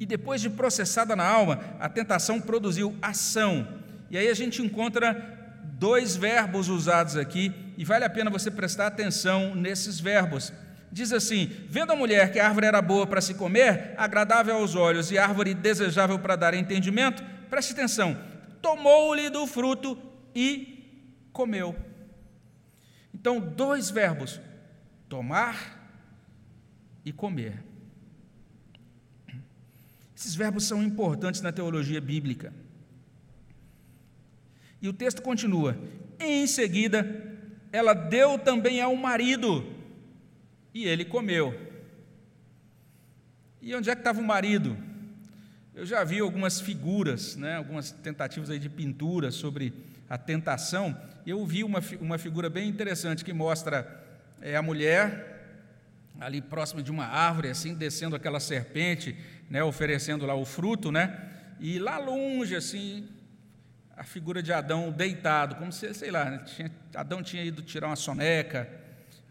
E 0.00 0.06
depois 0.06 0.40
de 0.40 0.48
processada 0.48 1.16
na 1.16 1.26
alma, 1.26 1.60
a 1.80 1.88
tentação 1.88 2.40
produziu 2.40 2.96
ação. 3.02 3.66
E 4.10 4.16
aí 4.16 4.28
a 4.28 4.34
gente 4.34 4.62
encontra 4.62 5.36
dois 5.78 6.16
verbos 6.16 6.68
usados 6.68 7.16
aqui, 7.16 7.52
e 7.76 7.84
vale 7.84 8.04
a 8.04 8.10
pena 8.10 8.30
você 8.30 8.50
prestar 8.50 8.86
atenção 8.86 9.54
nesses 9.54 10.00
verbos. 10.00 10.52
Diz 10.90 11.12
assim: 11.12 11.50
Vendo 11.68 11.92
a 11.92 11.96
mulher 11.96 12.32
que 12.32 12.40
a 12.40 12.46
árvore 12.46 12.66
era 12.66 12.80
boa 12.80 13.06
para 13.06 13.20
se 13.20 13.34
comer, 13.34 13.94
agradável 13.96 14.56
aos 14.56 14.74
olhos 14.74 15.10
e 15.10 15.18
árvore 15.18 15.54
desejável 15.54 16.18
para 16.18 16.36
dar 16.36 16.54
entendimento, 16.54 17.22
preste 17.50 17.72
atenção, 17.72 18.18
tomou-lhe 18.62 19.30
do 19.30 19.46
fruto 19.46 19.98
e 20.34 21.28
comeu. 21.32 21.76
Então, 23.12 23.38
dois 23.38 23.90
verbos: 23.90 24.40
tomar 25.08 25.77
e 27.08 27.12
comer. 27.12 27.62
Esses 30.14 30.34
verbos 30.34 30.64
são 30.64 30.82
importantes 30.82 31.40
na 31.40 31.52
teologia 31.52 32.00
bíblica. 32.00 32.52
E 34.82 34.88
o 34.88 34.92
texto 34.92 35.22
continua: 35.22 35.76
em 36.18 36.46
seguida, 36.46 37.06
ela 37.72 37.94
deu 37.94 38.38
também 38.38 38.80
ao 38.80 38.94
marido, 38.94 39.64
e 40.74 40.86
ele 40.86 41.04
comeu. 41.04 41.66
E 43.62 43.74
onde 43.74 43.90
é 43.90 43.94
que 43.94 44.00
estava 44.00 44.20
o 44.20 44.24
marido? 44.24 44.76
Eu 45.74 45.86
já 45.86 46.02
vi 46.02 46.18
algumas 46.18 46.60
figuras, 46.60 47.36
né, 47.36 47.56
algumas 47.56 47.92
tentativas 47.92 48.50
aí 48.50 48.58
de 48.58 48.68
pintura 48.68 49.30
sobre 49.30 49.72
a 50.10 50.18
tentação. 50.18 51.00
Eu 51.24 51.44
vi 51.46 51.62
uma, 51.62 51.80
uma 52.00 52.18
figura 52.18 52.50
bem 52.50 52.68
interessante 52.68 53.24
que 53.24 53.32
mostra 53.32 54.04
é, 54.40 54.56
a 54.56 54.62
mulher 54.62 55.37
ali 56.20 56.40
próximo 56.40 56.82
de 56.82 56.90
uma 56.90 57.06
árvore, 57.06 57.48
assim, 57.48 57.74
descendo 57.74 58.16
aquela 58.16 58.40
serpente, 58.40 59.16
né, 59.48 59.62
oferecendo 59.62 60.26
lá 60.26 60.34
o 60.34 60.44
fruto, 60.44 60.90
né? 60.90 61.18
E 61.60 61.78
lá 61.78 61.98
longe, 61.98 62.54
assim, 62.54 63.08
a 63.96 64.04
figura 64.04 64.42
de 64.42 64.52
Adão 64.52 64.90
deitado, 64.90 65.56
como 65.56 65.72
se, 65.72 65.92
sei 65.94 66.10
lá, 66.10 66.24
né, 66.24 66.38
tinha, 66.44 66.70
Adão 66.94 67.22
tinha 67.22 67.44
ido 67.44 67.62
tirar 67.62 67.88
uma 67.88 67.96
soneca, 67.96 68.68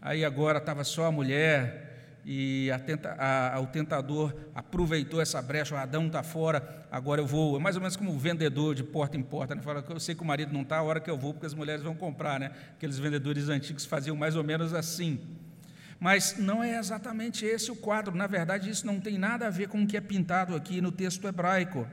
aí 0.00 0.24
agora 0.24 0.58
estava 0.58 0.84
só 0.84 1.06
a 1.06 1.12
mulher, 1.12 1.88
e 2.30 2.70
a 2.70 2.78
tenta, 2.78 3.16
a, 3.18 3.58
o 3.58 3.66
tentador 3.66 4.34
aproveitou 4.54 5.18
essa 5.18 5.40
brecha, 5.40 5.74
o 5.74 5.78
Adão 5.78 6.08
está 6.08 6.22
fora, 6.22 6.86
agora 6.90 7.22
eu 7.22 7.26
vou. 7.26 7.56
É 7.56 7.58
mais 7.58 7.74
ou 7.74 7.80
menos 7.80 7.96
como 7.96 8.12
o 8.12 8.18
vendedor 8.18 8.74
de 8.74 8.84
porta 8.84 9.16
em 9.16 9.22
porta, 9.22 9.54
né? 9.54 9.62
fala 9.62 9.82
que 9.82 9.90
eu 9.90 9.98
sei 9.98 10.14
que 10.14 10.20
o 10.20 10.26
marido 10.26 10.52
não 10.52 10.60
está, 10.60 10.76
a 10.76 10.82
hora 10.82 11.00
que 11.00 11.10
eu 11.10 11.16
vou, 11.16 11.32
porque 11.32 11.46
as 11.46 11.54
mulheres 11.54 11.82
vão 11.82 11.94
comprar, 11.94 12.38
né? 12.38 12.50
Aqueles 12.76 12.98
vendedores 12.98 13.48
antigos 13.48 13.86
faziam 13.86 14.14
mais 14.14 14.36
ou 14.36 14.44
menos 14.44 14.74
assim. 14.74 15.18
Mas 16.00 16.36
não 16.38 16.62
é 16.62 16.78
exatamente 16.78 17.44
esse 17.44 17.70
o 17.70 17.76
quadro, 17.76 18.14
na 18.14 18.26
verdade, 18.26 18.70
isso 18.70 18.86
não 18.86 19.00
tem 19.00 19.18
nada 19.18 19.46
a 19.48 19.50
ver 19.50 19.68
com 19.68 19.82
o 19.82 19.86
que 19.86 19.96
é 19.96 20.00
pintado 20.00 20.54
aqui 20.54 20.80
no 20.80 20.92
texto 20.92 21.26
hebraico. 21.26 21.86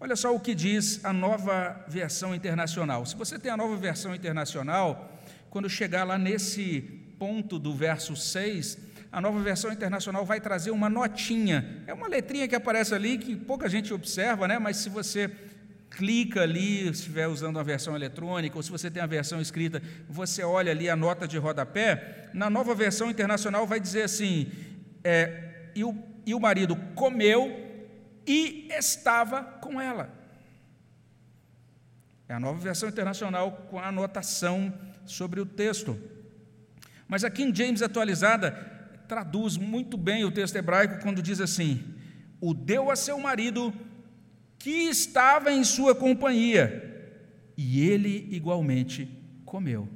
Olha 0.00 0.14
só 0.14 0.32
o 0.32 0.38
que 0.38 0.54
diz 0.54 1.04
a 1.04 1.12
nova 1.12 1.84
versão 1.88 2.32
internacional. 2.32 3.04
Se 3.04 3.16
você 3.16 3.36
tem 3.36 3.50
a 3.50 3.56
nova 3.56 3.76
versão 3.76 4.14
internacional, 4.14 5.12
quando 5.50 5.68
chegar 5.68 6.04
lá 6.04 6.16
nesse 6.16 6.82
ponto 7.18 7.58
do 7.58 7.74
verso 7.74 8.14
6, 8.14 8.78
a 9.10 9.20
nova 9.20 9.40
versão 9.40 9.72
internacional 9.72 10.24
vai 10.24 10.40
trazer 10.40 10.70
uma 10.70 10.88
notinha. 10.88 11.82
É 11.84 11.92
uma 11.92 12.06
letrinha 12.06 12.46
que 12.46 12.54
aparece 12.54 12.94
ali 12.94 13.18
que 13.18 13.34
pouca 13.34 13.68
gente 13.68 13.92
observa, 13.92 14.46
né? 14.46 14.58
mas 14.58 14.76
se 14.76 14.88
você 14.88 15.28
clica 15.98 16.42
ali, 16.42 16.84
se 16.84 17.00
estiver 17.00 17.26
usando 17.26 17.58
a 17.58 17.62
versão 17.64 17.96
eletrônica, 17.96 18.56
ou 18.56 18.62
se 18.62 18.70
você 18.70 18.88
tem 18.88 19.02
a 19.02 19.06
versão 19.06 19.40
escrita, 19.40 19.82
você 20.08 20.44
olha 20.44 20.70
ali 20.70 20.88
a 20.88 20.94
nota 20.94 21.26
de 21.26 21.36
rodapé, 21.36 22.30
na 22.32 22.48
nova 22.48 22.72
versão 22.72 23.10
internacional 23.10 23.66
vai 23.66 23.80
dizer 23.80 24.04
assim: 24.04 24.48
é, 25.02 25.70
e, 25.74 25.82
o, 25.82 25.92
e 26.24 26.32
o 26.36 26.38
marido 26.38 26.76
comeu 26.94 27.52
e 28.24 28.68
estava 28.70 29.42
com 29.42 29.80
ela. 29.80 30.08
É 32.28 32.34
a 32.34 32.38
nova 32.38 32.60
versão 32.60 32.88
internacional 32.88 33.66
com 33.68 33.80
a 33.80 33.88
anotação 33.88 34.72
sobre 35.04 35.40
o 35.40 35.46
texto. 35.46 35.98
Mas 37.08 37.24
a 37.24 37.30
King 37.30 37.56
James 37.56 37.82
atualizada 37.82 38.52
traduz 39.08 39.56
muito 39.56 39.96
bem 39.96 40.24
o 40.24 40.30
texto 40.30 40.54
hebraico 40.54 41.02
quando 41.02 41.20
diz 41.20 41.40
assim: 41.40 41.82
o 42.40 42.54
deu 42.54 42.88
a 42.88 42.94
seu 42.94 43.18
marido 43.18 43.74
que 44.58 44.88
estava 44.88 45.52
em 45.52 45.62
sua 45.62 45.94
companhia, 45.94 46.84
e 47.56 47.88
ele 47.88 48.28
igualmente 48.30 49.08
comeu. 49.44 49.88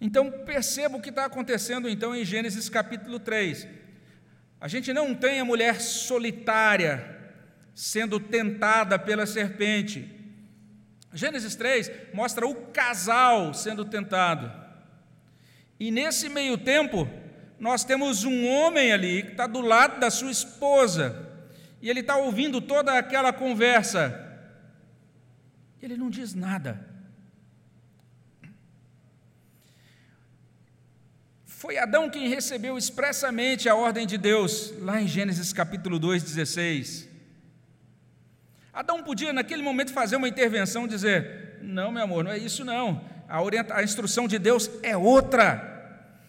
Então 0.00 0.30
perceba 0.30 0.96
o 0.96 1.00
que 1.00 1.08
está 1.08 1.24
acontecendo 1.24 1.88
então 1.88 2.14
em 2.14 2.24
Gênesis 2.24 2.68
capítulo 2.68 3.18
3. 3.18 3.66
A 4.60 4.68
gente 4.68 4.92
não 4.92 5.14
tem 5.14 5.40
a 5.40 5.44
mulher 5.44 5.80
solitária 5.80 7.16
sendo 7.74 8.20
tentada 8.20 8.98
pela 8.98 9.26
serpente. 9.26 10.08
Gênesis 11.12 11.54
3 11.54 11.90
mostra 12.12 12.46
o 12.46 12.54
casal 12.54 13.52
sendo 13.54 13.84
tentado. 13.84 14.50
E 15.80 15.90
nesse 15.90 16.28
meio 16.28 16.58
tempo, 16.58 17.08
nós 17.58 17.84
temos 17.84 18.24
um 18.24 18.46
homem 18.46 18.92
ali 18.92 19.22
que 19.22 19.30
está 19.32 19.46
do 19.46 19.60
lado 19.60 20.00
da 20.00 20.10
sua 20.10 20.30
esposa 20.30 21.27
e 21.80 21.88
ele 21.88 22.00
está 22.00 22.16
ouvindo 22.16 22.60
toda 22.60 22.98
aquela 22.98 23.32
conversa. 23.32 24.26
Ele 25.80 25.96
não 25.96 26.10
diz 26.10 26.34
nada. 26.34 26.86
Foi 31.44 31.76
Adão 31.76 32.08
quem 32.08 32.28
recebeu 32.28 32.78
expressamente 32.78 33.68
a 33.68 33.74
ordem 33.74 34.06
de 34.06 34.16
Deus, 34.16 34.72
lá 34.78 35.00
em 35.00 35.08
Gênesis 35.08 35.52
capítulo 35.52 35.98
2, 35.98 36.22
16. 36.22 37.08
Adão 38.72 39.02
podia, 39.02 39.32
naquele 39.32 39.60
momento, 39.60 39.92
fazer 39.92 40.14
uma 40.14 40.28
intervenção, 40.28 40.86
dizer: 40.86 41.58
Não, 41.60 41.90
meu 41.90 42.04
amor, 42.04 42.22
não 42.22 42.30
é 42.30 42.38
isso 42.38 42.64
não. 42.64 43.04
A, 43.28 43.42
orienta, 43.42 43.74
a 43.74 43.82
instrução 43.82 44.28
de 44.28 44.38
Deus 44.38 44.70
é 44.84 44.96
outra. 44.96 45.76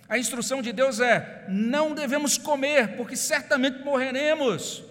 A 0.09 0.17
instrução 0.17 0.61
de 0.61 0.73
Deus 0.73 0.99
é: 0.99 1.45
não 1.47 1.93
devemos 1.93 2.37
comer, 2.37 2.97
porque 2.97 3.15
certamente 3.15 3.83
morreremos. 3.83 4.83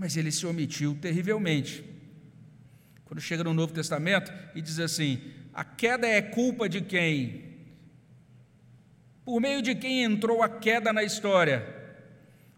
Mas 0.00 0.16
ele 0.16 0.32
se 0.32 0.46
omitiu 0.46 0.96
terrivelmente. 0.98 1.84
Quando 3.04 3.20
chega 3.20 3.44
no 3.44 3.52
Novo 3.52 3.74
Testamento 3.74 4.32
e 4.54 4.62
diz 4.62 4.80
assim: 4.80 5.20
a 5.52 5.62
queda 5.62 6.06
é 6.06 6.22
culpa 6.22 6.70
de 6.70 6.80
quem? 6.80 7.50
Por 9.22 9.38
meio 9.42 9.60
de 9.60 9.74
quem 9.74 10.02
entrou 10.02 10.42
a 10.42 10.48
queda 10.48 10.90
na 10.90 11.04
história? 11.04 11.76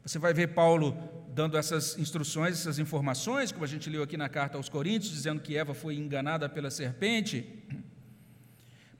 Você 0.05 0.21
vai 0.21 0.33
ver 0.33 0.55
Paulo 0.55 0.97
dando 1.35 1.59
essas 1.59 1.99
instruções, 1.99 2.61
essas 2.61 2.79
informações, 2.79 3.51
como 3.51 3.65
a 3.65 3.69
gente 3.69 3.91
leu 3.91 4.05
aqui 4.05 4.17
na 4.17 4.29
carta 4.29 4.57
aos 4.57 4.69
Coríntios, 4.69 5.13
dizendo 5.13 5.41
que 5.41 5.57
Eva 5.57 5.75
foi 5.75 5.97
enganada 5.97 6.49
pela 6.49 6.71
serpente. 6.71 7.45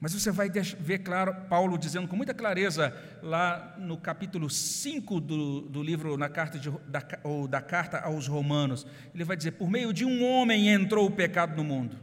Mas 0.03 0.13
você 0.13 0.31
vai 0.31 0.49
ver 0.49 0.99
claro 0.99 1.33
Paulo 1.47 1.77
dizendo 1.77 2.09
com 2.09 2.15
muita 2.17 2.33
clareza 2.33 2.93
lá 3.21 3.73
no 3.77 3.95
capítulo 3.95 4.49
5 4.49 5.21
do, 5.21 5.61
do 5.61 5.81
livro 5.81 6.17
na 6.17 6.27
carta 6.27 6.59
de, 6.59 6.69
da, 6.89 7.01
ou 7.23 7.47
da 7.47 7.61
carta 7.61 7.99
aos 7.99 8.27
Romanos. 8.27 8.85
Ele 9.15 9.23
vai 9.23 9.37
dizer: 9.37 9.51
por 9.51 9.69
meio 9.69 9.93
de 9.93 10.03
um 10.03 10.25
homem 10.25 10.67
entrou 10.67 11.05
o 11.05 11.11
pecado 11.11 11.55
no 11.55 11.63
mundo. 11.63 11.95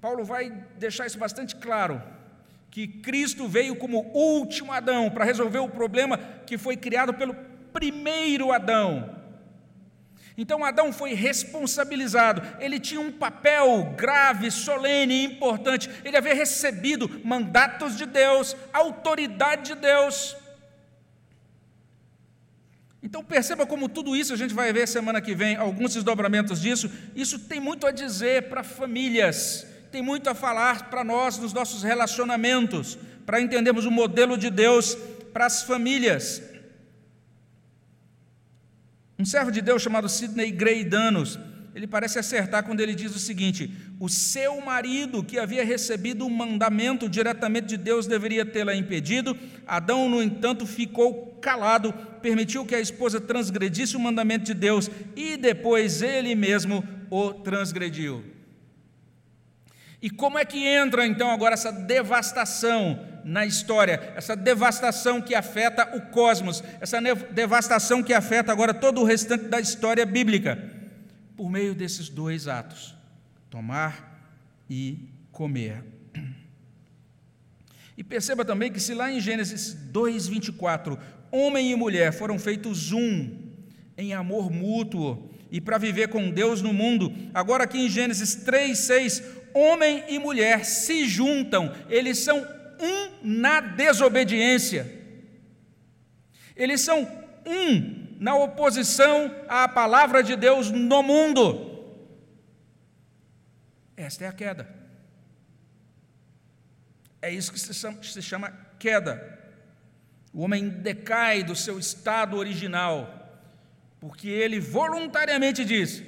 Paulo 0.00 0.24
vai 0.24 0.50
deixar 0.76 1.06
isso 1.06 1.20
bastante 1.20 1.54
claro, 1.54 2.02
que 2.68 2.88
Cristo 2.88 3.46
veio 3.46 3.76
como 3.76 4.10
último 4.12 4.72
Adão 4.72 5.08
para 5.08 5.24
resolver 5.24 5.60
o 5.60 5.68
problema 5.68 6.18
que 6.18 6.58
foi 6.58 6.76
criado 6.76 7.14
pelo 7.14 7.32
primeiro 7.72 8.50
Adão. 8.50 9.21
Então 10.36 10.64
Adão 10.64 10.92
foi 10.92 11.12
responsabilizado, 11.12 12.42
ele 12.58 12.80
tinha 12.80 13.00
um 13.00 13.12
papel 13.12 13.94
grave, 13.96 14.50
solene 14.50 15.14
e 15.14 15.24
importante, 15.24 15.90
ele 16.04 16.16
havia 16.16 16.34
recebido 16.34 17.20
mandatos 17.22 17.96
de 17.96 18.06
Deus, 18.06 18.56
autoridade 18.72 19.74
de 19.74 19.80
Deus. 19.80 20.34
Então 23.02 23.22
perceba 23.22 23.66
como 23.66 23.88
tudo 23.88 24.16
isso 24.16 24.32
a 24.32 24.36
gente 24.36 24.54
vai 24.54 24.72
ver 24.72 24.88
semana 24.88 25.20
que 25.20 25.34
vem, 25.34 25.56
alguns 25.56 25.92
desdobramentos 25.92 26.60
disso, 26.60 26.90
isso 27.14 27.38
tem 27.38 27.60
muito 27.60 27.86
a 27.86 27.90
dizer 27.90 28.48
para 28.48 28.62
famílias, 28.62 29.66
tem 29.90 30.00
muito 30.00 30.30
a 30.30 30.34
falar 30.34 30.88
para 30.88 31.04
nós 31.04 31.36
nos 31.36 31.52
nossos 31.52 31.82
relacionamentos, 31.82 32.96
para 33.26 33.40
entendermos 33.40 33.84
o 33.84 33.90
modelo 33.90 34.38
de 34.38 34.48
Deus 34.48 34.96
para 35.32 35.46
as 35.46 35.62
famílias. 35.62 36.51
Um 39.22 39.24
servo 39.24 39.52
de 39.52 39.60
Deus 39.62 39.80
chamado 39.80 40.08
Sidney 40.08 40.50
Gray 40.50 40.82
Danos, 40.82 41.38
ele 41.76 41.86
parece 41.86 42.18
acertar 42.18 42.64
quando 42.64 42.80
ele 42.80 42.92
diz 42.92 43.14
o 43.14 43.20
seguinte: 43.20 43.70
o 44.00 44.08
seu 44.08 44.60
marido, 44.60 45.22
que 45.22 45.38
havia 45.38 45.64
recebido 45.64 46.26
um 46.26 46.28
mandamento 46.28 47.08
diretamente 47.08 47.68
de 47.68 47.76
Deus, 47.76 48.08
deveria 48.08 48.44
tê-la 48.44 48.74
impedido. 48.74 49.38
Adão, 49.64 50.08
no 50.08 50.20
entanto, 50.20 50.66
ficou 50.66 51.38
calado, 51.40 51.92
permitiu 52.20 52.66
que 52.66 52.74
a 52.74 52.80
esposa 52.80 53.20
transgredisse 53.20 53.96
o 53.96 54.00
mandamento 54.00 54.46
de 54.46 54.54
Deus 54.54 54.90
e 55.14 55.36
depois 55.36 56.02
ele 56.02 56.34
mesmo 56.34 56.82
o 57.08 57.32
transgrediu. 57.32 58.24
E 60.02 60.10
como 60.10 60.36
é 60.36 60.44
que 60.44 60.66
entra 60.66 61.06
então 61.06 61.30
agora 61.30 61.54
essa 61.54 61.70
devastação 61.70 63.11
na 63.24 63.46
história, 63.46 64.12
essa 64.16 64.36
devastação 64.36 65.20
que 65.20 65.34
afeta 65.34 65.96
o 65.96 66.00
cosmos, 66.10 66.62
essa 66.80 67.00
devastação 67.30 68.02
que 68.02 68.12
afeta 68.12 68.52
agora 68.52 68.74
todo 68.74 69.00
o 69.00 69.04
restante 69.04 69.44
da 69.44 69.60
história 69.60 70.04
bíblica, 70.04 70.70
por 71.36 71.50
meio 71.50 71.74
desses 71.74 72.08
dois 72.08 72.48
atos: 72.48 72.94
tomar 73.50 74.30
e 74.68 75.08
comer. 75.30 75.84
E 77.94 78.02
perceba 78.02 78.42
também 78.42 78.72
que, 78.72 78.80
se 78.80 78.94
lá 78.94 79.12
em 79.12 79.20
Gênesis 79.20 79.76
2,24, 79.92 80.98
homem 81.30 81.70
e 81.70 81.76
mulher 81.76 82.10
foram 82.10 82.38
feitos 82.38 82.90
um 82.90 83.52
em 83.98 84.14
amor 84.14 84.50
mútuo 84.50 85.30
e 85.52 85.60
para 85.60 85.76
viver 85.76 86.08
com 86.08 86.30
Deus 86.30 86.62
no 86.62 86.72
mundo, 86.72 87.12
agora 87.34 87.64
aqui 87.64 87.78
em 87.78 87.88
Gênesis 87.90 88.34
3,6, 88.34 89.22
homem 89.52 90.02
e 90.08 90.18
mulher 90.18 90.64
se 90.64 91.06
juntam, 91.06 91.70
eles 91.90 92.18
são 92.18 92.42
um 92.82 93.18
na 93.22 93.60
desobediência, 93.60 95.00
eles 96.56 96.80
são 96.80 97.00
um 97.46 98.16
na 98.18 98.34
oposição 98.34 99.34
à 99.48 99.66
palavra 99.68 100.22
de 100.22 100.36
Deus 100.36 100.70
no 100.70 101.02
mundo. 101.02 101.70
Esta 103.96 104.24
é 104.24 104.28
a 104.28 104.32
queda. 104.32 104.68
É 107.20 107.30
isso 107.30 107.52
que 107.52 107.60
se 107.60 108.22
chama, 108.22 108.50
queda. 108.78 109.40
O 110.32 110.42
homem 110.42 110.68
decai 110.68 111.42
do 111.42 111.54
seu 111.54 111.78
estado 111.78 112.36
original, 112.36 113.42
porque 114.00 114.28
ele 114.28 114.58
voluntariamente 114.58 115.64
diz: 115.64 116.02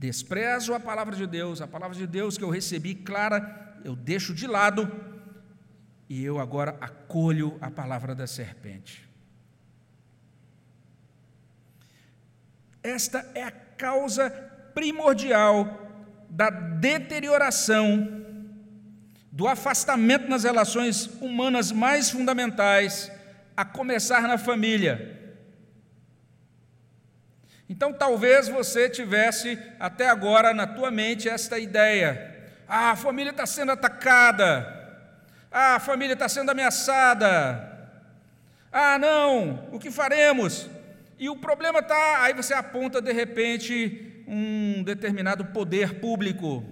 desprezo 0.00 0.72
a 0.72 0.80
palavra 0.80 1.14
de 1.14 1.26
Deus, 1.26 1.60
a 1.60 1.66
palavra 1.66 1.94
de 1.94 2.06
Deus 2.06 2.38
que 2.38 2.42
eu 2.42 2.48
recebi 2.48 2.94
clara, 2.94 3.78
eu 3.84 3.94
deixo 3.94 4.34
de 4.34 4.46
lado 4.46 4.90
e 6.08 6.24
eu 6.24 6.40
agora 6.40 6.74
acolho 6.80 7.58
a 7.60 7.70
palavra 7.70 8.14
da 8.14 8.26
serpente. 8.26 9.06
Esta 12.82 13.30
é 13.34 13.42
a 13.42 13.50
causa 13.50 14.30
primordial 14.72 15.86
da 16.30 16.48
deterioração, 16.48 18.24
do 19.30 19.46
afastamento 19.46 20.30
nas 20.30 20.44
relações 20.44 21.10
humanas 21.20 21.70
mais 21.70 22.08
fundamentais, 22.10 23.12
a 23.54 23.66
começar 23.66 24.22
na 24.22 24.38
família. 24.38 25.19
Então, 27.70 27.92
talvez 27.92 28.48
você 28.48 28.90
tivesse 28.90 29.56
até 29.78 30.08
agora 30.08 30.52
na 30.52 30.66
tua 30.66 30.90
mente 30.90 31.28
esta 31.28 31.56
ideia: 31.56 32.36
ah, 32.66 32.90
a 32.90 32.96
família 32.96 33.30
está 33.30 33.46
sendo 33.46 33.70
atacada, 33.70 34.66
ah, 35.52 35.76
a 35.76 35.78
família 35.78 36.14
está 36.14 36.28
sendo 36.28 36.50
ameaçada, 36.50 37.94
ah, 38.72 38.98
não, 38.98 39.68
o 39.70 39.78
que 39.78 39.88
faremos? 39.88 40.68
E 41.16 41.28
o 41.28 41.36
problema 41.36 41.78
está, 41.78 42.24
aí 42.24 42.34
você 42.34 42.52
aponta 42.52 43.00
de 43.00 43.12
repente 43.12 44.24
um 44.26 44.82
determinado 44.82 45.44
poder 45.44 46.00
público 46.00 46.64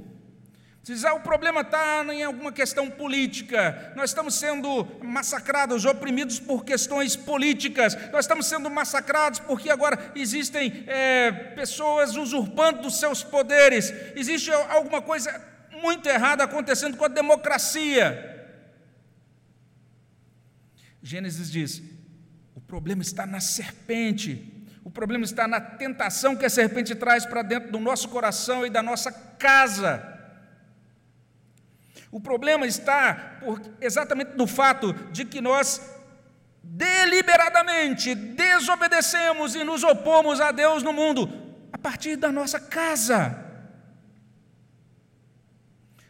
Diz, 0.88 1.04
ah, 1.04 1.12
o 1.12 1.20
problema 1.20 1.60
está 1.60 2.02
em 2.14 2.22
alguma 2.22 2.50
questão 2.50 2.88
política, 2.90 3.92
nós 3.94 4.08
estamos 4.08 4.36
sendo 4.36 4.88
massacrados, 5.04 5.84
oprimidos 5.84 6.40
por 6.40 6.64
questões 6.64 7.14
políticas, 7.14 7.94
nós 8.10 8.24
estamos 8.24 8.46
sendo 8.46 8.70
massacrados 8.70 9.38
porque 9.38 9.68
agora 9.68 10.12
existem 10.14 10.84
é, 10.86 11.30
pessoas 11.54 12.16
usurpando 12.16 12.80
dos 12.80 12.98
seus 12.98 13.22
poderes, 13.22 13.92
existe 14.16 14.50
alguma 14.50 15.02
coisa 15.02 15.30
muito 15.72 16.08
errada 16.08 16.44
acontecendo 16.44 16.96
com 16.96 17.04
a 17.04 17.08
democracia. 17.08 18.48
Gênesis 21.02 21.50
diz: 21.50 21.82
o 22.54 22.62
problema 22.62 23.02
está 23.02 23.26
na 23.26 23.40
serpente, 23.40 24.66
o 24.82 24.90
problema 24.90 25.26
está 25.26 25.46
na 25.46 25.60
tentação 25.60 26.34
que 26.34 26.46
a 26.46 26.50
serpente 26.50 26.94
traz 26.94 27.26
para 27.26 27.42
dentro 27.42 27.70
do 27.70 27.78
nosso 27.78 28.08
coração 28.08 28.64
e 28.64 28.70
da 28.70 28.82
nossa 28.82 29.12
casa. 29.12 30.16
O 32.10 32.20
problema 32.20 32.66
está 32.66 33.38
por, 33.40 33.60
exatamente 33.80 34.32
no 34.34 34.46
fato 34.46 34.92
de 35.12 35.24
que 35.24 35.40
nós 35.40 35.80
deliberadamente 36.62 38.14
desobedecemos 38.14 39.54
e 39.54 39.64
nos 39.64 39.82
opomos 39.84 40.40
a 40.40 40.50
Deus 40.50 40.82
no 40.82 40.92
mundo 40.92 41.30
a 41.72 41.78
partir 41.78 42.16
da 42.16 42.32
nossa 42.32 42.58
casa. 42.58 43.44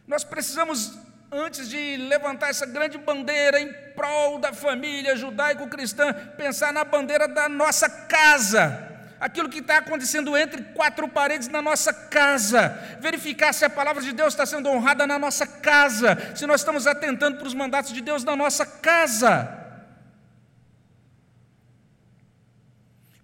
Nós 0.07 0.23
precisamos, 0.23 0.97
antes 1.31 1.69
de 1.69 1.97
levantar 1.97 2.49
essa 2.49 2.65
grande 2.65 2.97
bandeira 2.97 3.59
em 3.59 3.71
prol 3.93 4.39
da 4.39 4.53
família 4.53 5.15
judaico-cristã, 5.15 6.13
pensar 6.35 6.73
na 6.73 6.83
bandeira 6.83 7.27
da 7.27 7.47
nossa 7.47 7.89
casa 7.89 8.89
aquilo 9.19 9.49
que 9.49 9.59
está 9.59 9.77
acontecendo 9.77 10.37
entre 10.37 10.63
quatro 10.73 11.07
paredes 11.07 11.47
na 11.47 11.61
nossa 11.61 11.93
casa, 11.93 12.69
verificar 12.99 13.53
se 13.53 13.65
a 13.65 13.69
palavra 13.69 14.01
de 14.01 14.13
Deus 14.13 14.33
está 14.33 14.45
sendo 14.45 14.69
honrada 14.69 15.05
na 15.05 15.19
nossa 15.19 15.45
casa, 15.45 16.17
se 16.35 16.45
nós 16.47 16.61
estamos 16.61 16.87
atentando 16.87 17.37
para 17.37 17.47
os 17.47 17.53
mandatos 17.53 17.91
de 17.91 18.01
Deus 18.01 18.23
na 18.23 18.35
nossa 18.35 18.65
casa. 18.65 19.57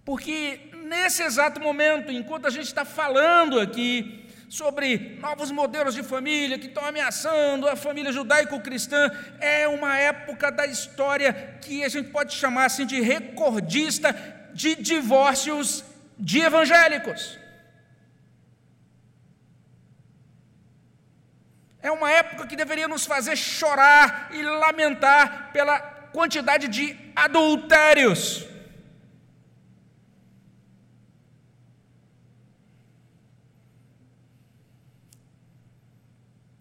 Porque 0.04 0.70
nesse 0.84 1.22
exato 1.22 1.60
momento, 1.60 2.12
enquanto 2.12 2.46
a 2.46 2.50
gente 2.50 2.66
está 2.66 2.84
falando 2.84 3.58
aqui, 3.58 4.26
sobre 4.48 5.18
novos 5.20 5.50
modelos 5.50 5.94
de 5.94 6.02
família 6.02 6.58
que 6.58 6.66
estão 6.66 6.84
ameaçando 6.84 7.68
a 7.68 7.74
família 7.74 8.12
judaico-cristã. 8.12 9.10
É 9.40 9.66
uma 9.66 9.98
época 9.98 10.50
da 10.52 10.66
história 10.66 11.58
que 11.60 11.82
a 11.82 11.88
gente 11.88 12.10
pode 12.10 12.34
chamar 12.34 12.66
assim 12.66 12.86
de 12.86 13.00
recordista 13.00 14.12
de 14.56 14.74
divórcios 14.76 15.84
de 16.18 16.40
evangélicos. 16.40 17.38
É 21.80 21.90
uma 21.90 22.10
época 22.10 22.46
que 22.48 22.56
deveria 22.56 22.88
nos 22.88 23.06
fazer 23.06 23.36
chorar 23.36 24.30
e 24.32 24.42
lamentar 24.42 25.52
pela 25.52 25.78
quantidade 25.78 26.66
de 26.66 26.96
adultérios. 27.14 28.44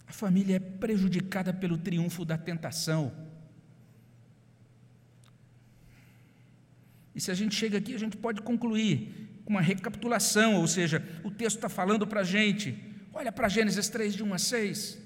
A 0.06 0.14
família 0.14 0.58
é 0.58 0.60
prejudicada 0.60 1.54
pelo 1.54 1.78
triunfo 1.78 2.24
da 2.24 2.38
tentação. 2.38 3.25
E 7.16 7.22
se 7.22 7.32
a 7.32 7.34
gente 7.34 7.56
chega 7.56 7.78
aqui, 7.78 7.96
a 7.96 8.00
gente 8.00 8.18
pode 8.18 8.42
concluir 8.42 9.40
com 9.46 9.52
uma 9.52 9.62
recapitulação, 9.62 10.56
ou 10.56 10.68
seja, 10.68 11.02
o 11.24 11.32
texto 11.32 11.56
está 11.56 11.70
falando 11.70 12.06
para 12.06 12.22
a 12.22 12.24
gente. 12.26 12.78
Olha 13.14 13.32
para 13.32 13.48
Gênesis 13.48 13.88
3, 13.88 14.14
de 14.14 14.24
1 14.24 14.34
a 14.34 14.38
6. 14.38 15.06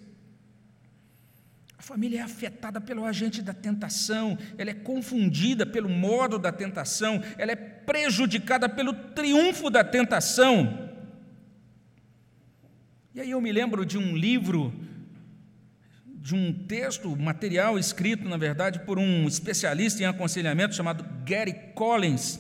A 1.78 1.82
família 1.82 2.20
é 2.20 2.22
afetada 2.24 2.82
pelo 2.82 3.06
agente 3.06 3.42
da 3.42 3.54
tentação, 3.54 4.38
ela 4.58 4.72
é 4.72 4.74
confundida 4.74 5.66
pelo 5.66 5.88
modo 5.88 6.40
da 6.40 6.52
tentação, 6.52 7.22
ela 7.38 7.52
é 7.52 7.56
prejudicada 7.56 8.68
pelo 8.68 8.94
triunfo 8.94 9.70
da 9.70 9.84
tentação. 9.84 10.90
E 13.14 13.22
aí 13.22 13.32
eu 13.32 13.42
me 13.42 13.52
lembro 13.52 13.86
de 13.86 13.98
um 13.98 14.16
livro 14.16 14.74
de 16.22 16.36
um 16.36 16.54
texto, 16.54 17.16
material 17.16 17.80
escrito, 17.80 18.28
na 18.28 18.38
verdade, 18.38 18.80
por 18.80 19.00
um 19.00 19.28
especialista 19.28 20.04
em 20.04 20.06
aconselhamento 20.06 20.76
chamado 20.76 21.06
Gary 21.26 21.54
Collins. 21.74 22.40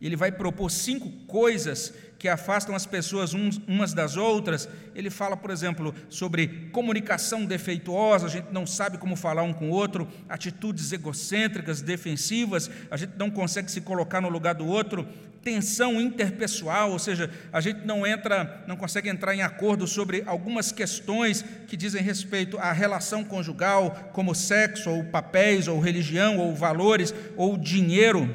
Ele 0.00 0.16
vai 0.16 0.32
propor 0.32 0.70
cinco 0.70 1.10
coisas 1.26 1.92
que 2.18 2.28
afastam 2.28 2.74
as 2.74 2.86
pessoas 2.86 3.32
umas 3.34 3.92
das 3.92 4.16
outras. 4.16 4.68
Ele 4.94 5.10
fala, 5.10 5.36
por 5.36 5.50
exemplo, 5.50 5.94
sobre 6.08 6.70
comunicação 6.72 7.44
defeituosa, 7.44 8.26
a 8.26 8.30
gente 8.30 8.52
não 8.52 8.66
sabe 8.66 8.98
como 8.98 9.14
falar 9.14 9.42
um 9.42 9.52
com 9.52 9.70
o 9.70 9.72
outro, 9.72 10.08
atitudes 10.28 10.90
egocêntricas, 10.92 11.82
defensivas, 11.82 12.70
a 12.90 12.96
gente 12.96 13.12
não 13.16 13.30
consegue 13.30 13.70
se 13.70 13.80
colocar 13.80 14.20
no 14.20 14.28
lugar 14.28 14.54
do 14.54 14.66
outro, 14.66 15.06
tensão 15.48 15.98
interpessoal, 15.98 16.92
ou 16.92 16.98
seja, 16.98 17.30
a 17.50 17.58
gente 17.58 17.86
não 17.86 18.06
entra, 18.06 18.62
não 18.66 18.76
consegue 18.76 19.08
entrar 19.08 19.34
em 19.34 19.40
acordo 19.40 19.86
sobre 19.86 20.22
algumas 20.26 20.70
questões 20.70 21.42
que 21.66 21.74
dizem 21.74 22.02
respeito 22.02 22.58
à 22.58 22.70
relação 22.70 23.24
conjugal, 23.24 24.10
como 24.12 24.34
sexo, 24.34 24.90
ou 24.90 25.04
papéis, 25.04 25.66
ou 25.66 25.80
religião, 25.80 26.36
ou 26.36 26.54
valores, 26.54 27.14
ou 27.34 27.56
dinheiro. 27.56 28.28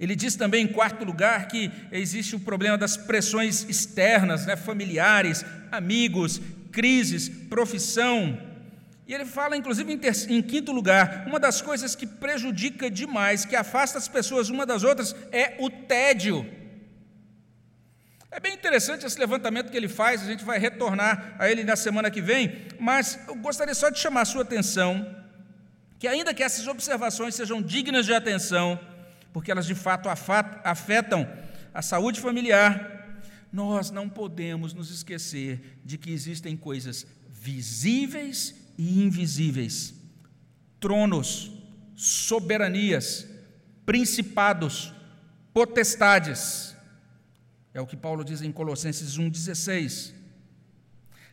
Ele 0.00 0.16
diz 0.16 0.34
também, 0.34 0.64
em 0.64 0.72
quarto 0.72 1.04
lugar, 1.04 1.46
que 1.46 1.70
existe 1.92 2.34
o 2.34 2.40
problema 2.40 2.78
das 2.78 2.96
pressões 2.96 3.66
externas, 3.68 4.46
né, 4.46 4.56
familiares, 4.56 5.44
amigos, 5.70 6.40
crises, 6.72 7.28
profissão. 7.28 8.38
E 9.08 9.14
ele 9.14 9.24
fala, 9.24 9.56
inclusive, 9.56 9.90
em, 9.90 9.96
ter, 9.96 10.12
em 10.30 10.42
quinto 10.42 10.70
lugar, 10.70 11.24
uma 11.26 11.40
das 11.40 11.62
coisas 11.62 11.96
que 11.96 12.06
prejudica 12.06 12.90
demais, 12.90 13.46
que 13.46 13.56
afasta 13.56 13.96
as 13.96 14.06
pessoas 14.06 14.50
uma 14.50 14.66
das 14.66 14.84
outras, 14.84 15.16
é 15.32 15.56
o 15.58 15.70
tédio. 15.70 16.46
É 18.30 18.38
bem 18.38 18.52
interessante 18.52 19.06
esse 19.06 19.18
levantamento 19.18 19.70
que 19.70 19.76
ele 19.78 19.88
faz, 19.88 20.20
a 20.20 20.26
gente 20.26 20.44
vai 20.44 20.58
retornar 20.58 21.34
a 21.38 21.50
ele 21.50 21.64
na 21.64 21.74
semana 21.74 22.10
que 22.10 22.20
vem, 22.20 22.66
mas 22.78 23.18
eu 23.26 23.34
gostaria 23.36 23.74
só 23.74 23.88
de 23.88 23.98
chamar 23.98 24.20
a 24.20 24.26
sua 24.26 24.42
atenção 24.42 25.16
que, 25.98 26.06
ainda 26.06 26.34
que 26.34 26.42
essas 26.42 26.66
observações 26.66 27.34
sejam 27.34 27.62
dignas 27.62 28.04
de 28.04 28.12
atenção, 28.12 28.78
porque 29.32 29.50
elas 29.50 29.64
de 29.64 29.74
fato 29.74 30.10
afetam 30.62 31.26
a 31.72 31.80
saúde 31.80 32.20
familiar, 32.20 33.08
nós 33.50 33.90
não 33.90 34.06
podemos 34.06 34.74
nos 34.74 34.90
esquecer 34.90 35.80
de 35.82 35.96
que 35.96 36.12
existem 36.12 36.54
coisas 36.58 37.06
visíveis 37.30 38.67
e 38.78 39.02
invisíveis, 39.02 39.92
tronos, 40.78 41.50
soberanias, 41.96 43.26
principados, 43.84 44.94
potestades. 45.52 46.76
É 47.74 47.80
o 47.80 47.86
que 47.86 47.96
Paulo 47.96 48.24
diz 48.24 48.40
em 48.40 48.52
Colossenses 48.52 49.18
1,16. 49.18 50.12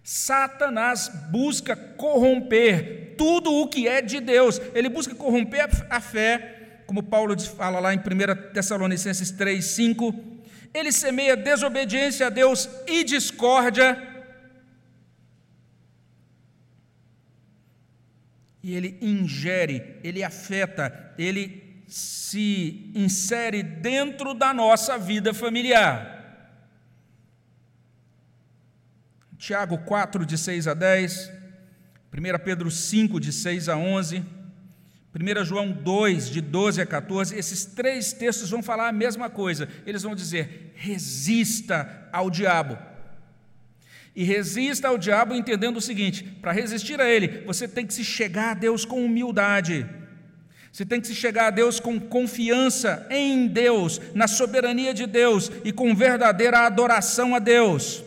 Satanás 0.04 1.10
busca 1.30 1.76
corromper 1.76 3.16
tudo 3.18 3.54
o 3.54 3.68
que 3.68 3.88
é 3.88 4.02
de 4.02 4.20
Deus, 4.20 4.60
ele 4.74 4.90
busca 4.90 5.16
corromper 5.16 5.70
a 5.90 6.02
fé, 6.02 6.82
como 6.86 7.04
Paulo 7.04 7.40
fala 7.40 7.80
lá 7.80 7.94
em 7.94 7.98
1 7.98 8.54
Tessalonicenses 8.54 9.32
3, 9.32 9.64
5. 9.64 10.14
Ele 10.74 10.92
semeia 10.92 11.38
desobediência 11.38 12.28
a 12.28 12.30
Deus 12.30 12.70
e 12.88 13.04
discórdia 13.04 14.15
e 18.66 18.74
ele 18.74 18.98
ingere, 19.00 20.00
ele 20.04 20.24
afeta, 20.24 21.14
ele 21.20 21.84
se 21.88 22.92
insere 22.96 23.62
dentro 23.62 24.34
da 24.34 24.56
nossa 24.56 24.98
vida 24.98 25.36
familiar. 25.36 26.50
Tiago 29.38 29.78
4, 29.78 30.26
de 30.26 30.36
6 30.36 30.68
a 30.68 30.74
10, 30.74 31.32
1 32.12 32.44
Pedro 32.44 32.72
5, 32.72 33.20
de 33.20 33.32
6 33.32 33.70
a 33.70 33.78
11, 33.78 34.26
1 35.14 35.46
João 35.46 35.72
2, 35.72 36.32
de 36.32 36.42
12 36.42 36.82
a 36.82 36.88
14, 36.88 37.38
esses 37.38 37.66
três 37.66 38.14
textos 38.14 38.50
vão 38.50 38.64
falar 38.64 38.88
a 38.88 38.92
mesma 38.92 39.30
coisa. 39.30 39.70
Eles 39.86 40.02
vão 40.02 40.16
dizer: 40.16 40.74
resista 40.76 42.10
ao 42.12 42.32
diabo 42.32 42.95
e 44.16 44.24
resista 44.24 44.88
ao 44.88 44.98
diabo 44.98 45.36
entendendo 45.36 45.78
o 45.78 45.82
seguinte: 45.82 46.24
para 46.42 46.52
resistir 46.52 47.02
a 47.02 47.10
ele, 47.10 47.44
você 47.46 47.68
tem 47.68 47.86
que 47.86 47.94
se 47.94 48.04
chegar 48.04 48.52
a 48.52 48.54
Deus 48.54 48.86
com 48.86 49.04
humildade. 49.04 49.86
Você 50.72 50.86
tem 50.86 51.00
que 51.00 51.08
se 51.08 51.16
chegar 51.16 51.48
a 51.48 51.52
Deus 51.52 51.80
com 51.80 51.98
confiança 52.00 53.08
em 53.10 53.48
Deus, 53.48 54.02
na 54.14 54.28
soberania 54.28 54.94
de 54.94 55.06
Deus 55.06 55.50
e 55.64 55.72
com 55.72 55.96
verdadeira 55.96 56.66
adoração 56.66 57.34
a 57.34 57.40
Deus. 57.40 58.04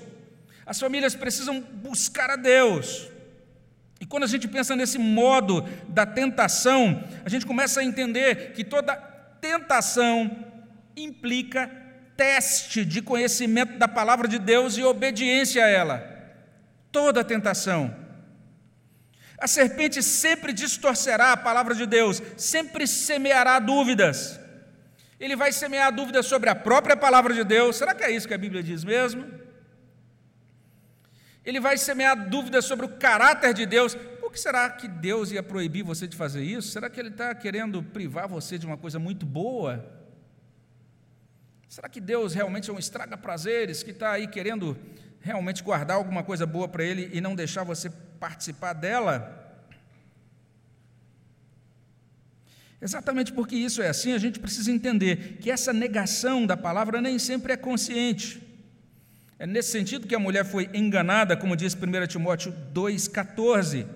As 0.66 0.78
famílias 0.78 1.14
precisam 1.14 1.60
buscar 1.60 2.28
a 2.28 2.36
Deus. 2.36 3.08
E 3.98 4.04
quando 4.04 4.24
a 4.24 4.26
gente 4.26 4.46
pensa 4.46 4.76
nesse 4.76 4.98
modo 4.98 5.66
da 5.88 6.04
tentação, 6.04 7.02
a 7.24 7.28
gente 7.30 7.46
começa 7.46 7.80
a 7.80 7.84
entender 7.84 8.52
que 8.52 8.62
toda 8.62 8.94
tentação 9.40 10.44
implica 10.94 11.70
teste 12.18 12.84
de 12.84 13.00
conhecimento 13.00 13.78
da 13.78 13.86
palavra 13.86 14.26
de 14.26 14.40
Deus 14.40 14.76
e 14.76 14.82
obediência 14.82 15.64
a 15.64 15.68
ela. 15.68 15.96
Toda 16.90 17.22
tentação. 17.22 17.94
A 19.38 19.46
serpente 19.46 20.02
sempre 20.02 20.52
distorcerá 20.52 21.32
a 21.32 21.36
palavra 21.36 21.76
de 21.76 21.86
Deus, 21.86 22.20
sempre 22.36 22.88
semeará 22.88 23.60
dúvidas. 23.60 24.40
Ele 25.20 25.36
vai 25.36 25.52
semear 25.52 25.94
dúvidas 25.94 26.26
sobre 26.26 26.50
a 26.50 26.56
própria 26.56 26.96
palavra 26.96 27.32
de 27.32 27.44
Deus. 27.44 27.76
Será 27.76 27.94
que 27.94 28.02
é 28.02 28.10
isso 28.10 28.26
que 28.26 28.34
a 28.34 28.38
Bíblia 28.38 28.64
diz 28.64 28.82
mesmo? 28.82 29.24
Ele 31.44 31.60
vai 31.60 31.78
semear 31.78 32.28
dúvidas 32.28 32.64
sobre 32.64 32.84
o 32.84 32.96
caráter 32.98 33.54
de 33.54 33.64
Deus. 33.64 33.94
Por 33.94 34.32
que 34.32 34.40
será 34.40 34.68
que 34.68 34.88
Deus 34.88 35.30
ia 35.30 35.42
proibir 35.42 35.84
você 35.84 36.08
de 36.08 36.16
fazer 36.16 36.42
isso? 36.42 36.72
Será 36.72 36.90
que 36.90 36.98
Ele 36.98 37.10
está 37.10 37.32
querendo 37.32 37.80
privar 37.80 38.26
você 38.26 38.58
de 38.58 38.66
uma 38.66 38.76
coisa 38.76 38.98
muito 38.98 39.24
boa? 39.24 39.97
Será 41.68 41.88
que 41.88 42.00
Deus 42.00 42.32
realmente 42.32 42.70
é 42.70 42.72
um 42.72 42.78
estraga-prazeres 42.78 43.82
que 43.82 43.90
está 43.90 44.12
aí 44.12 44.26
querendo 44.26 44.76
realmente 45.20 45.62
guardar 45.62 45.98
alguma 45.98 46.22
coisa 46.22 46.46
boa 46.46 46.66
para 46.66 46.82
Ele 46.82 47.10
e 47.12 47.20
não 47.20 47.34
deixar 47.34 47.62
você 47.62 47.90
participar 48.18 48.72
dela? 48.72 49.44
Exatamente 52.80 53.32
porque 53.32 53.54
isso 53.54 53.82
é 53.82 53.88
assim, 53.88 54.12
a 54.12 54.18
gente 54.18 54.40
precisa 54.40 54.70
entender 54.70 55.38
que 55.40 55.50
essa 55.50 55.72
negação 55.72 56.46
da 56.46 56.56
palavra 56.56 57.02
nem 57.02 57.18
sempre 57.18 57.52
é 57.52 57.56
consciente. 57.56 58.40
É 59.38 59.46
nesse 59.46 59.70
sentido 59.70 60.06
que 60.06 60.14
a 60.14 60.18
mulher 60.18 60.44
foi 60.44 60.70
enganada, 60.72 61.36
como 61.36 61.56
diz 61.56 61.74
1 61.74 62.06
Timóteo 62.06 62.54
2,14. 62.72 63.86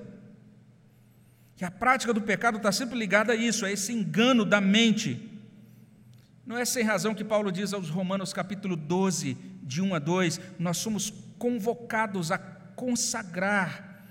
Que 1.57 1.65
a 1.65 1.71
prática 1.71 2.13
do 2.13 2.21
pecado 2.21 2.59
está 2.59 2.71
sempre 2.71 2.99
ligada 2.99 3.33
a 3.33 3.37
isso, 3.37 3.65
a 3.65 3.73
esse 3.73 3.93
engano 3.93 4.45
da 4.45 4.61
mente 4.61 5.32
não 6.45 6.59
é 6.59 6.65
sem 6.65 6.83
razão 6.83 7.15
que 7.15 7.25
Paulo 7.25 7.53
diz 7.53 7.73
aos 7.73 7.89
Romanos, 7.89 8.33
capítulo 8.33 8.75
12, 8.77 9.37
de 9.63 9.81
1 9.81 9.95
a 9.95 9.99
2, 9.99 10.41
nós 10.59 10.77
somos 10.79 11.13
convocados 11.39 12.33
a 12.33 12.39
consagrar 12.39 14.05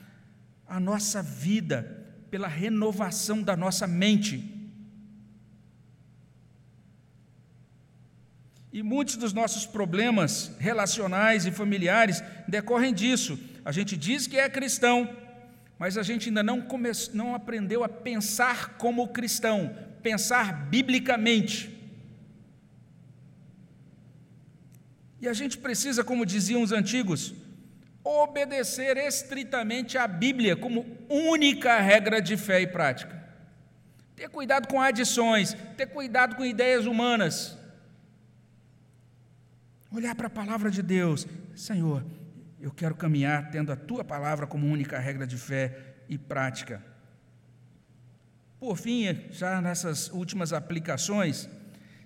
a 0.65 0.79
nossa 0.79 1.21
vida 1.21 2.01
pela 2.29 2.47
renovação 2.47 3.43
da 3.43 3.57
nossa 3.57 3.85
mente. 3.85 4.49
E 8.71 8.81
muitos 8.81 9.17
dos 9.17 9.33
nossos 9.33 9.65
problemas 9.65 10.55
relacionais 10.57 11.45
e 11.45 11.51
familiares 11.51 12.23
decorrem 12.47 12.93
disso. 12.93 13.37
A 13.65 13.71
gente 13.73 13.97
diz 13.97 14.27
que 14.27 14.37
é 14.37 14.49
cristão, 14.49 15.13
mas 15.77 15.97
a 15.97 16.03
gente 16.03 16.29
ainda 16.29 16.41
não, 16.41 16.61
come... 16.61 16.89
não 17.13 17.35
aprendeu 17.35 17.83
a 17.83 17.89
pensar 17.89 18.77
como 18.77 19.09
cristão, 19.09 19.75
pensar 20.01 20.67
biblicamente. 20.67 21.70
E 25.21 25.27
a 25.27 25.33
gente 25.33 25.57
precisa, 25.57 26.03
como 26.03 26.25
diziam 26.25 26.63
os 26.63 26.71
antigos, 26.71 27.33
obedecer 28.03 28.97
estritamente 28.97 29.97
à 29.97 30.07
Bíblia 30.07 30.55
como 30.55 30.85
única 31.07 31.79
regra 31.79 32.19
de 32.19 32.35
fé 32.35 32.61
e 32.61 32.67
prática. 32.67 33.21
Ter 34.15 34.29
cuidado 34.29 34.67
com 34.67 34.81
adições, 34.81 35.55
ter 35.77 35.85
cuidado 35.87 36.35
com 36.35 36.43
ideias 36.43 36.85
humanas. 36.85 37.57
Olhar 39.91 40.15
para 40.15 40.27
a 40.27 40.29
palavra 40.29 40.71
de 40.71 40.81
Deus, 40.81 41.27
Senhor, 41.55 42.03
eu 42.59 42.71
quero 42.71 42.95
caminhar 42.95 43.51
tendo 43.51 43.71
a 43.71 43.75
tua 43.75 44.03
palavra 44.03 44.47
como 44.47 44.65
única 44.65 44.97
regra 44.97 45.27
de 45.27 45.37
fé 45.37 45.95
e 46.09 46.17
prática. 46.17 46.83
Por 48.59 48.77
fim, 48.77 49.05
já 49.31 49.61
nessas 49.61 50.09
últimas 50.09 50.53
aplicações, 50.53 51.49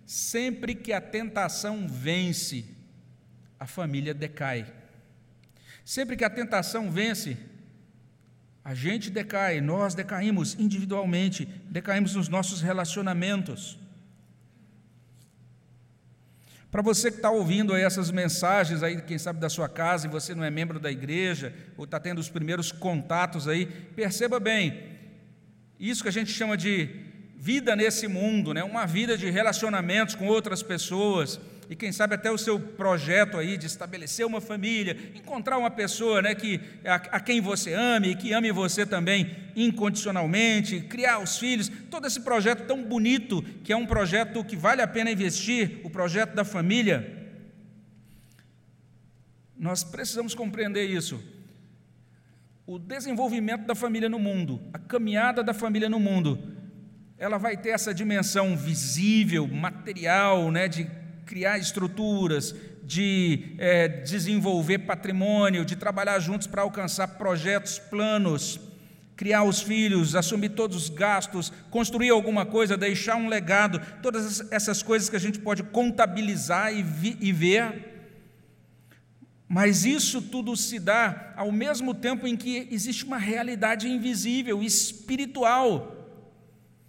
sempre 0.05 0.75
que 0.75 0.91
a 0.93 1.01
tentação 1.01 1.87
vence, 1.87 2.74
a 3.59 3.65
família 3.65 4.13
decai. 4.13 4.65
Sempre 5.83 6.15
que 6.15 6.23
a 6.23 6.29
tentação 6.29 6.91
vence, 6.91 7.37
a 8.63 8.73
gente 8.73 9.11
decai, 9.11 9.61
nós 9.61 9.93
decaímos 9.93 10.55
individualmente, 10.55 11.45
decaímos 11.69 12.15
nos 12.15 12.27
nossos 12.27 12.61
relacionamentos. 12.61 13.77
Para 16.71 16.81
você 16.81 17.09
que 17.09 17.17
está 17.17 17.29
ouvindo 17.29 17.73
aí 17.73 17.83
essas 17.83 18.11
mensagens 18.11 18.83
aí, 18.83 19.01
quem 19.01 19.17
sabe 19.17 19.39
da 19.39 19.49
sua 19.49 19.69
casa 19.69 20.07
e 20.07 20.09
você 20.09 20.33
não 20.35 20.43
é 20.43 20.49
membro 20.49 20.79
da 20.79 20.91
igreja, 20.91 21.53
ou 21.77 21.85
está 21.85 21.99
tendo 21.99 22.19
os 22.19 22.27
primeiros 22.27 22.71
contatos 22.71 23.47
aí, 23.47 23.65
perceba 23.67 24.39
bem, 24.39 24.95
isso 25.79 26.01
que 26.01 26.09
a 26.09 26.11
gente 26.11 26.31
chama 26.31 26.57
de 26.57 26.89
vida 27.37 27.75
nesse 27.75 28.07
mundo, 28.07 28.53
né? 28.53 28.63
uma 28.63 28.87
vida 28.87 29.17
de 29.17 29.29
relacionamentos 29.29 30.15
com 30.15 30.25
outras 30.25 30.63
pessoas, 30.63 31.39
e 31.69 31.75
quem 31.75 31.91
sabe 31.91 32.15
até 32.15 32.31
o 32.31 32.37
seu 32.37 32.59
projeto 32.59 33.37
aí 33.37 33.57
de 33.57 33.65
estabelecer 33.65 34.25
uma 34.25 34.39
família, 34.39 34.97
encontrar 35.15 35.57
uma 35.57 35.71
pessoa 35.71 36.21
né, 36.21 36.35
que, 36.35 36.59
a, 36.83 36.95
a 36.95 37.19
quem 37.19 37.41
você 37.41 37.73
ame 37.73 38.09
e 38.09 38.15
que 38.15 38.33
ame 38.33 38.51
você 38.51 38.85
também 38.85 39.35
incondicionalmente, 39.55 40.81
criar 40.81 41.19
os 41.19 41.37
filhos, 41.37 41.71
todo 41.89 42.05
esse 42.05 42.21
projeto 42.21 42.67
tão 42.67 42.83
bonito, 42.83 43.41
que 43.63 43.73
é 43.73 43.75
um 43.75 43.85
projeto 43.85 44.43
que 44.43 44.55
vale 44.55 44.81
a 44.81 44.87
pena 44.87 45.09
investir, 45.09 45.79
o 45.83 45.89
projeto 45.89 46.35
da 46.35 46.43
família. 46.43 47.31
Nós 49.57 49.83
precisamos 49.83 50.35
compreender 50.35 50.85
isso. 50.85 51.23
O 52.67 52.77
desenvolvimento 52.77 53.65
da 53.65 53.75
família 53.75 54.09
no 54.09 54.19
mundo, 54.19 54.61
a 54.73 54.77
caminhada 54.79 55.43
da 55.43 55.53
família 55.53 55.89
no 55.89 55.99
mundo, 55.99 56.55
ela 57.17 57.37
vai 57.37 57.55
ter 57.55 57.69
essa 57.69 57.93
dimensão 57.93 58.57
visível, 58.57 59.47
material, 59.47 60.51
né, 60.51 60.67
de 60.67 60.87
criar 61.25 61.57
estruturas, 61.57 62.55
de 62.83 63.55
é, 63.57 63.87
desenvolver 63.87 64.79
patrimônio, 64.79 65.65
de 65.65 65.75
trabalhar 65.75 66.19
juntos 66.19 66.45
para 66.45 66.61
alcançar 66.61 67.07
projetos, 67.07 67.79
planos, 67.79 68.59
criar 69.15 69.43
os 69.43 69.61
filhos, 69.61 70.15
assumir 70.15 70.49
todos 70.49 70.77
os 70.77 70.89
gastos, 70.89 71.51
construir 71.71 72.09
alguma 72.09 72.45
coisa, 72.45 72.77
deixar 72.77 73.15
um 73.15 73.27
legado, 73.27 73.81
todas 74.01 74.51
essas 74.51 74.83
coisas 74.83 75.09
que 75.09 75.15
a 75.15 75.19
gente 75.19 75.39
pode 75.39 75.63
contabilizar 75.63 76.73
e, 76.73 76.83
vi, 76.83 77.17
e 77.19 77.31
ver. 77.31 77.93
Mas 79.47 79.85
isso 79.85 80.21
tudo 80.21 80.55
se 80.55 80.79
dá 80.79 81.33
ao 81.35 81.51
mesmo 81.51 81.93
tempo 81.93 82.27
em 82.27 82.35
que 82.35 82.67
existe 82.71 83.05
uma 83.05 83.17
realidade 83.17 83.87
invisível, 83.87 84.61
espiritual. 84.61 85.91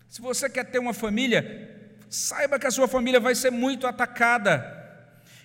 Se 0.09 0.20
você 0.20 0.49
quer 0.49 0.64
ter 0.64 0.78
uma 0.78 0.95
família, 0.95 1.76
saiba 2.09 2.59
que 2.59 2.66
a 2.66 2.70
sua 2.70 2.88
família 2.88 3.20
vai 3.20 3.34
ser 3.34 3.50
muito 3.50 3.86
atacada. 3.86 4.74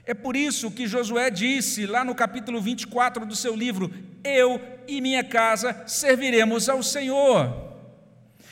É 0.05 0.14
por 0.14 0.36
isso 0.36 0.72
que 0.72 0.88
Josué 0.88 1.30
disse 1.30 1.86
lá 1.86 2.03
no 2.03 2.16
capítulo 2.16 2.62
24 2.62 3.26
do 3.26 3.36
seu 3.36 3.55
livro: 3.55 3.91
Eu 4.24 4.59
e 4.88 4.99
minha 4.99 5.24
casa 5.24 5.84
serviremos 5.86 6.68
ao 6.68 6.82
Senhor. 6.82 7.72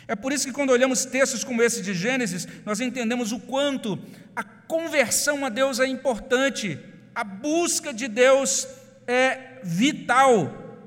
É 0.08 0.16
por 0.16 0.34
isso 0.34 0.48
que, 0.48 0.54
quando 0.54 0.72
olhamos 0.72 1.06
textos 1.06 1.44
como 1.44 1.62
esse 1.62 1.84
de 1.84 1.94
Gênesis, 1.94 2.48
nós 2.66 2.80
entendemos 2.80 3.32
o 3.32 3.40
quanto 3.40 4.00
a 4.36 4.44
conversão 4.44 5.46
a 5.46 5.50
Deus 5.50 5.80
é 5.80 5.88
importante, 5.88 6.80
a 7.14 7.24
busca 7.24 7.94
de 7.94 8.08
Deus 8.08 8.68
é 9.06 9.60
vital. 9.64 10.80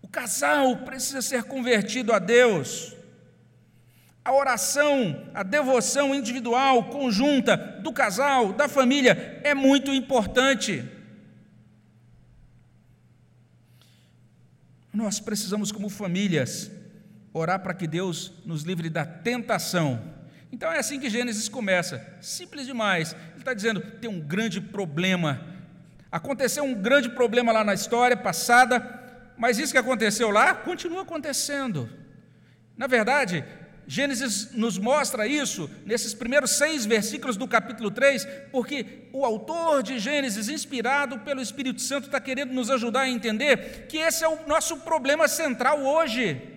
O 0.00 0.08
casal 0.08 0.78
precisa 0.78 1.20
ser 1.20 1.44
convertido 1.44 2.12
a 2.12 2.18
Deus. 2.18 2.93
A 4.24 4.32
oração, 4.32 5.30
a 5.34 5.42
devoção 5.42 6.14
individual, 6.14 6.84
conjunta 6.84 7.56
do 7.56 7.92
casal, 7.92 8.54
da 8.54 8.66
família, 8.66 9.40
é 9.44 9.52
muito 9.52 9.92
importante. 9.92 10.82
Nós 14.90 15.20
precisamos, 15.20 15.70
como 15.70 15.90
famílias, 15.90 16.70
orar 17.34 17.60
para 17.60 17.74
que 17.74 17.86
Deus 17.86 18.32
nos 18.46 18.62
livre 18.62 18.88
da 18.88 19.04
tentação. 19.04 20.00
Então 20.50 20.72
é 20.72 20.78
assim 20.78 21.00
que 21.00 21.10
Gênesis 21.10 21.48
começa, 21.48 22.16
simples 22.20 22.64
demais. 22.64 23.12
Ele 23.32 23.40
está 23.40 23.52
dizendo: 23.52 23.80
tem 23.80 24.08
um 24.08 24.20
grande 24.20 24.60
problema. 24.60 25.44
Aconteceu 26.10 26.62
um 26.62 26.74
grande 26.74 27.10
problema 27.10 27.50
lá 27.50 27.64
na 27.64 27.74
história 27.74 28.16
passada, 28.16 29.02
mas 29.36 29.58
isso 29.58 29.72
que 29.72 29.78
aconteceu 29.78 30.30
lá 30.30 30.54
continua 30.54 31.02
acontecendo. 31.02 31.90
Na 32.76 32.86
verdade, 32.86 33.44
Gênesis 33.86 34.52
nos 34.52 34.78
mostra 34.78 35.26
isso 35.26 35.70
nesses 35.84 36.14
primeiros 36.14 36.52
seis 36.52 36.86
versículos 36.86 37.36
do 37.36 37.46
capítulo 37.46 37.90
3, 37.90 38.26
porque 38.50 39.08
o 39.12 39.24
autor 39.24 39.82
de 39.82 39.98
Gênesis, 39.98 40.48
inspirado 40.48 41.18
pelo 41.20 41.40
Espírito 41.40 41.80
Santo, 41.80 42.06
está 42.06 42.20
querendo 42.20 42.52
nos 42.52 42.70
ajudar 42.70 43.02
a 43.02 43.08
entender 43.08 43.86
que 43.86 43.98
esse 43.98 44.24
é 44.24 44.28
o 44.28 44.46
nosso 44.46 44.78
problema 44.78 45.28
central 45.28 45.82
hoje 45.82 46.54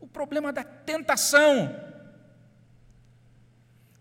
o 0.00 0.06
problema 0.06 0.52
da 0.52 0.64
tentação. 0.64 1.74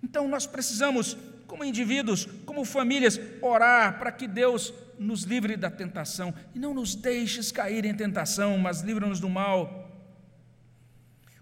Então 0.02 0.28
nós 0.28 0.48
precisamos, 0.48 1.18
como 1.46 1.64
indivíduos, 1.64 2.26
como 2.46 2.64
famílias, 2.64 3.20
orar 3.42 4.00
para 4.00 4.12
que 4.12 4.28
Deus 4.28 4.74
nos 4.98 5.24
livre 5.24 5.56
da 5.58 5.70
tentação 5.70 6.34
e 6.56 6.60
não 6.60 6.74
nos 6.74 6.96
deixes 6.96 7.52
cair 7.52 7.86
em 7.86 7.94
tentação, 7.94 8.58
mas 8.58 8.82
livra-nos 8.82 9.20
do 9.20 9.30
mal. 9.30 9.79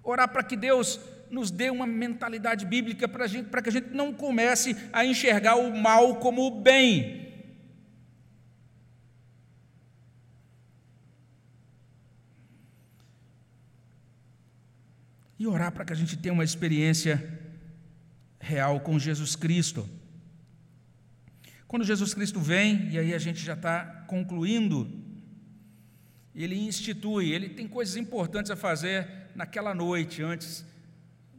Orar 0.10 0.30
para 0.30 0.41
que 0.41 0.55
Deus 0.55 1.01
nos 1.30 1.51
dê 1.51 1.70
uma 1.70 1.86
mentalidade 1.86 2.66
bíblica 2.66 3.10
para, 3.10 3.28
gente, 3.28 3.49
para 3.49 3.62
que 3.62 3.68
a 3.68 3.72
gente 3.74 3.89
não 3.89 4.14
comece 4.14 4.74
a 4.93 5.05
enxergar 5.05 5.58
o 5.58 5.76
mal 5.78 6.16
como 6.22 6.47
o 6.47 6.62
bem. 6.62 7.28
E 15.38 15.45
orar 15.45 15.74
para 15.74 15.84
que 15.84 15.91
a 15.91 15.95
gente 15.97 16.16
tenha 16.16 16.32
uma 16.32 16.45
experiência 16.45 17.41
real 18.39 18.80
com 18.80 18.97
Jesus 18.97 19.36
Cristo. 19.36 19.86
Quando 21.68 21.84
Jesus 21.84 22.14
Cristo 22.14 22.39
vem, 22.39 22.91
e 22.91 22.97
aí 22.97 23.14
a 23.14 23.20
gente 23.20 23.43
já 23.43 23.55
está 23.55 23.84
concluindo, 24.08 24.89
ele 26.34 26.55
institui, 26.55 27.30
ele 27.34 27.49
tem 27.49 27.68
coisas 27.68 27.97
importantes 27.97 28.49
a 28.49 28.55
fazer 28.55 29.26
naquela 29.38 29.73
noite 29.73 30.23
antes 30.23 30.65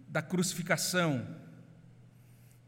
da 0.08 0.22
crucificação. 0.22 1.26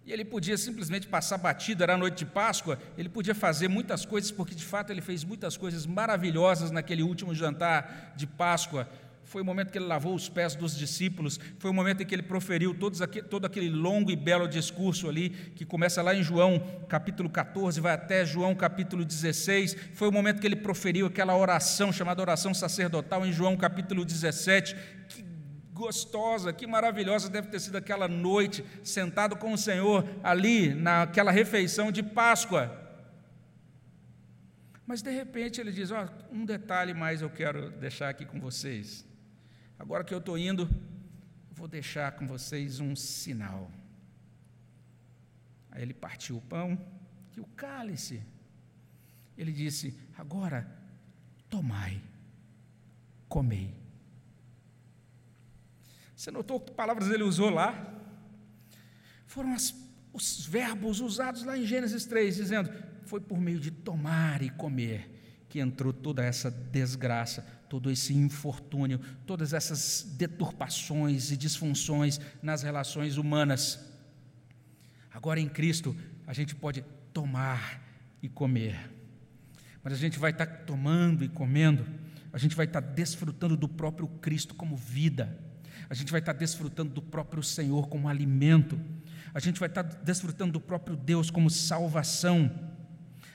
E 0.05 0.13
ele 0.13 0.25
podia 0.25 0.59
simplesmente 0.59 1.07
passar 1.07 1.39
batido, 1.39 1.85
era 1.85 1.95
a 1.95 1.97
noite 1.97 2.19
de 2.19 2.27
Páscoa, 2.27 2.77
ele 2.99 3.09
podia 3.09 3.35
fazer 3.35 3.69
muitas 3.69 4.05
coisas, 4.05 4.33
porque 4.33 4.57
de 4.57 4.65
fato 4.65 4.91
ele 4.91 5.01
fez 5.01 5.23
muitas 5.23 5.57
coisas 5.57 5.87
maravilhosas 5.87 6.73
naquele 6.73 7.05
último 7.05 7.33
jantar 7.33 8.13
de 8.17 8.27
Páscoa, 8.27 8.89
foi 9.31 9.43
o 9.43 9.45
momento 9.45 9.71
que 9.71 9.79
ele 9.79 9.87
lavou 9.87 10.13
os 10.13 10.29
pés 10.29 10.57
dos 10.57 10.77
discípulos, 10.77 11.39
foi 11.61 11.71
o 11.71 11.73
momento 11.75 12.03
em 12.03 12.07
que 12.07 12.13
ele 12.13 12.23
proferiu 12.23 12.77
aquele, 13.01 13.25
todo 13.25 13.45
aquele 13.45 13.71
longo 13.71 14.11
e 14.11 14.17
belo 14.17 14.49
discurso 14.49 15.09
ali, 15.09 15.31
que 15.55 15.65
começa 15.65 16.03
lá 16.03 16.13
em 16.13 16.21
João 16.21 16.59
capítulo 16.89 17.31
14, 17.31 17.81
vai 17.81 17.95
até 17.95 18.27
João 18.27 18.57
capítulo 18.57 19.05
16, 19.05 19.77
foi 19.95 20.09
o 20.09 20.13
momento 20.13 20.41
que 20.41 20.49
ele 20.49 20.57
proferiu 20.57 21.07
aquela 21.07 21.37
oração 21.37 21.93
chamada 21.93 22.21
oração 22.21 22.53
sacerdotal 22.53 23.25
em 23.25 23.33
João 23.33 23.57
capítulo 23.57 24.05
17, 24.05 24.75
que 25.09 25.25
gostosa, 25.73 26.53
que 26.53 26.67
maravilhosa 26.67 27.31
deve 27.31 27.47
ter 27.47 27.61
sido 27.61 27.77
aquela 27.77 28.09
noite, 28.09 28.65
sentado 28.83 29.37
com 29.37 29.53
o 29.53 29.59
Senhor 29.59 30.05
ali 30.25 30.75
naquela 30.75 31.31
refeição 31.31 31.93
de 31.93 32.03
Páscoa. 32.03 32.77
Mas 34.85 35.03
de 35.03 35.11
repente 35.13 35.61
ele 35.61 35.71
diz: 35.71 35.93
oh, 35.93 36.35
um 36.35 36.45
detalhe 36.45 36.93
mais 36.93 37.23
eu 37.23 37.31
quero 37.31 37.71
deixar 37.71 38.09
aqui 38.09 38.25
com 38.25 38.41
vocês. 38.41 39.09
Agora 39.81 40.05
que 40.05 40.13
eu 40.13 40.19
estou 40.19 40.37
indo, 40.37 40.69
vou 41.51 41.67
deixar 41.67 42.13
com 42.13 42.27
vocês 42.27 42.81
um 42.81 42.95
sinal. 42.95 43.71
Aí 45.71 45.81
ele 45.81 45.95
partiu 45.95 46.37
o 46.37 46.41
pão 46.43 46.79
e 47.35 47.41
o 47.41 47.47
cálice. 47.57 48.23
Ele 49.39 49.51
disse: 49.51 49.99
Agora, 50.19 50.71
tomai, 51.49 51.99
comei. 53.27 53.75
Você 56.15 56.31
notou 56.31 56.61
que 56.61 56.73
palavras 56.73 57.09
ele 57.09 57.23
usou 57.23 57.49
lá? 57.49 57.99
Foram 59.25 59.55
as, 59.55 59.75
os 60.13 60.45
verbos 60.45 61.01
usados 61.01 61.43
lá 61.43 61.57
em 61.57 61.65
Gênesis 61.65 62.05
3, 62.05 62.37
dizendo: 62.37 62.71
Foi 63.07 63.19
por 63.19 63.41
meio 63.41 63.59
de 63.59 63.71
tomar 63.71 64.43
e 64.43 64.51
comer 64.51 65.47
que 65.49 65.59
entrou 65.59 65.91
toda 65.91 66.23
essa 66.23 66.51
desgraça, 66.51 67.47
todo 67.71 67.89
esse 67.89 68.13
infortúnio, 68.13 68.99
todas 69.25 69.53
essas 69.53 70.03
deturpações 70.19 71.31
e 71.31 71.37
disfunções 71.37 72.21
nas 72.43 72.65
relações 72.65 73.17
humanas. 73.17 73.79
Agora 75.15 75.39
em 75.39 75.49
Cristo, 75.49 75.97
a 76.27 76.33
gente 76.33 76.53
pode 76.53 76.85
tomar 77.15 77.81
e 78.21 78.29
comer, 78.29 78.77
mas 79.85 79.93
a 79.93 79.97
gente 79.97 80.19
vai 80.19 80.33
estar 80.33 80.47
tomando 80.47 81.25
e 81.25 81.29
comendo, 81.29 81.87
a 82.33 82.39
gente 82.39 82.57
vai 82.57 82.67
estar 82.67 82.81
desfrutando 82.81 83.57
do 83.57 83.69
próprio 83.69 84.09
Cristo 84.09 84.53
como 84.53 84.77
vida, 84.77 85.39
a 85.89 85.95
gente 85.95 86.11
vai 86.11 86.21
estar 86.21 86.33
desfrutando 86.33 86.93
do 86.93 87.01
próprio 87.01 87.43
Senhor 87.43 87.89
como 87.89 88.09
alimento, 88.09 88.81
a 89.33 89.39
gente 89.39 89.61
vai 89.61 89.69
estar 89.69 89.83
desfrutando 89.83 90.55
do 90.55 90.61
próprio 90.61 90.97
Deus 90.97 91.31
como 91.31 91.49
salvação. 91.49 92.51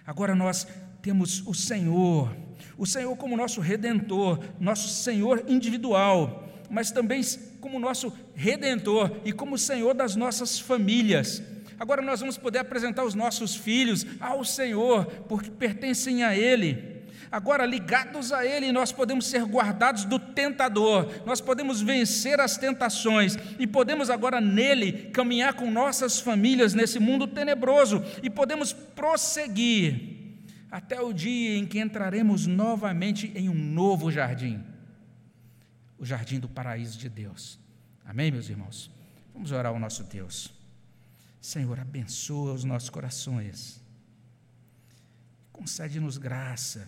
Agora 0.05 0.36
nós 0.36 0.67
temos 1.01 1.41
o 1.47 1.53
Senhor, 1.53 2.36
o 2.78 2.86
Senhor 2.86 3.15
como 3.15 3.38
nosso 3.38 3.61
redentor, 3.61 4.39
nosso 4.59 4.89
Senhor 4.89 5.43
individual, 5.47 6.47
mas 6.69 6.91
também 6.91 7.21
como 7.61 7.80
nosso 7.80 8.11
redentor 8.34 9.11
e 9.23 9.32
como 9.32 9.57
Senhor 9.57 9.93
das 9.93 10.15
nossas 10.15 10.59
famílias. 10.59 11.41
Agora 11.80 12.01
nós 12.01 12.19
vamos 12.19 12.38
poder 12.38 12.59
apresentar 12.59 13.03
os 13.03 13.15
nossos 13.15 13.55
filhos 13.55 14.05
ao 14.19 14.43
Senhor, 14.43 15.05
porque 15.28 15.49
pertencem 15.51 16.23
a 16.23 16.36
Ele. 16.36 16.95
Agora, 17.32 17.65
ligados 17.65 18.32
a 18.32 18.45
Ele, 18.45 18.71
nós 18.71 18.91
podemos 18.91 19.28
ser 19.28 19.43
guardados 19.43 20.05
do 20.05 20.17
tentador, 20.17 21.11
nós 21.26 21.41
podemos 21.41 21.82
vencer 21.82 22.39
as 22.39 22.55
tentações 22.55 23.38
e 23.59 23.67
podemos 23.67 24.09
agora 24.09 24.39
nele 24.39 25.09
caminhar 25.11 25.53
com 25.53 25.69
nossas 25.69 26.19
famílias 26.19 26.73
nesse 26.73 26.97
mundo 26.97 27.28
tenebroso 27.28 28.01
e 28.23 28.30
podemos 28.30 28.71
prosseguir 28.71 30.14
até 30.76 30.99
o 30.99 31.13
dia 31.13 31.57
em 31.57 31.65
que 31.65 31.80
entraremos 31.80 32.45
novamente 32.45 33.32
em 33.34 33.47
um 33.47 33.53
novo 33.53 34.11
jardim 34.11 34.61
o 35.97 36.05
jardim 36.05 36.38
do 36.38 36.49
paraíso 36.49 36.99
de 36.99 37.07
Deus. 37.07 37.57
Amém, 38.03 38.30
meus 38.30 38.49
irmãos? 38.49 38.91
Vamos 39.34 39.53
orar 39.53 39.71
ao 39.71 39.80
nosso 39.80 40.03
Deus. 40.03 40.53
Senhor, 41.39 41.80
abençoa 41.80 42.51
os 42.51 42.65
nossos 42.65 42.89
corações, 42.89 43.82
concede-nos 45.53 46.17
graça, 46.17 46.86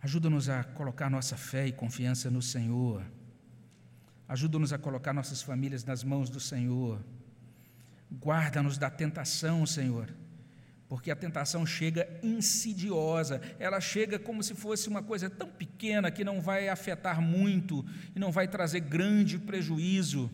ajuda-nos 0.00 0.48
a 0.48 0.64
colocar 0.64 1.10
nossa 1.10 1.36
fé 1.36 1.66
e 1.66 1.72
confiança 1.72 2.30
no 2.30 2.40
Senhor, 2.40 3.04
ajuda-nos 4.26 4.72
a 4.72 4.78
colocar 4.78 5.12
nossas 5.12 5.42
famílias 5.42 5.84
nas 5.84 6.02
mãos 6.02 6.30
do 6.30 6.40
Senhor, 6.40 7.04
guarda-nos 8.10 8.78
da 8.78 8.88
tentação, 8.88 9.66
Senhor 9.66 10.08
porque 10.88 11.10
a 11.10 11.16
tentação 11.16 11.66
chega 11.66 12.08
insidiosa, 12.22 13.40
ela 13.58 13.80
chega 13.80 14.18
como 14.18 14.42
se 14.42 14.54
fosse 14.54 14.88
uma 14.88 15.02
coisa 15.02 15.28
tão 15.28 15.48
pequena 15.48 16.10
que 16.10 16.24
não 16.24 16.40
vai 16.40 16.68
afetar 16.68 17.20
muito 17.20 17.84
e 18.16 18.18
não 18.18 18.32
vai 18.32 18.48
trazer 18.48 18.80
grande 18.80 19.38
prejuízo. 19.38 20.30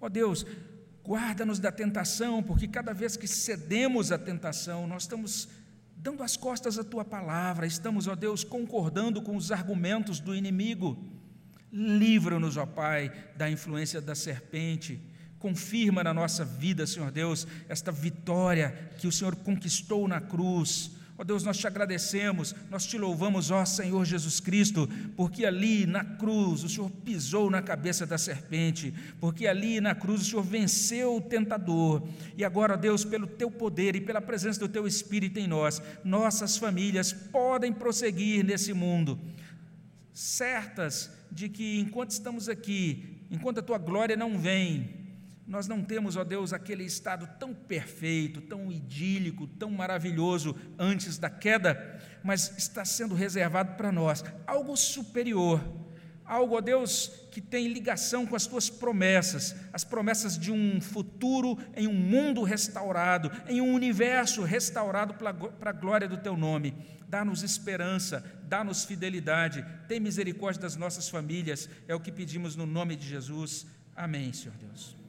Ó 0.00 0.06
oh 0.06 0.08
Deus, 0.08 0.44
Guarda-nos 1.10 1.58
da 1.58 1.72
tentação, 1.72 2.42
porque 2.42 2.68
cada 2.68 2.92
vez 2.92 3.16
que 3.16 3.26
cedemos 3.26 4.12
à 4.12 4.18
tentação, 4.18 4.86
nós 4.86 5.02
estamos 5.02 5.48
dando 5.96 6.22
as 6.22 6.36
costas 6.36 6.78
à 6.78 6.84
tua 6.84 7.04
palavra, 7.04 7.66
estamos, 7.66 8.06
ó 8.06 8.14
Deus, 8.14 8.44
concordando 8.44 9.20
com 9.22 9.34
os 9.34 9.50
argumentos 9.50 10.20
do 10.20 10.34
inimigo. 10.34 10.96
Livra-nos, 11.72 12.56
ó 12.56 12.66
Pai, 12.66 13.12
da 13.36 13.50
influência 13.50 14.00
da 14.00 14.14
serpente. 14.14 15.00
Confirma 15.40 16.04
na 16.04 16.14
nossa 16.14 16.44
vida, 16.44 16.86
Senhor 16.86 17.10
Deus, 17.10 17.48
esta 17.68 17.90
vitória 17.90 18.92
que 18.98 19.08
o 19.08 19.12
Senhor 19.12 19.34
conquistou 19.34 20.06
na 20.06 20.20
cruz 20.20 20.92
Ó 21.20 21.22
Deus, 21.22 21.44
nós 21.44 21.58
te 21.58 21.66
agradecemos, 21.66 22.54
nós 22.70 22.86
te 22.86 22.96
louvamos, 22.96 23.50
ó 23.50 23.62
Senhor 23.66 24.06
Jesus 24.06 24.40
Cristo, 24.40 24.88
porque 25.14 25.44
ali 25.44 25.84
na 25.84 26.02
cruz 26.02 26.64
o 26.64 26.68
Senhor 26.70 26.90
pisou 26.90 27.50
na 27.50 27.60
cabeça 27.60 28.06
da 28.06 28.16
serpente, 28.16 28.94
porque 29.20 29.46
ali 29.46 29.82
na 29.82 29.94
cruz 29.94 30.22
o 30.22 30.24
Senhor 30.24 30.42
venceu 30.42 31.16
o 31.16 31.20
tentador. 31.20 32.08
E 32.38 32.42
agora, 32.42 32.72
ó 32.72 32.76
Deus, 32.78 33.04
pelo 33.04 33.26
teu 33.26 33.50
poder 33.50 33.94
e 33.96 34.00
pela 34.00 34.22
presença 34.22 34.60
do 34.60 34.68
teu 34.68 34.86
Espírito 34.86 35.38
em 35.38 35.46
nós, 35.46 35.82
nossas 36.02 36.56
famílias 36.56 37.12
podem 37.12 37.70
prosseguir 37.70 38.42
nesse 38.42 38.72
mundo, 38.72 39.20
certas 40.14 41.10
de 41.30 41.50
que 41.50 41.80
enquanto 41.80 42.12
estamos 42.12 42.48
aqui, 42.48 43.26
enquanto 43.30 43.58
a 43.58 43.62
tua 43.62 43.76
glória 43.76 44.16
não 44.16 44.38
vem, 44.38 44.99
nós 45.50 45.66
não 45.66 45.82
temos, 45.82 46.14
ó 46.16 46.22
Deus, 46.22 46.52
aquele 46.52 46.84
estado 46.84 47.28
tão 47.36 47.52
perfeito, 47.52 48.40
tão 48.40 48.70
idílico, 48.70 49.48
tão 49.48 49.68
maravilhoso 49.68 50.54
antes 50.78 51.18
da 51.18 51.28
queda, 51.28 52.00
mas 52.22 52.56
está 52.56 52.84
sendo 52.84 53.16
reservado 53.16 53.74
para 53.76 53.90
nós 53.90 54.24
algo 54.46 54.76
superior, 54.76 55.60
algo, 56.24 56.54
ó 56.54 56.60
Deus, 56.60 57.26
que 57.32 57.40
tem 57.40 57.66
ligação 57.66 58.24
com 58.24 58.36
as 58.36 58.46
tuas 58.46 58.70
promessas, 58.70 59.56
as 59.72 59.82
promessas 59.82 60.38
de 60.38 60.52
um 60.52 60.80
futuro 60.80 61.58
em 61.74 61.88
um 61.88 61.94
mundo 61.94 62.44
restaurado, 62.44 63.28
em 63.48 63.60
um 63.60 63.74
universo 63.74 64.44
restaurado 64.44 65.14
para 65.14 65.70
a 65.70 65.72
glória 65.72 66.06
do 66.06 66.18
teu 66.18 66.36
nome. 66.36 66.76
Dá-nos 67.08 67.42
esperança, 67.42 68.24
dá-nos 68.44 68.84
fidelidade, 68.84 69.66
tem 69.88 69.98
misericórdia 69.98 70.62
das 70.62 70.76
nossas 70.76 71.08
famílias, 71.08 71.68
é 71.88 71.94
o 71.94 71.98
que 71.98 72.12
pedimos 72.12 72.54
no 72.54 72.66
nome 72.66 72.94
de 72.94 73.08
Jesus. 73.08 73.66
Amém, 73.96 74.32
Senhor 74.32 74.54
Deus. 74.56 74.99